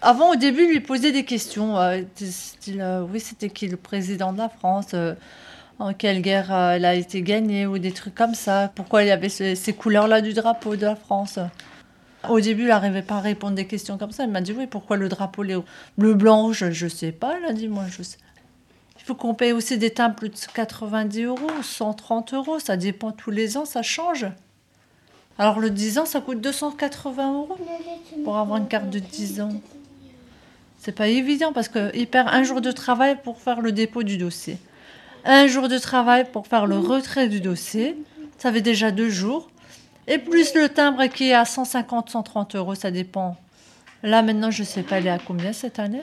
Avant, 0.00 0.30
au 0.32 0.36
début, 0.36 0.64
il 0.64 0.70
lui 0.70 0.80
posait 0.80 1.12
des 1.12 1.24
questions. 1.24 1.76
euh, 1.78 2.02
euh, 2.68 3.06
oui, 3.12 3.20
c'était 3.20 3.50
qui 3.50 3.66
le 3.68 3.76
président 3.76 4.32
de 4.32 4.38
la 4.38 4.48
France 4.48 4.88
euh, 4.94 5.14
En 5.80 5.92
quelle 5.92 6.22
guerre 6.22 6.52
elle 6.52 6.84
a 6.84 6.94
été 6.94 7.22
gagnée 7.22 7.66
Ou 7.66 7.78
des 7.78 7.92
trucs 7.92 8.14
comme 8.14 8.34
ça. 8.34 8.70
Pourquoi 8.74 9.02
il 9.02 9.08
y 9.08 9.10
avait 9.10 9.28
ce- 9.28 9.54
ces 9.56 9.72
couleurs-là 9.72 10.20
du 10.20 10.34
drapeau 10.34 10.76
de 10.76 10.86
la 10.86 10.94
France? 10.96 11.38
Au 12.28 12.40
début, 12.40 12.62
il 12.62 12.68
n'arrivait 12.68 13.02
pas 13.02 13.16
à 13.16 13.20
répondre 13.20 13.54
des 13.54 13.66
questions 13.66 13.98
comme 13.98 14.12
ça. 14.12 14.24
Il 14.24 14.30
m'a 14.30 14.40
dit 14.40 14.52
oui, 14.52 14.66
pourquoi 14.66 14.96
le 14.96 15.08
drapeau 15.08 15.42
les 15.42 15.56
bleu, 15.96 16.14
blanc, 16.14 16.42
rouge 16.42 16.70
Je 16.70 16.84
ne 16.84 16.90
sais 16.90 17.12
pas. 17.12 17.36
Il 17.40 17.44
a 17.44 17.52
dit 17.52 17.68
moi, 17.68 17.84
je 17.90 18.02
sais. 18.02 18.18
Il 19.00 19.04
faut 19.04 19.14
qu'on 19.14 19.34
paye 19.34 19.52
aussi 19.52 19.78
des 19.78 19.90
timbres 19.90 20.16
plus 20.16 20.28
de 20.28 20.36
90 20.54 21.22
euros, 21.24 21.50
130 21.62 22.34
euros. 22.34 22.58
Ça 22.60 22.76
dépend 22.76 23.10
tous 23.10 23.30
les 23.30 23.56
ans, 23.56 23.64
ça 23.64 23.82
change. 23.82 24.26
Alors 25.38 25.58
le 25.60 25.70
10 25.70 25.98
ans, 25.98 26.04
ça 26.06 26.20
coûte 26.20 26.40
280 26.40 27.32
euros 27.32 27.56
pour 28.24 28.36
avoir 28.36 28.58
une 28.58 28.68
carte 28.68 28.90
de 28.90 28.98
10 28.98 29.40
ans. 29.40 29.50
C'est 30.88 30.92
pas 30.92 31.08
évident 31.08 31.52
parce 31.52 31.68
qu'il 31.68 32.06
perd 32.06 32.28
un 32.28 32.42
jour 32.44 32.62
de 32.62 32.72
travail 32.72 33.18
pour 33.22 33.42
faire 33.42 33.60
le 33.60 33.72
dépôt 33.72 34.04
du 34.04 34.16
dossier. 34.16 34.56
un 35.26 35.46
jour 35.46 35.68
de 35.68 35.76
travail 35.76 36.24
pour 36.32 36.46
faire 36.46 36.64
le 36.64 36.78
retrait 36.78 37.28
du 37.28 37.42
dossier. 37.42 37.94
Ça 38.38 38.50
fait 38.50 38.62
déjà 38.62 38.90
deux 38.90 39.10
jours. 39.10 39.50
Et 40.06 40.16
plus 40.16 40.54
le 40.54 40.70
timbre 40.70 41.04
qui 41.08 41.28
est 41.28 41.34
à 41.34 41.44
150, 41.44 42.08
130 42.08 42.54
euros, 42.54 42.74
ça 42.74 42.90
dépend. 42.90 43.36
Là, 44.02 44.22
maintenant, 44.22 44.50
je 44.50 44.64
sais 44.64 44.82
pas, 44.82 44.98
il 44.98 45.06
est 45.06 45.10
à 45.10 45.18
combien 45.18 45.52
cette 45.52 45.78
année? 45.78 46.00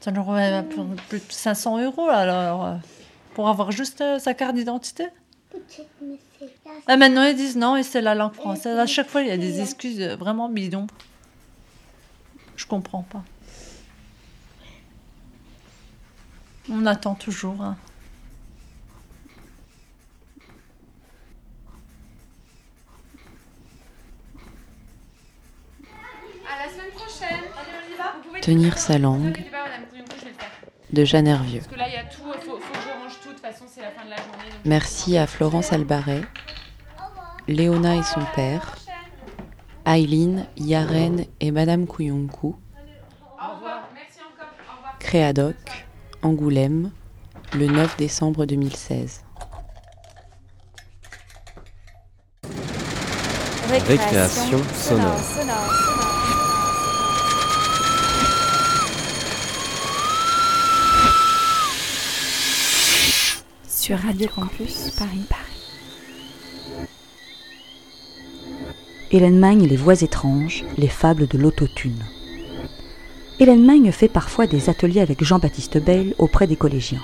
Ça 0.00 0.12
nous 0.12 0.24
revient 0.24 0.40
à 0.40 0.62
plus 0.62 1.18
de 1.18 1.24
500 1.28 1.84
euros, 1.84 2.08
alors, 2.08 2.64
euh, 2.64 2.74
pour 3.34 3.50
avoir 3.50 3.70
juste 3.70 4.00
euh, 4.00 4.18
sa 4.18 4.32
carte 4.32 4.54
d'identité? 4.54 5.08
Ah, 6.86 6.96
maintenant, 6.96 7.24
ils 7.24 7.36
disent 7.36 7.58
non, 7.58 7.76
et 7.76 7.82
c'est 7.82 8.00
la 8.00 8.14
langue 8.14 8.32
française. 8.32 8.78
À 8.78 8.86
chaque 8.86 9.10
fois, 9.10 9.20
il 9.20 9.28
y 9.28 9.30
a 9.30 9.36
des 9.36 9.60
excuses 9.60 10.00
euh, 10.00 10.16
vraiment 10.16 10.48
bidons. 10.48 10.86
Je 12.56 12.66
comprends 12.66 13.02
pas. 13.02 13.22
On 16.70 16.84
attend 16.86 17.14
toujours. 17.14 17.60
hein. 17.62 17.76
À 26.48 26.64
la 26.66 26.72
semaine 26.72 26.90
prochaine. 26.94 27.28
Allez, 27.56 27.78
on 27.88 27.94
y 27.94 27.96
va. 27.96 28.12
Vous 28.16 28.28
pouvez 28.28 28.40
Tenir 28.40 28.78
sa 28.78 28.98
langue 28.98 29.42
de 30.92 31.04
Jeanne 31.04 31.26
Hervieux. 31.26 31.60
Parce 31.60 31.72
que 31.72 31.78
là, 31.78 31.88
il 31.88 31.94
y 31.94 31.96
a 31.96 32.04
tout. 32.04 32.22
Faut, 32.44 32.58
faut 32.58 32.72
que 32.72 32.78
je 32.80 32.88
range 33.02 33.20
tout. 33.22 33.28
De 33.28 33.34
toute 33.34 33.42
façon, 33.42 33.64
c'est 33.68 33.82
la 33.82 33.90
fin 33.90 34.04
de 34.04 34.10
la 34.10 34.16
journée. 34.16 34.50
donc- 34.50 34.60
Merci 34.64 35.18
à 35.18 35.26
Florence 35.26 35.72
Albaret, 35.72 36.22
Léona 37.48 37.96
et 37.96 38.02
son 38.02 38.22
père, 38.34 38.76
Aileen, 39.86 40.46
Yaren 40.56 41.24
et 41.40 41.50
Madame 41.52 41.86
Kouyonkou, 41.86 42.56
Au 43.38 43.54
revoir. 43.54 43.88
Merci 43.94 44.18
encore. 44.20 44.48
Au 44.68 44.76
revoir. 44.76 44.98
Créadoc, 44.98 45.54
Angoulême, 46.22 46.90
le 47.54 47.66
9 47.68 47.96
décembre 47.96 48.46
2016. 48.46 49.22
Récréation 53.86 54.58
sonore. 54.74 55.20
Sur 63.68 63.98
Radio 63.98 64.28
Campus 64.34 64.90
Paris. 64.98 65.26
Hélène 69.16 69.38
Magne, 69.38 69.66
Les 69.66 69.78
voix 69.78 70.02
étranges, 70.02 70.62
les 70.76 70.88
fables 70.88 71.26
de 71.26 71.38
l'autotune. 71.38 72.04
Hélène 73.40 73.64
Magne 73.64 73.90
fait 73.90 74.10
parfois 74.10 74.46
des 74.46 74.68
ateliers 74.68 75.00
avec 75.00 75.24
Jean-Baptiste 75.24 75.82
Bayle 75.82 76.14
auprès 76.18 76.46
des 76.46 76.56
collégiens. 76.56 77.00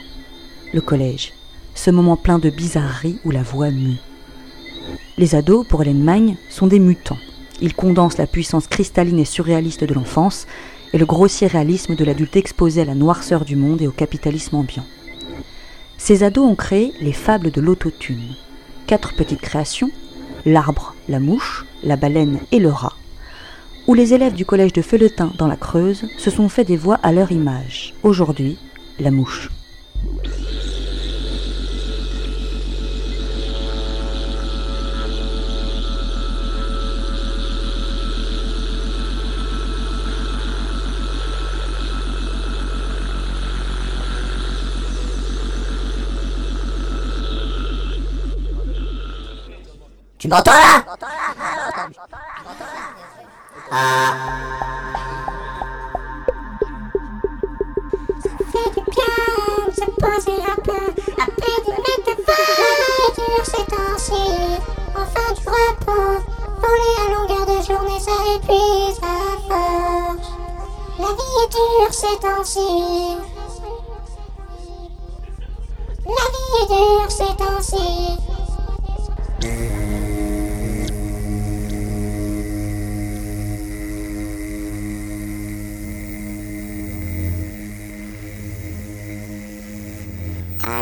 Le 0.74 0.82
collège, 0.82 1.32
ce 1.74 1.90
moment 1.90 2.18
plein 2.18 2.38
de 2.38 2.50
bizarreries 2.50 3.18
où 3.24 3.30
la 3.30 3.42
voix 3.42 3.70
mue. 3.70 3.96
Les 5.16 5.34
ados, 5.34 5.66
pour 5.66 5.80
Hélène 5.80 6.04
Magne, 6.04 6.36
sont 6.50 6.66
des 6.66 6.80
mutants. 6.80 7.16
Ils 7.62 7.74
condensent 7.74 8.18
la 8.18 8.26
puissance 8.26 8.66
cristalline 8.66 9.18
et 9.18 9.24
surréaliste 9.24 9.84
de 9.84 9.94
l'enfance 9.94 10.46
et 10.92 10.98
le 10.98 11.06
grossier 11.06 11.46
réalisme 11.46 11.96
de 11.96 12.04
l'adulte 12.04 12.36
exposé 12.36 12.82
à 12.82 12.84
la 12.84 12.94
noirceur 12.94 13.46
du 13.46 13.56
monde 13.56 13.80
et 13.80 13.88
au 13.88 13.90
capitalisme 13.90 14.56
ambiant. 14.56 14.84
Ces 15.96 16.24
ados 16.24 16.44
ont 16.44 16.56
créé 16.56 16.92
les 17.00 17.14
fables 17.14 17.50
de 17.50 17.62
l'autotune. 17.62 18.34
Quatre 18.86 19.14
petites 19.14 19.40
créations, 19.40 19.90
l'arbre, 20.44 20.91
la 21.12 21.20
mouche, 21.20 21.66
la 21.84 21.96
baleine 21.96 22.40
et 22.52 22.58
le 22.58 22.70
rat, 22.70 22.94
où 23.86 23.92
les 23.92 24.14
élèves 24.14 24.32
du 24.32 24.46
collège 24.46 24.72
de 24.72 24.80
Feuletin 24.80 25.30
dans 25.36 25.46
la 25.46 25.56
Creuse 25.56 26.06
se 26.16 26.30
sont 26.30 26.48
fait 26.48 26.64
des 26.64 26.78
voix 26.78 26.98
à 27.02 27.12
leur 27.12 27.30
image. 27.30 27.92
Aujourd'hui, 28.02 28.56
la 28.98 29.10
mouche. 29.10 29.50
Tu 50.22 50.28
m'entends 50.28 50.52
là? 50.52 50.84
Fait 58.52 58.70
du 58.70 58.82
bien 58.88 59.14
de 59.66 59.72
se 59.74 59.86
poser 59.98 60.38
un 60.46 60.58
peu, 60.62 60.84
un 61.18 61.26
peu 61.26 61.54
de 61.66 61.72
métaphore 61.72 63.10
dur 63.16 63.42
ces 63.42 63.64
temps-ci. 63.64 64.24
Enfin 64.94 65.28
du 65.34 65.42
repos, 65.48 66.14
voler 66.60 66.94
à 67.00 67.06
longueur 67.14 67.44
de 67.44 67.58
journée, 67.66 67.98
ça 67.98 68.14
épuise 68.36 69.00
à 69.02 69.04
force. 69.48 70.30
La 71.00 71.10
vie 71.18 71.36
est 71.42 71.50
dure 71.50 71.90
ces 71.90 72.16
temps-ci. 72.20 72.70
La 76.06 76.24
vie 76.30 76.54
est 76.62 76.68
dure 76.68 77.10
ces 77.10 77.34
temps-ci. 77.34 77.90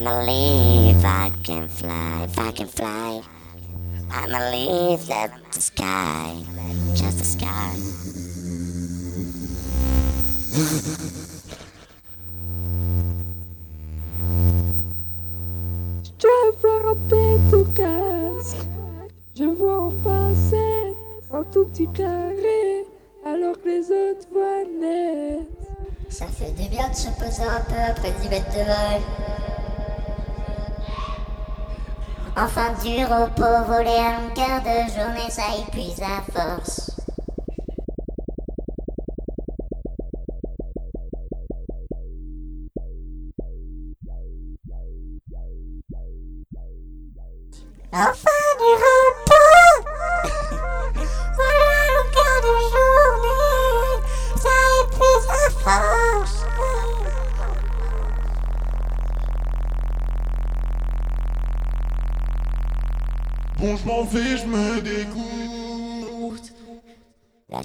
I'm 0.00 0.06
a 0.06 0.24
leaf, 0.24 1.04
I 1.04 1.30
can 1.44 1.68
fly, 1.68 2.24
if 2.24 2.38
I 2.38 2.52
can 2.52 2.68
fly. 2.68 3.20
I'm 4.10 4.34
a 4.34 4.50
leaf 4.50 5.06
that 5.08 5.30
the 5.52 5.60
sky, 5.60 6.36
just 6.94 7.18
the 7.18 7.24
sky. 7.24 7.76
Je 16.02 16.12
dois 16.18 16.52
voir 16.62 16.92
un 16.92 16.96
pète 17.10 17.52
au 17.52 17.64
casque. 17.74 18.56
Je 19.36 19.44
vois 19.44 19.82
enfin 19.82 20.32
cette 20.48 20.96
un 21.30 21.44
tout 21.52 21.66
petit 21.66 21.88
carré, 21.88 22.86
alors 23.26 23.60
que 23.62 23.68
les 23.68 23.84
autres 23.84 24.26
voient 24.32 24.64
net. 24.80 25.46
Ça 26.08 26.26
fait 26.26 26.52
du 26.52 26.70
bien 26.70 26.88
de 26.88 26.94
se 26.94 27.10
poser 27.10 27.42
un 27.42 27.60
peu 27.60 27.76
après 27.86 28.12
10 28.22 28.28
mètres 28.30 28.50
de 28.50 28.64
vol. 28.64 29.19
Enfin 32.42 32.72
du 32.82 33.04
repos, 33.04 33.64
voler 33.66 33.90
à 33.90 34.18
longueur 34.18 34.62
de 34.62 34.90
journée, 34.92 35.28
ça 35.28 35.42
épuise 35.58 36.00
à 36.00 36.22
force. 36.32 36.89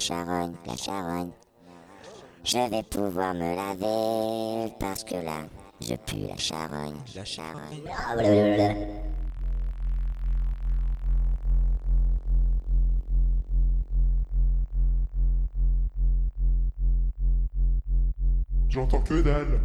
Charogne, 0.06 0.54
la 0.64 0.76
charogne. 0.76 1.30
Je 2.44 2.58
vais 2.70 2.82
pouvoir 2.84 3.34
me 3.34 3.56
laver 3.56 4.72
parce 4.78 5.02
que 5.02 5.16
là, 5.16 5.38
je 5.80 5.96
pue 5.96 6.28
la 6.28 6.36
charogne, 6.36 6.94
la 7.16 7.24
charogne. 7.24 7.82
J'entends 18.68 19.00
que 19.00 19.22
dalle. 19.22 19.60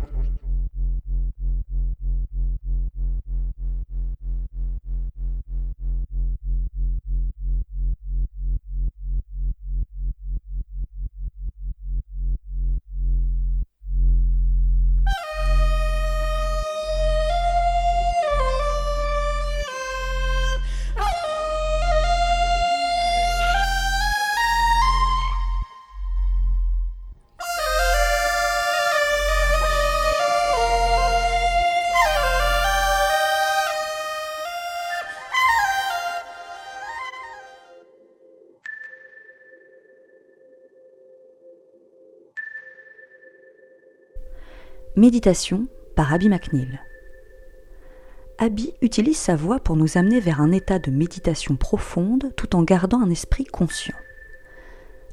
Méditation 45.02 45.66
par 45.95 46.14
Abby 46.14 46.30
McNeil. 46.30 46.80
Abby 48.38 48.72
utilise 48.84 49.18
sa 49.18 49.36
voix 49.36 49.60
pour 49.60 49.76
nous 49.76 49.97
amener 49.97 50.20
vers 50.20 50.41
un 50.41 50.52
état 50.52 50.78
de 50.78 50.91
méditation 50.91 51.56
profonde 51.56 52.32
tout 52.36 52.56
en 52.56 52.62
gardant 52.62 53.02
un 53.02 53.10
esprit 53.10 53.45
conscient. 53.45 53.95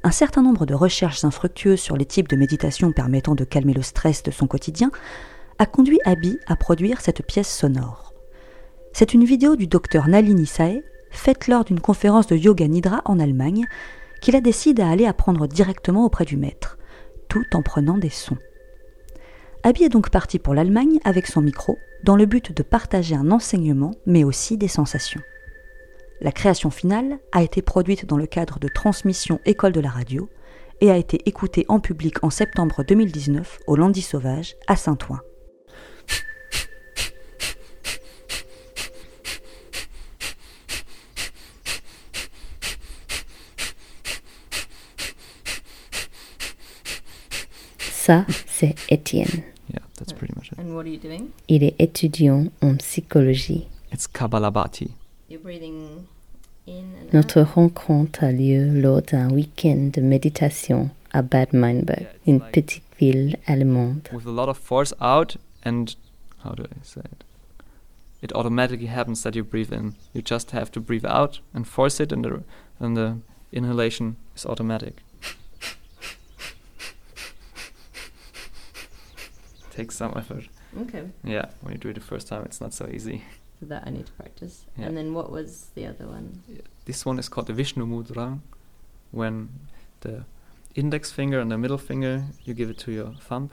Un 0.03 0.11
certain 0.11 0.43
nombre 0.43 0.67
de 0.67 0.75
recherches 0.75 1.25
infructueuses 1.25 1.79
sur 1.79 1.97
les 1.97 2.05
types 2.05 2.27
de 2.27 2.35
méditation 2.35 2.91
permettant 2.91 3.33
de 3.33 3.43
calmer 3.43 3.73
le 3.73 3.81
stress 3.81 4.21
de 4.21 4.29
son 4.29 4.45
quotidien 4.45 4.91
a 5.57 5.65
conduit 5.65 5.99
Abby 6.05 6.37
à 6.45 6.55
produire 6.55 7.01
cette 7.01 7.25
pièce 7.25 7.51
sonore. 7.51 8.13
C'est 8.93 9.15
une 9.15 9.25
vidéo 9.25 9.55
du 9.55 9.65
docteur 9.65 10.07
Nalini 10.07 10.45
Sae, 10.45 10.83
faite 11.09 11.47
lors 11.47 11.65
d'une 11.65 11.81
conférence 11.81 12.27
de 12.27 12.35
yoga 12.35 12.67
nidra 12.67 13.01
en 13.05 13.19
Allemagne, 13.19 13.65
qu'il 14.21 14.35
a 14.35 14.41
décidé 14.41 14.83
à 14.83 14.89
aller 14.89 15.07
apprendre 15.07 15.47
directement 15.47 16.05
auprès 16.05 16.25
du 16.25 16.37
maître, 16.37 16.77
tout 17.27 17.55
en 17.55 17.63
prenant 17.63 17.97
des 17.97 18.11
sons. 18.11 18.37
Abby 19.63 19.83
est 19.83 19.89
donc 19.89 20.09
parti 20.09 20.39
pour 20.39 20.53
l'Allemagne 20.53 20.99
avec 21.03 21.27
son 21.27 21.41
micro, 21.41 21.77
dans 22.03 22.15
le 22.15 22.25
but 22.25 22.55
de 22.55 22.63
partager 22.63 23.15
un 23.15 23.29
enseignement, 23.29 23.91
mais 24.05 24.23
aussi 24.23 24.57
des 24.57 24.69
sensations. 24.69 25.21
La 26.21 26.31
création 26.31 26.69
finale 26.69 27.19
a 27.33 27.43
été 27.43 27.61
produite 27.61 28.05
dans 28.05 28.17
le 28.17 28.25
cadre 28.25 28.57
de 28.59 28.69
Transmission 28.69 29.39
École 29.45 29.73
de 29.73 29.81
la 29.81 29.89
radio 29.89 30.29
et 30.79 30.91
a 30.91 30.97
été 30.97 31.27
écoutée 31.27 31.65
en 31.67 31.81
public 31.81 32.23
en 32.23 32.29
septembre 32.29 32.85
2019 32.87 33.59
au 33.67 33.75
Landy 33.75 34.01
Sauvage 34.01 34.55
à 34.67 34.77
Saint-Ouen. 34.77 35.19
Ça, 47.91 48.25
c'est 48.47 48.75
Étienne. 48.89 49.48
Yeah, 49.99 50.05
that's 50.05 50.17
pretty 50.17 50.33
much 50.35 50.51
it. 50.51 50.57
And 50.57 50.75
what 50.75 50.85
are 50.85 50.89
you 50.89 50.97
doing? 50.97 51.31
Il 51.47 51.63
est 51.63 51.75
étudiant 51.79 52.51
en 52.61 52.77
psychologie. 52.77 53.67
It's 53.91 54.07
Kabbalabhati. 54.07 54.91
You're 55.27 55.41
breathing 55.41 56.07
in 56.67 56.95
and 57.01 57.13
Notre 57.13 57.41
rencontre 57.41 58.23
a 58.23 58.31
lieu 58.31 58.79
lors 58.79 59.01
d'un 59.01 59.29
week-end 59.31 59.91
de 59.93 60.01
méditation 60.01 60.89
à 61.11 61.21
Bad 61.21 61.53
Meinberg, 61.53 62.07
une 62.27 62.39
petite 62.39 62.83
ville 62.99 63.37
allemande. 63.47 64.07
With 64.13 64.27
a 64.27 64.31
lot 64.31 64.49
of 64.49 64.57
force 64.57 64.93
out 65.01 65.37
and 65.63 65.95
how 66.45 66.53
do 66.53 66.63
I 66.63 66.77
say 66.83 67.01
it? 67.01 67.23
It 68.21 68.31
automatically 68.33 68.87
happens 68.87 69.23
that 69.23 69.35
you 69.35 69.43
breathe 69.43 69.71
in. 69.71 69.95
You 70.13 70.21
just 70.21 70.51
have 70.51 70.71
to 70.71 70.81
breathe 70.81 71.05
out 71.05 71.39
and 71.53 71.65
force 71.65 71.99
it 71.99 72.11
and 72.11 72.23
the 72.23 72.43
and 72.79 72.95
the 72.95 73.17
inhalation 73.51 74.15
is 74.35 74.45
automatic. 74.45 75.01
Takes 79.79 79.95
some 79.95 80.13
effort. 80.17 80.45
Okay. 80.83 81.03
Yeah, 81.23 81.45
when 81.61 81.71
you 81.73 81.79
do 81.79 81.89
it 81.89 81.93
the 81.93 82.01
first 82.01 82.27
time 82.27 82.43
it's 82.43 82.59
not 82.59 82.73
so 82.73 82.85
easy. 82.87 83.23
So 83.59 83.65
that 83.67 83.83
I 83.87 83.89
need 83.91 84.05
to 84.07 84.11
practice. 84.13 84.65
Yeah. 84.77 84.85
And 84.87 84.97
then 84.97 85.13
what 85.13 85.31
was 85.31 85.71
the 85.75 85.85
other 85.85 86.05
one? 86.07 86.43
This 86.85 87.05
one 87.05 87.17
is 87.19 87.29
called 87.29 87.47
the 87.47 87.53
Vishnu 87.53 87.85
Mudra, 87.85 88.39
when 89.11 89.49
the 90.01 90.25
index 90.75 91.11
finger 91.11 91.39
and 91.39 91.49
the 91.51 91.57
middle 91.57 91.77
finger 91.77 92.25
you 92.45 92.53
give 92.53 92.69
it 92.69 92.77
to 92.79 92.91
your 92.91 93.13
thumb, 93.27 93.51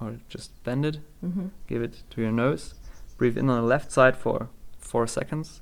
or 0.00 0.18
just 0.28 0.50
bend 0.64 0.84
it, 0.84 0.98
Mhm. 1.22 1.50
give 1.66 1.82
it 1.82 2.02
to 2.10 2.20
your 2.20 2.32
nose, 2.32 2.74
breathe 3.18 3.38
in 3.38 3.48
on 3.50 3.56
the 3.62 3.66
left 3.66 3.90
side 3.92 4.16
for 4.16 4.48
four 4.78 5.06
seconds, 5.06 5.60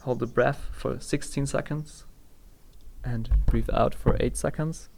hold 0.00 0.18
the 0.18 0.26
breath 0.26 0.68
for 0.72 1.00
16 1.00 1.46
seconds, 1.46 2.04
and 3.04 3.30
breathe 3.46 3.70
out 3.72 3.94
for 3.94 4.16
8 4.20 4.36
seconds. 4.36 4.88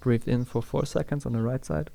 Breathe 0.00 0.26
in 0.26 0.44
for 0.44 0.62
4 0.62 0.86
seconds 0.86 1.26
on 1.26 1.32
the 1.32 1.42
right 1.42 1.64
side. 1.64 1.90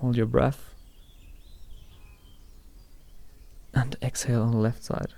Hold 0.00 0.16
your 0.16 0.26
breath. 0.26 0.74
And 3.74 3.96
exhale 4.02 4.42
on 4.42 4.50
the 4.52 4.58
left 4.58 4.84
side. 4.84 5.14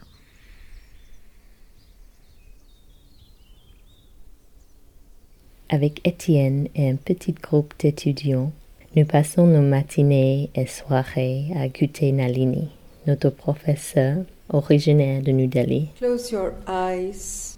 Avec 5.69 6.01
Étienne 6.05 6.69
et 6.75 6.89
un 6.89 6.97
petit 6.97 7.33
groupe 7.33 7.75
d'étudiants, 7.79 8.53
nous 8.97 9.05
passons 9.05 9.47
nos 9.47 9.63
matinées 9.63 10.51
et 10.55 10.67
soirées 10.67 11.53
à 11.55 11.69
goûter 11.69 12.11
Nalini, 12.11 12.71
notre 13.07 13.31
professeur 13.31 14.25
originaire 14.49 15.23
de 15.23 15.31
New 15.31 15.47
Delhi. 15.47 15.91
Close 15.97 16.33
your 16.33 16.55
eyes. 16.67 17.57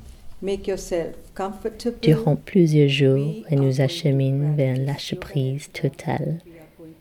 Durant 2.03 2.36
plusieurs 2.36 2.88
jours, 2.88 3.34
elle 3.49 3.61
nous 3.61 3.80
achemine 3.80 4.57
vers 4.57 4.74
un 4.74 4.84
lâche-prise 4.84 5.70
total 5.72 6.38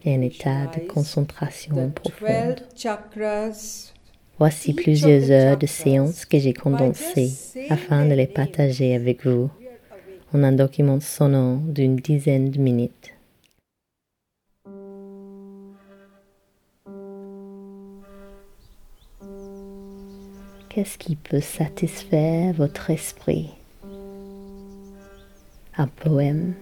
et 0.05 0.15
un 0.15 0.21
état 0.21 0.67
de 0.67 0.87
concentration 0.87 1.89
profonde. 1.89 2.63
12 2.75 2.81
chakras. 2.81 3.93
Voici 4.37 4.73
plusieurs 4.73 5.31
heures 5.31 5.57
de 5.57 5.67
séances 5.67 6.25
que 6.25 6.39
j'ai 6.39 6.53
condensées 6.53 7.31
afin 7.69 8.05
de 8.05 8.13
les 8.13 8.27
partager 8.27 8.95
avec 8.95 9.25
vous 9.25 9.49
en 10.33 10.43
un 10.43 10.51
document 10.51 10.99
sonore 10.99 11.57
d'une 11.57 11.95
dizaine 11.95 12.51
de 12.51 12.59
minutes. 12.59 13.10
Qu'est-ce 20.73 20.97
qui 20.97 21.17
peut 21.17 21.41
satisfaire 21.41 22.53
votre 22.53 22.91
esprit? 22.91 23.49
Un 25.75 25.87
poème, 25.87 26.53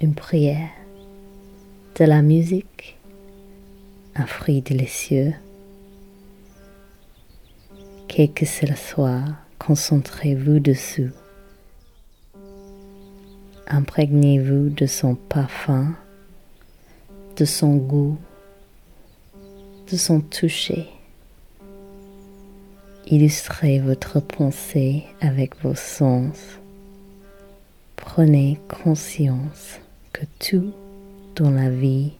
une 0.00 0.14
prière, 0.14 0.68
de 1.96 2.04
la 2.04 2.22
musique, 2.22 2.96
un 4.14 4.24
fruit 4.24 4.62
délicieux. 4.62 5.34
Quel 8.06 8.32
que 8.32 8.46
cela 8.46 8.76
soit, 8.76 9.24
concentrez-vous 9.58 10.60
dessus. 10.60 11.10
Imprégnez-vous 13.66 14.68
de 14.68 14.86
son 14.86 15.16
parfum, 15.16 15.96
de 17.36 17.44
son 17.44 17.74
goût, 17.78 18.16
de 19.90 19.96
son 19.96 20.20
toucher. 20.20 20.88
Illustrez 23.06 23.80
votre 23.80 24.20
pensée 24.20 25.04
avec 25.20 25.60
vos 25.62 25.74
sens. 25.74 26.38
Prenez 27.96 28.58
conscience 28.68 29.80
que 30.12 30.24
tout 30.38 30.72
dans 31.34 31.50
la 31.50 31.68
vie 31.68 32.12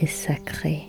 est 0.00 0.06
sacré. 0.06 0.88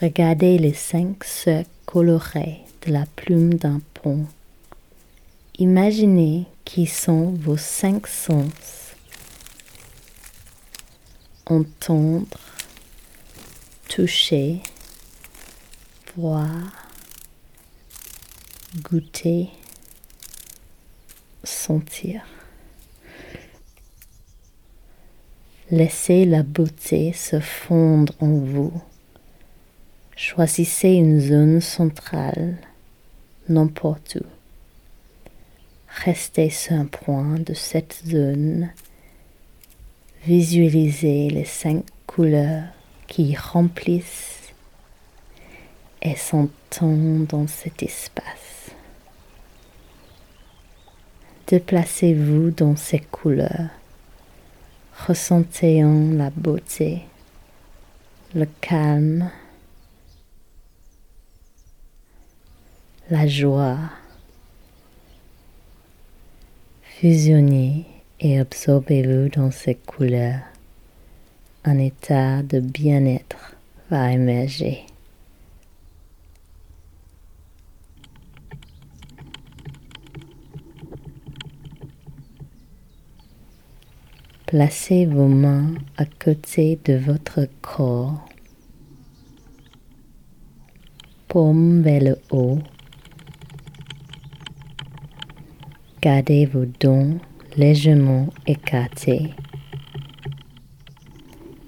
Regardez 0.00 0.58
les 0.58 0.74
cinq 0.74 1.24
cercles 1.24 1.68
colorés 1.84 2.60
de 2.86 2.92
la 2.92 3.04
plume 3.16 3.54
d'un 3.54 3.80
pont. 3.94 4.26
Imaginez 5.58 6.44
qui 6.64 6.86
sont 6.86 7.32
vos 7.32 7.56
cinq 7.56 8.06
sens. 8.06 8.94
Entendre, 11.46 12.38
toucher, 13.88 14.60
voir, 16.16 16.46
goûter, 18.82 19.48
sentir. 21.42 22.22
Laissez 25.70 26.24
la 26.24 26.42
beauté 26.42 27.12
se 27.12 27.40
fondre 27.40 28.12
en 28.20 28.34
vous. 28.34 28.72
Choisissez 30.16 30.90
une 30.90 31.20
zone 31.20 31.60
centrale, 31.60 32.58
n'importe 33.48 34.18
où. 34.20 34.26
Restez 36.04 36.50
sur 36.50 36.74
un 36.74 36.86
point 36.86 37.38
de 37.38 37.54
cette 37.54 38.02
zone. 38.06 38.70
Visualisez 40.24 41.30
les 41.30 41.44
cinq 41.44 41.84
couleurs 42.06 42.77
qui 43.08 43.34
remplissent 43.34 44.52
et 46.00 46.14
s'entendent 46.14 47.26
dans 47.26 47.48
cet 47.48 47.82
espace. 47.82 48.70
Déplacez-vous 51.48 52.50
dans 52.50 52.76
ces 52.76 53.00
couleurs. 53.00 53.70
Ressentez 55.06 55.82
en 55.82 56.12
la 56.12 56.30
beauté, 56.30 57.04
le 58.34 58.46
calme, 58.60 59.30
la 63.08 63.26
joie. 63.26 63.78
Fusionnez 66.82 67.86
et 68.20 68.38
absorbez-vous 68.38 69.28
dans 69.30 69.50
ces 69.50 69.76
couleurs 69.76 70.57
un 71.68 71.78
état 71.78 72.42
de 72.42 72.60
bien-être 72.60 73.56
va 73.90 74.10
émerger. 74.10 74.86
Placez 84.46 85.04
vos 85.04 85.28
mains 85.28 85.74
à 85.98 86.06
côté 86.06 86.78
de 86.86 86.94
votre 86.94 87.46
corps, 87.60 88.26
paume 91.28 91.82
vers 91.82 92.02
le 92.02 92.18
haut. 92.30 92.60
Gardez 96.00 96.46
vos 96.46 96.64
dents 96.64 97.18
légèrement 97.58 98.28
écartés. 98.46 99.34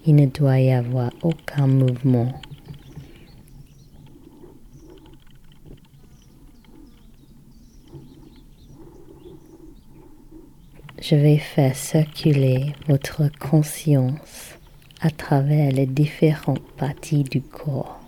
Il 0.06 0.16
ne 0.16 0.26
doit 0.26 0.58
y 0.60 0.72
avoir 0.72 1.10
aucun 1.22 1.66
mouvement. 1.66 2.32
Je 11.02 11.16
vais 11.16 11.38
faire 11.38 11.76
circuler 11.76 12.72
votre 12.88 13.30
conscience 13.38 14.58
à 15.00 15.10
travers 15.10 15.70
les 15.72 15.86
différentes 15.86 16.66
parties 16.76 17.24
du 17.24 17.40
corps. 17.42 18.00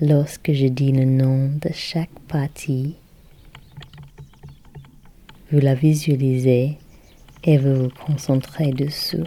Lorsque 0.00 0.52
je 0.52 0.66
dis 0.66 0.92
le 0.92 1.04
nom 1.04 1.48
de 1.48 1.70
chaque 1.72 2.18
partie, 2.28 2.96
vous 5.52 5.60
la 5.60 5.74
visualisez 5.74 6.78
et 7.46 7.58
vous 7.58 7.84
vous 7.84 7.90
concentrez 7.90 8.72
dessus. 8.72 9.22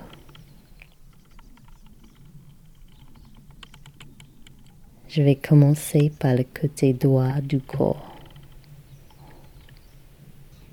Je 5.08 5.24
vais 5.24 5.36
commencer 5.36 6.12
par 6.20 6.36
le 6.36 6.44
côté 6.44 6.94
droit 6.94 7.40
du 7.42 7.62
corps. 7.62 8.18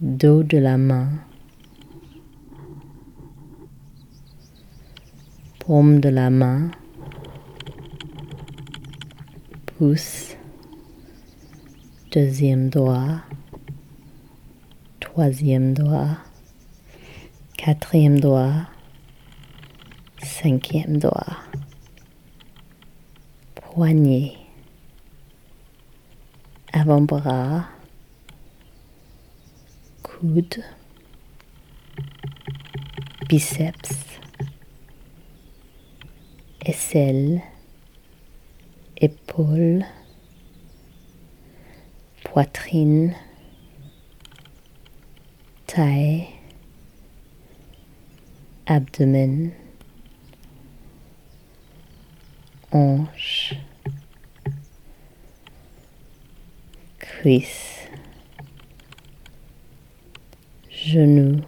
Dos 0.00 0.42
de 0.42 0.58
la 0.58 0.76
main. 0.76 1.08
Paume 5.60 6.00
de 6.00 6.08
la 6.08 6.30
main. 6.30 6.70
Pouce. 9.66 10.36
Deuxième 12.12 12.68
doigt. 12.68 13.22
Troisième 15.00 15.72
doigt. 15.72 16.25
Quatrième 17.66 18.20
doigt. 18.20 18.68
Cinquième 20.22 20.98
doigt. 20.98 21.36
Poignet. 23.56 24.34
Avant-bras. 26.72 27.66
Coude. 30.04 30.62
Biceps. 33.28 34.20
Aisselle. 36.64 37.42
Épaule. 38.96 39.84
Poitrine. 42.22 43.12
Taille 45.66 46.35
abdomen, 48.66 49.52
hanche, 52.72 53.56
cuisse, 56.98 57.88
genou, 60.68 61.42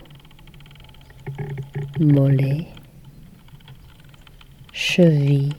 mollet, 1.98 2.68
cheville, 4.72 5.54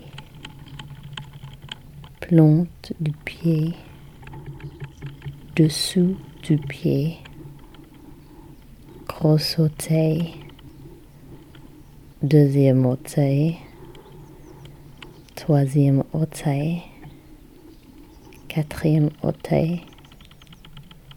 plante 2.22 2.93
du 3.01 3.12
pied, 3.26 3.76
dessous 5.57 6.16
du 6.41 6.57
pied, 6.57 7.18
gros 9.07 9.60
orteil, 9.60 10.48
deuxième 12.22 12.86
orteil, 12.86 13.57
troisième 15.36 16.03
orteil, 16.11 16.82
quatrième 18.49 19.09
orteil, 19.24 19.84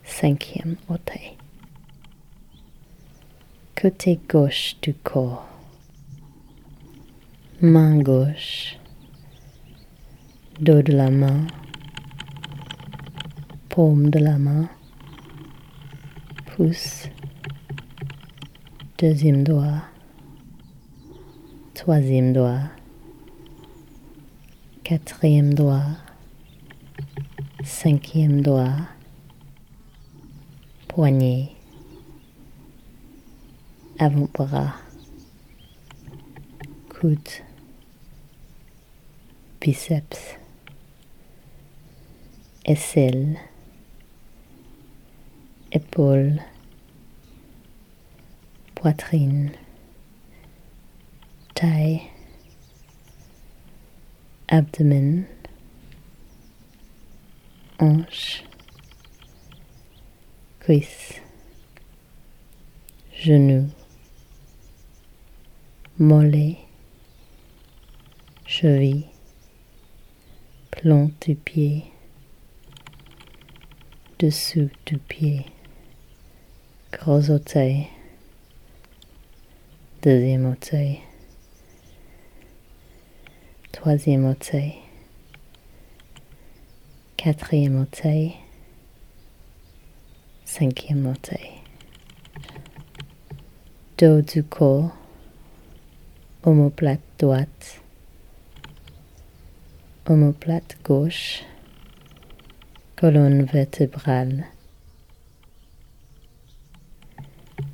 cinquième 0.05 0.77
orteil. 0.89 1.33
Côté 3.75 4.21
gauche 4.29 4.77
du 4.81 4.95
corps, 4.95 5.45
main 7.61 7.99
gauche, 7.99 8.79
dos 10.61 10.83
de 10.83 10.93
la 10.93 11.11
main, 11.11 11.49
paume 13.69 14.09
de 14.09 14.21
la 14.21 14.39
main, 14.39 14.69
pouce, 16.55 17.09
deuxième 18.99 19.43
doigt, 19.43 19.83
troisième 21.83 22.33
doigt, 22.33 22.61
quatrième 24.85 25.53
doigt, 25.53 25.97
cinquième 27.65 28.41
doigt, 28.41 28.87
poignet, 30.87 31.49
avant-bras, 33.99 34.77
coude, 36.89 37.19
biceps, 39.61 40.37
aisselle, 42.65 43.41
épaule, 45.73 46.41
poitrine, 48.77 49.51
abdomen, 54.49 55.27
hanche, 57.79 58.43
cuisse, 60.61 61.21
genou, 63.15 63.71
mollet, 65.99 66.59
cheville, 68.45 69.07
plante 70.71 71.13
du 71.21 71.37
pied, 71.37 71.85
dessous 74.19 74.71
du 74.85 74.99
pied, 74.99 75.47
gros 76.91 77.31
orteil, 77.31 77.87
deuxième 80.03 80.47
orteil, 80.47 81.01
troisième 83.73 84.27
orteil, 84.27 84.75
quatrième 87.17 87.81
orteil, 87.81 88.35
cinquième 90.45 91.07
orteil. 91.07 91.51
Dos 93.97 94.21
du 94.21 94.45
corps, 94.45 94.91
omoplate 96.43 97.01
droite, 97.19 97.81
omoplate 100.07 100.77
gauche, 100.85 101.43
colonne 102.95 103.45
vertébrale, 103.45 104.45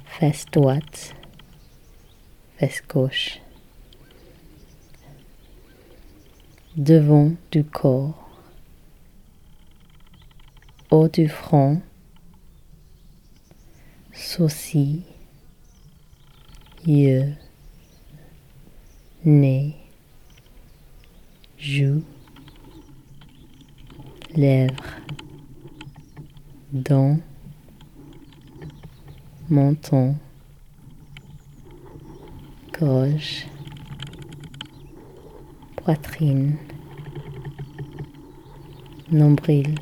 fesse 0.07 0.47
droite, 0.47 1.15
fesse 2.57 2.83
gauche. 2.89 3.41
Devant 6.79 7.33
du 7.51 7.65
corps, 7.65 8.31
haut 10.93 11.09
du 11.09 11.29
front, 11.29 11.83
sourcils, 14.13 15.03
yeux, 16.87 17.35
nez, 19.25 19.75
joues, 21.59 22.05
lèvres, 24.37 25.01
dents, 26.73 27.19
menton, 29.51 30.15
gorge, 32.79 33.49
poitrine, 35.75 36.57
nombril, 39.11 39.75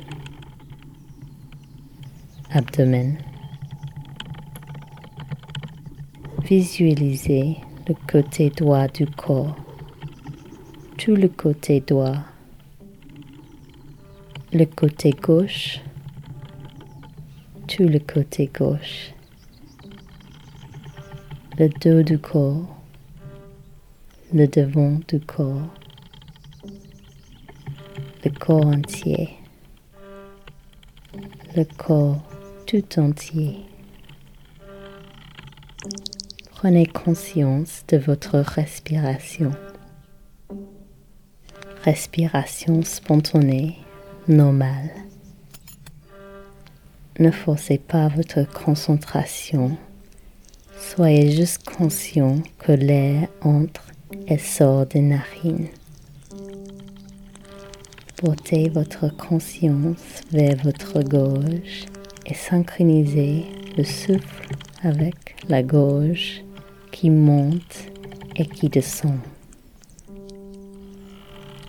abdomen, 2.51 3.17
Visualisez 6.49 7.57
le 7.89 7.95
côté 8.09 8.49
droit 8.49 8.87
du 8.87 9.05
corps, 9.05 9.53
tout 10.97 11.13
le 11.13 11.27
côté 11.27 11.81
droit, 11.81 12.19
le 14.53 14.63
côté 14.63 15.11
gauche, 15.11 15.81
tout 17.67 17.83
le 17.83 17.99
côté 17.99 18.49
gauche, 18.57 19.11
le 21.59 21.67
dos 21.67 22.01
du 22.01 22.17
corps, 22.17 22.65
le 24.33 24.47
devant 24.47 24.99
du 25.09 25.19
corps, 25.19 25.67
le 28.23 28.31
corps 28.31 28.65
entier, 28.65 29.29
le 31.55 31.63
corps 31.77 32.21
tout 32.65 32.99
entier. 32.99 33.57
Prenez 36.51 36.87
conscience 36.87 37.83
de 37.87 37.97
votre 37.97 38.39
respiration. 38.39 39.51
Respiration 41.83 42.81
spontanée, 42.83 43.77
normale. 44.27 44.89
Ne 47.19 47.31
forcez 47.31 47.77
pas 47.77 48.07
votre 48.07 48.43
concentration. 48.51 49.77
Soyez 50.79 51.31
juste 51.31 51.63
conscient 51.63 52.41
que 52.57 52.71
l'air 52.71 53.27
entre 53.41 53.83
et 54.27 54.37
sort 54.37 54.85
des 54.87 55.01
narines. 55.01 55.67
Portez 58.17 58.69
votre 58.69 59.15
conscience 59.15 60.23
vers 60.31 60.55
votre 60.63 61.03
gorge 61.03 61.85
et 62.25 62.33
synchronisez 62.33 63.45
le 63.77 63.83
souffle 63.83 64.55
avec 64.81 65.35
la 65.47 65.61
gorge 65.61 66.43
qui 66.91 67.11
monte 67.11 67.85
et 68.35 68.47
qui 68.47 68.69
descend. 68.69 69.19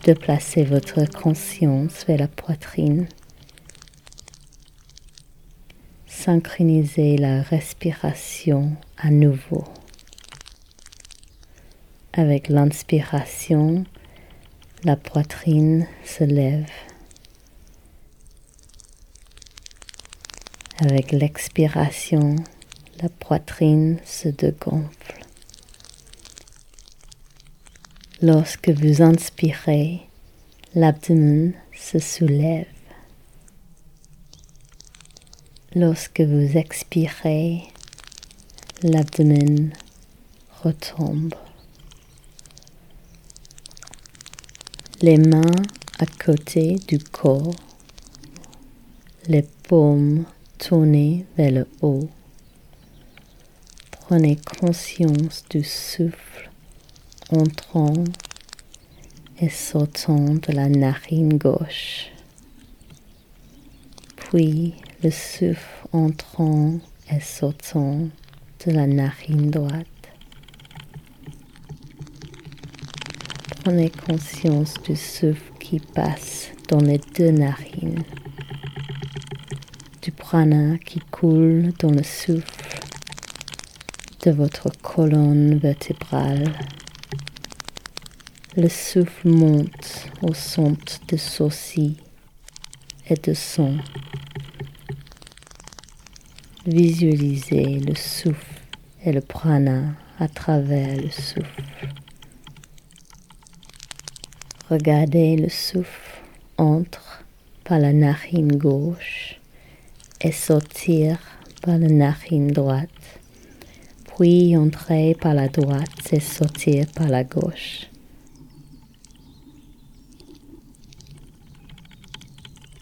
Déplacez 0.04 0.62
votre 0.62 1.04
conscience 1.10 2.06
vers 2.06 2.16
la 2.16 2.28
poitrine. 2.28 3.06
Synchronisez 6.06 7.18
la 7.18 7.42
respiration 7.42 8.72
à 8.96 9.10
nouveau. 9.10 9.64
Avec 12.14 12.48
l'inspiration, 12.48 13.84
la 14.84 14.94
poitrine 14.94 15.88
se 16.04 16.22
lève. 16.22 16.70
Avec 20.78 21.10
l'expiration, 21.10 22.36
la 23.02 23.08
poitrine 23.08 23.98
se 24.04 24.28
dégonfle. 24.28 25.20
Lorsque 28.22 28.68
vous 28.68 29.02
inspirez, 29.02 30.02
l'abdomen 30.74 31.54
se 31.76 31.98
soulève. 31.98 32.66
Lorsque 35.74 36.20
vous 36.20 36.56
expirez, 36.56 37.64
l'abdomen 38.82 39.72
retombe. 40.62 41.34
Les 45.00 45.16
mains 45.16 45.62
à 46.00 46.06
côté 46.06 46.74
du 46.88 46.98
corps, 46.98 47.54
les 49.28 49.46
paumes 49.68 50.24
tournées 50.58 51.24
vers 51.36 51.52
le 51.52 51.68
haut. 51.82 52.08
Prenez 53.92 54.36
conscience 54.60 55.44
du 55.50 55.62
souffle 55.62 56.50
entrant 57.30 58.02
et 59.38 59.48
sortant 59.48 60.34
de 60.34 60.52
la 60.52 60.68
narine 60.68 61.38
gauche, 61.38 62.08
puis 64.16 64.74
le 65.04 65.12
souffle 65.12 65.86
entrant 65.92 66.80
et 67.08 67.20
sortant 67.20 68.00
de 68.66 68.72
la 68.72 68.88
narine 68.88 69.52
droite. 69.52 69.86
Prenez 73.68 73.90
conscience 73.90 74.72
du 74.82 74.96
souffle 74.96 75.52
qui 75.60 75.78
passe 75.78 76.52
dans 76.70 76.80
les 76.80 76.98
deux 77.18 77.32
narines, 77.32 78.02
du 80.00 80.10
prana 80.10 80.78
qui 80.78 81.00
coule 81.00 81.74
dans 81.78 81.90
le 81.90 82.02
souffle 82.02 82.80
de 84.24 84.30
votre 84.30 84.70
colonne 84.80 85.58
vertébrale. 85.58 86.50
Le 88.56 88.70
souffle 88.70 89.28
monte 89.28 90.06
au 90.22 90.32
centre 90.32 91.00
des 91.06 91.18
sourcils 91.18 91.98
et 93.10 93.16
de 93.16 93.34
son. 93.34 93.76
Visualisez 96.64 97.80
le 97.80 97.94
souffle 97.94 98.62
et 99.04 99.12
le 99.12 99.20
prana 99.20 99.92
à 100.18 100.26
travers 100.26 100.96
le 100.96 101.10
souffle. 101.10 101.67
Regardez 104.70 105.36
le 105.36 105.48
souffle 105.48 106.20
entre 106.58 107.24
par 107.64 107.78
la 107.78 107.92
narine 107.92 108.56
gauche 108.56 109.40
et 110.20 110.32
sortir 110.32 111.18
par 111.62 111.78
la 111.78 111.88
narine 111.88 112.52
droite, 112.52 112.88
puis 114.06 114.56
entrer 114.56 115.16
par 115.18 115.34
la 115.34 115.48
droite 115.48 116.12
et 116.12 116.20
sortir 116.20 116.86
par 116.94 117.08
la 117.08 117.24
gauche. 117.24 117.88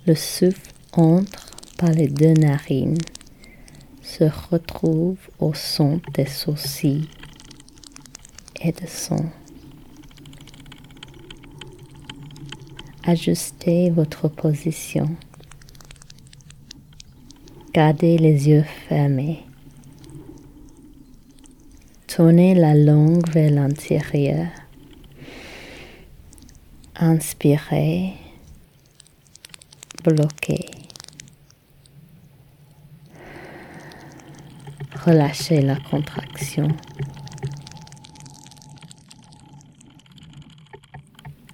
Le 0.07 0.14
souffle 0.14 0.72
entre 0.93 1.51
par 1.78 1.91
les 1.91 2.09
deux 2.09 2.32
narines, 2.32 2.99
se 4.03 4.24
retrouve 4.51 5.18
au 5.39 5.53
centre 5.53 6.11
des 6.12 6.26
sourcils 6.26 7.09
et 8.62 8.72
descend. 8.72 9.30
Ajustez 13.09 13.90
votre 13.90 14.26
position. 14.26 15.16
Gardez 17.72 18.18
les 18.18 18.48
yeux 18.48 18.64
fermés. 18.88 19.44
Tournez 22.09 22.57
la 22.57 22.74
langue 22.74 23.28
vers 23.30 23.52
l'intérieur. 23.52 24.48
Inspirez. 26.96 28.14
Bloquez. 30.02 30.68
Relâchez 35.04 35.61
la 35.61 35.76
contraction. 35.76 36.66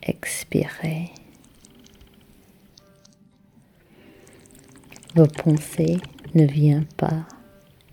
Expirez. 0.01 1.13
Vos 5.15 5.27
pensées 5.27 5.99
ne 6.35 6.47
viennent 6.47 6.87
pas 6.97 7.27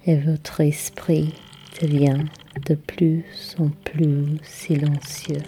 et 0.06 0.16
votre 0.16 0.62
esprit 0.62 1.34
devient 1.82 2.24
de 2.66 2.76
plus 2.76 3.26
en 3.60 3.68
plus 3.84 4.38
silencieux. 4.42 5.42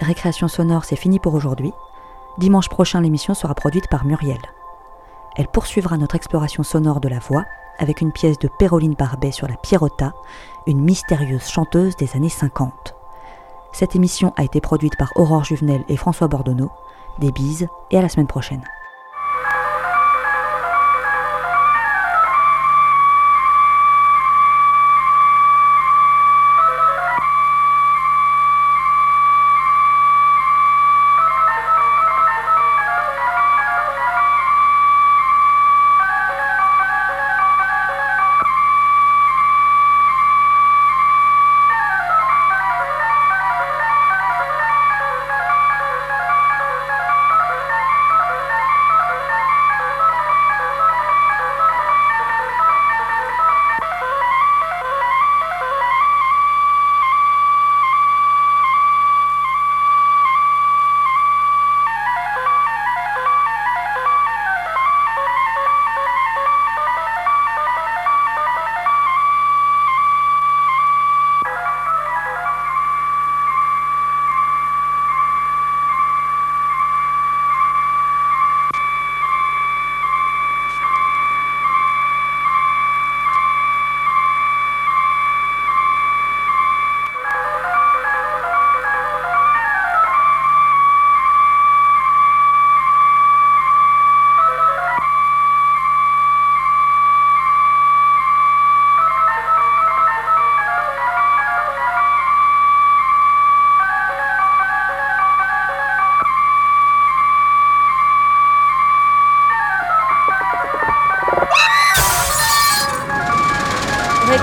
Récréation 0.00 0.48
sonore, 0.48 0.86
c'est 0.86 0.96
fini 0.96 1.18
pour 1.18 1.34
aujourd'hui. 1.34 1.70
Dimanche 2.38 2.68
prochain, 2.68 3.00
l'émission 3.00 3.34
sera 3.34 3.52
produite 3.56 3.88
par 3.88 4.04
Muriel. 4.04 4.40
Elle 5.36 5.48
poursuivra 5.48 5.98
notre 5.98 6.14
exploration 6.14 6.62
sonore 6.62 7.00
de 7.00 7.08
la 7.08 7.18
voix 7.18 7.44
avec 7.78 8.00
une 8.00 8.12
pièce 8.12 8.38
de 8.38 8.48
Péroline 8.60 8.94
Barbet 8.94 9.32
sur 9.32 9.48
la 9.48 9.56
Pierrota, 9.56 10.12
une 10.68 10.80
mystérieuse 10.80 11.48
chanteuse 11.48 11.96
des 11.96 12.14
années 12.14 12.28
50. 12.28 12.94
Cette 13.72 13.96
émission 13.96 14.32
a 14.36 14.44
été 14.44 14.60
produite 14.60 14.96
par 14.96 15.10
Aurore 15.16 15.42
Juvenel 15.42 15.84
et 15.88 15.96
François 15.96 16.28
Bordonneau. 16.28 16.70
Des 17.18 17.32
bises 17.32 17.66
et 17.90 17.98
à 17.98 18.02
la 18.02 18.08
semaine 18.08 18.28
prochaine. 18.28 18.62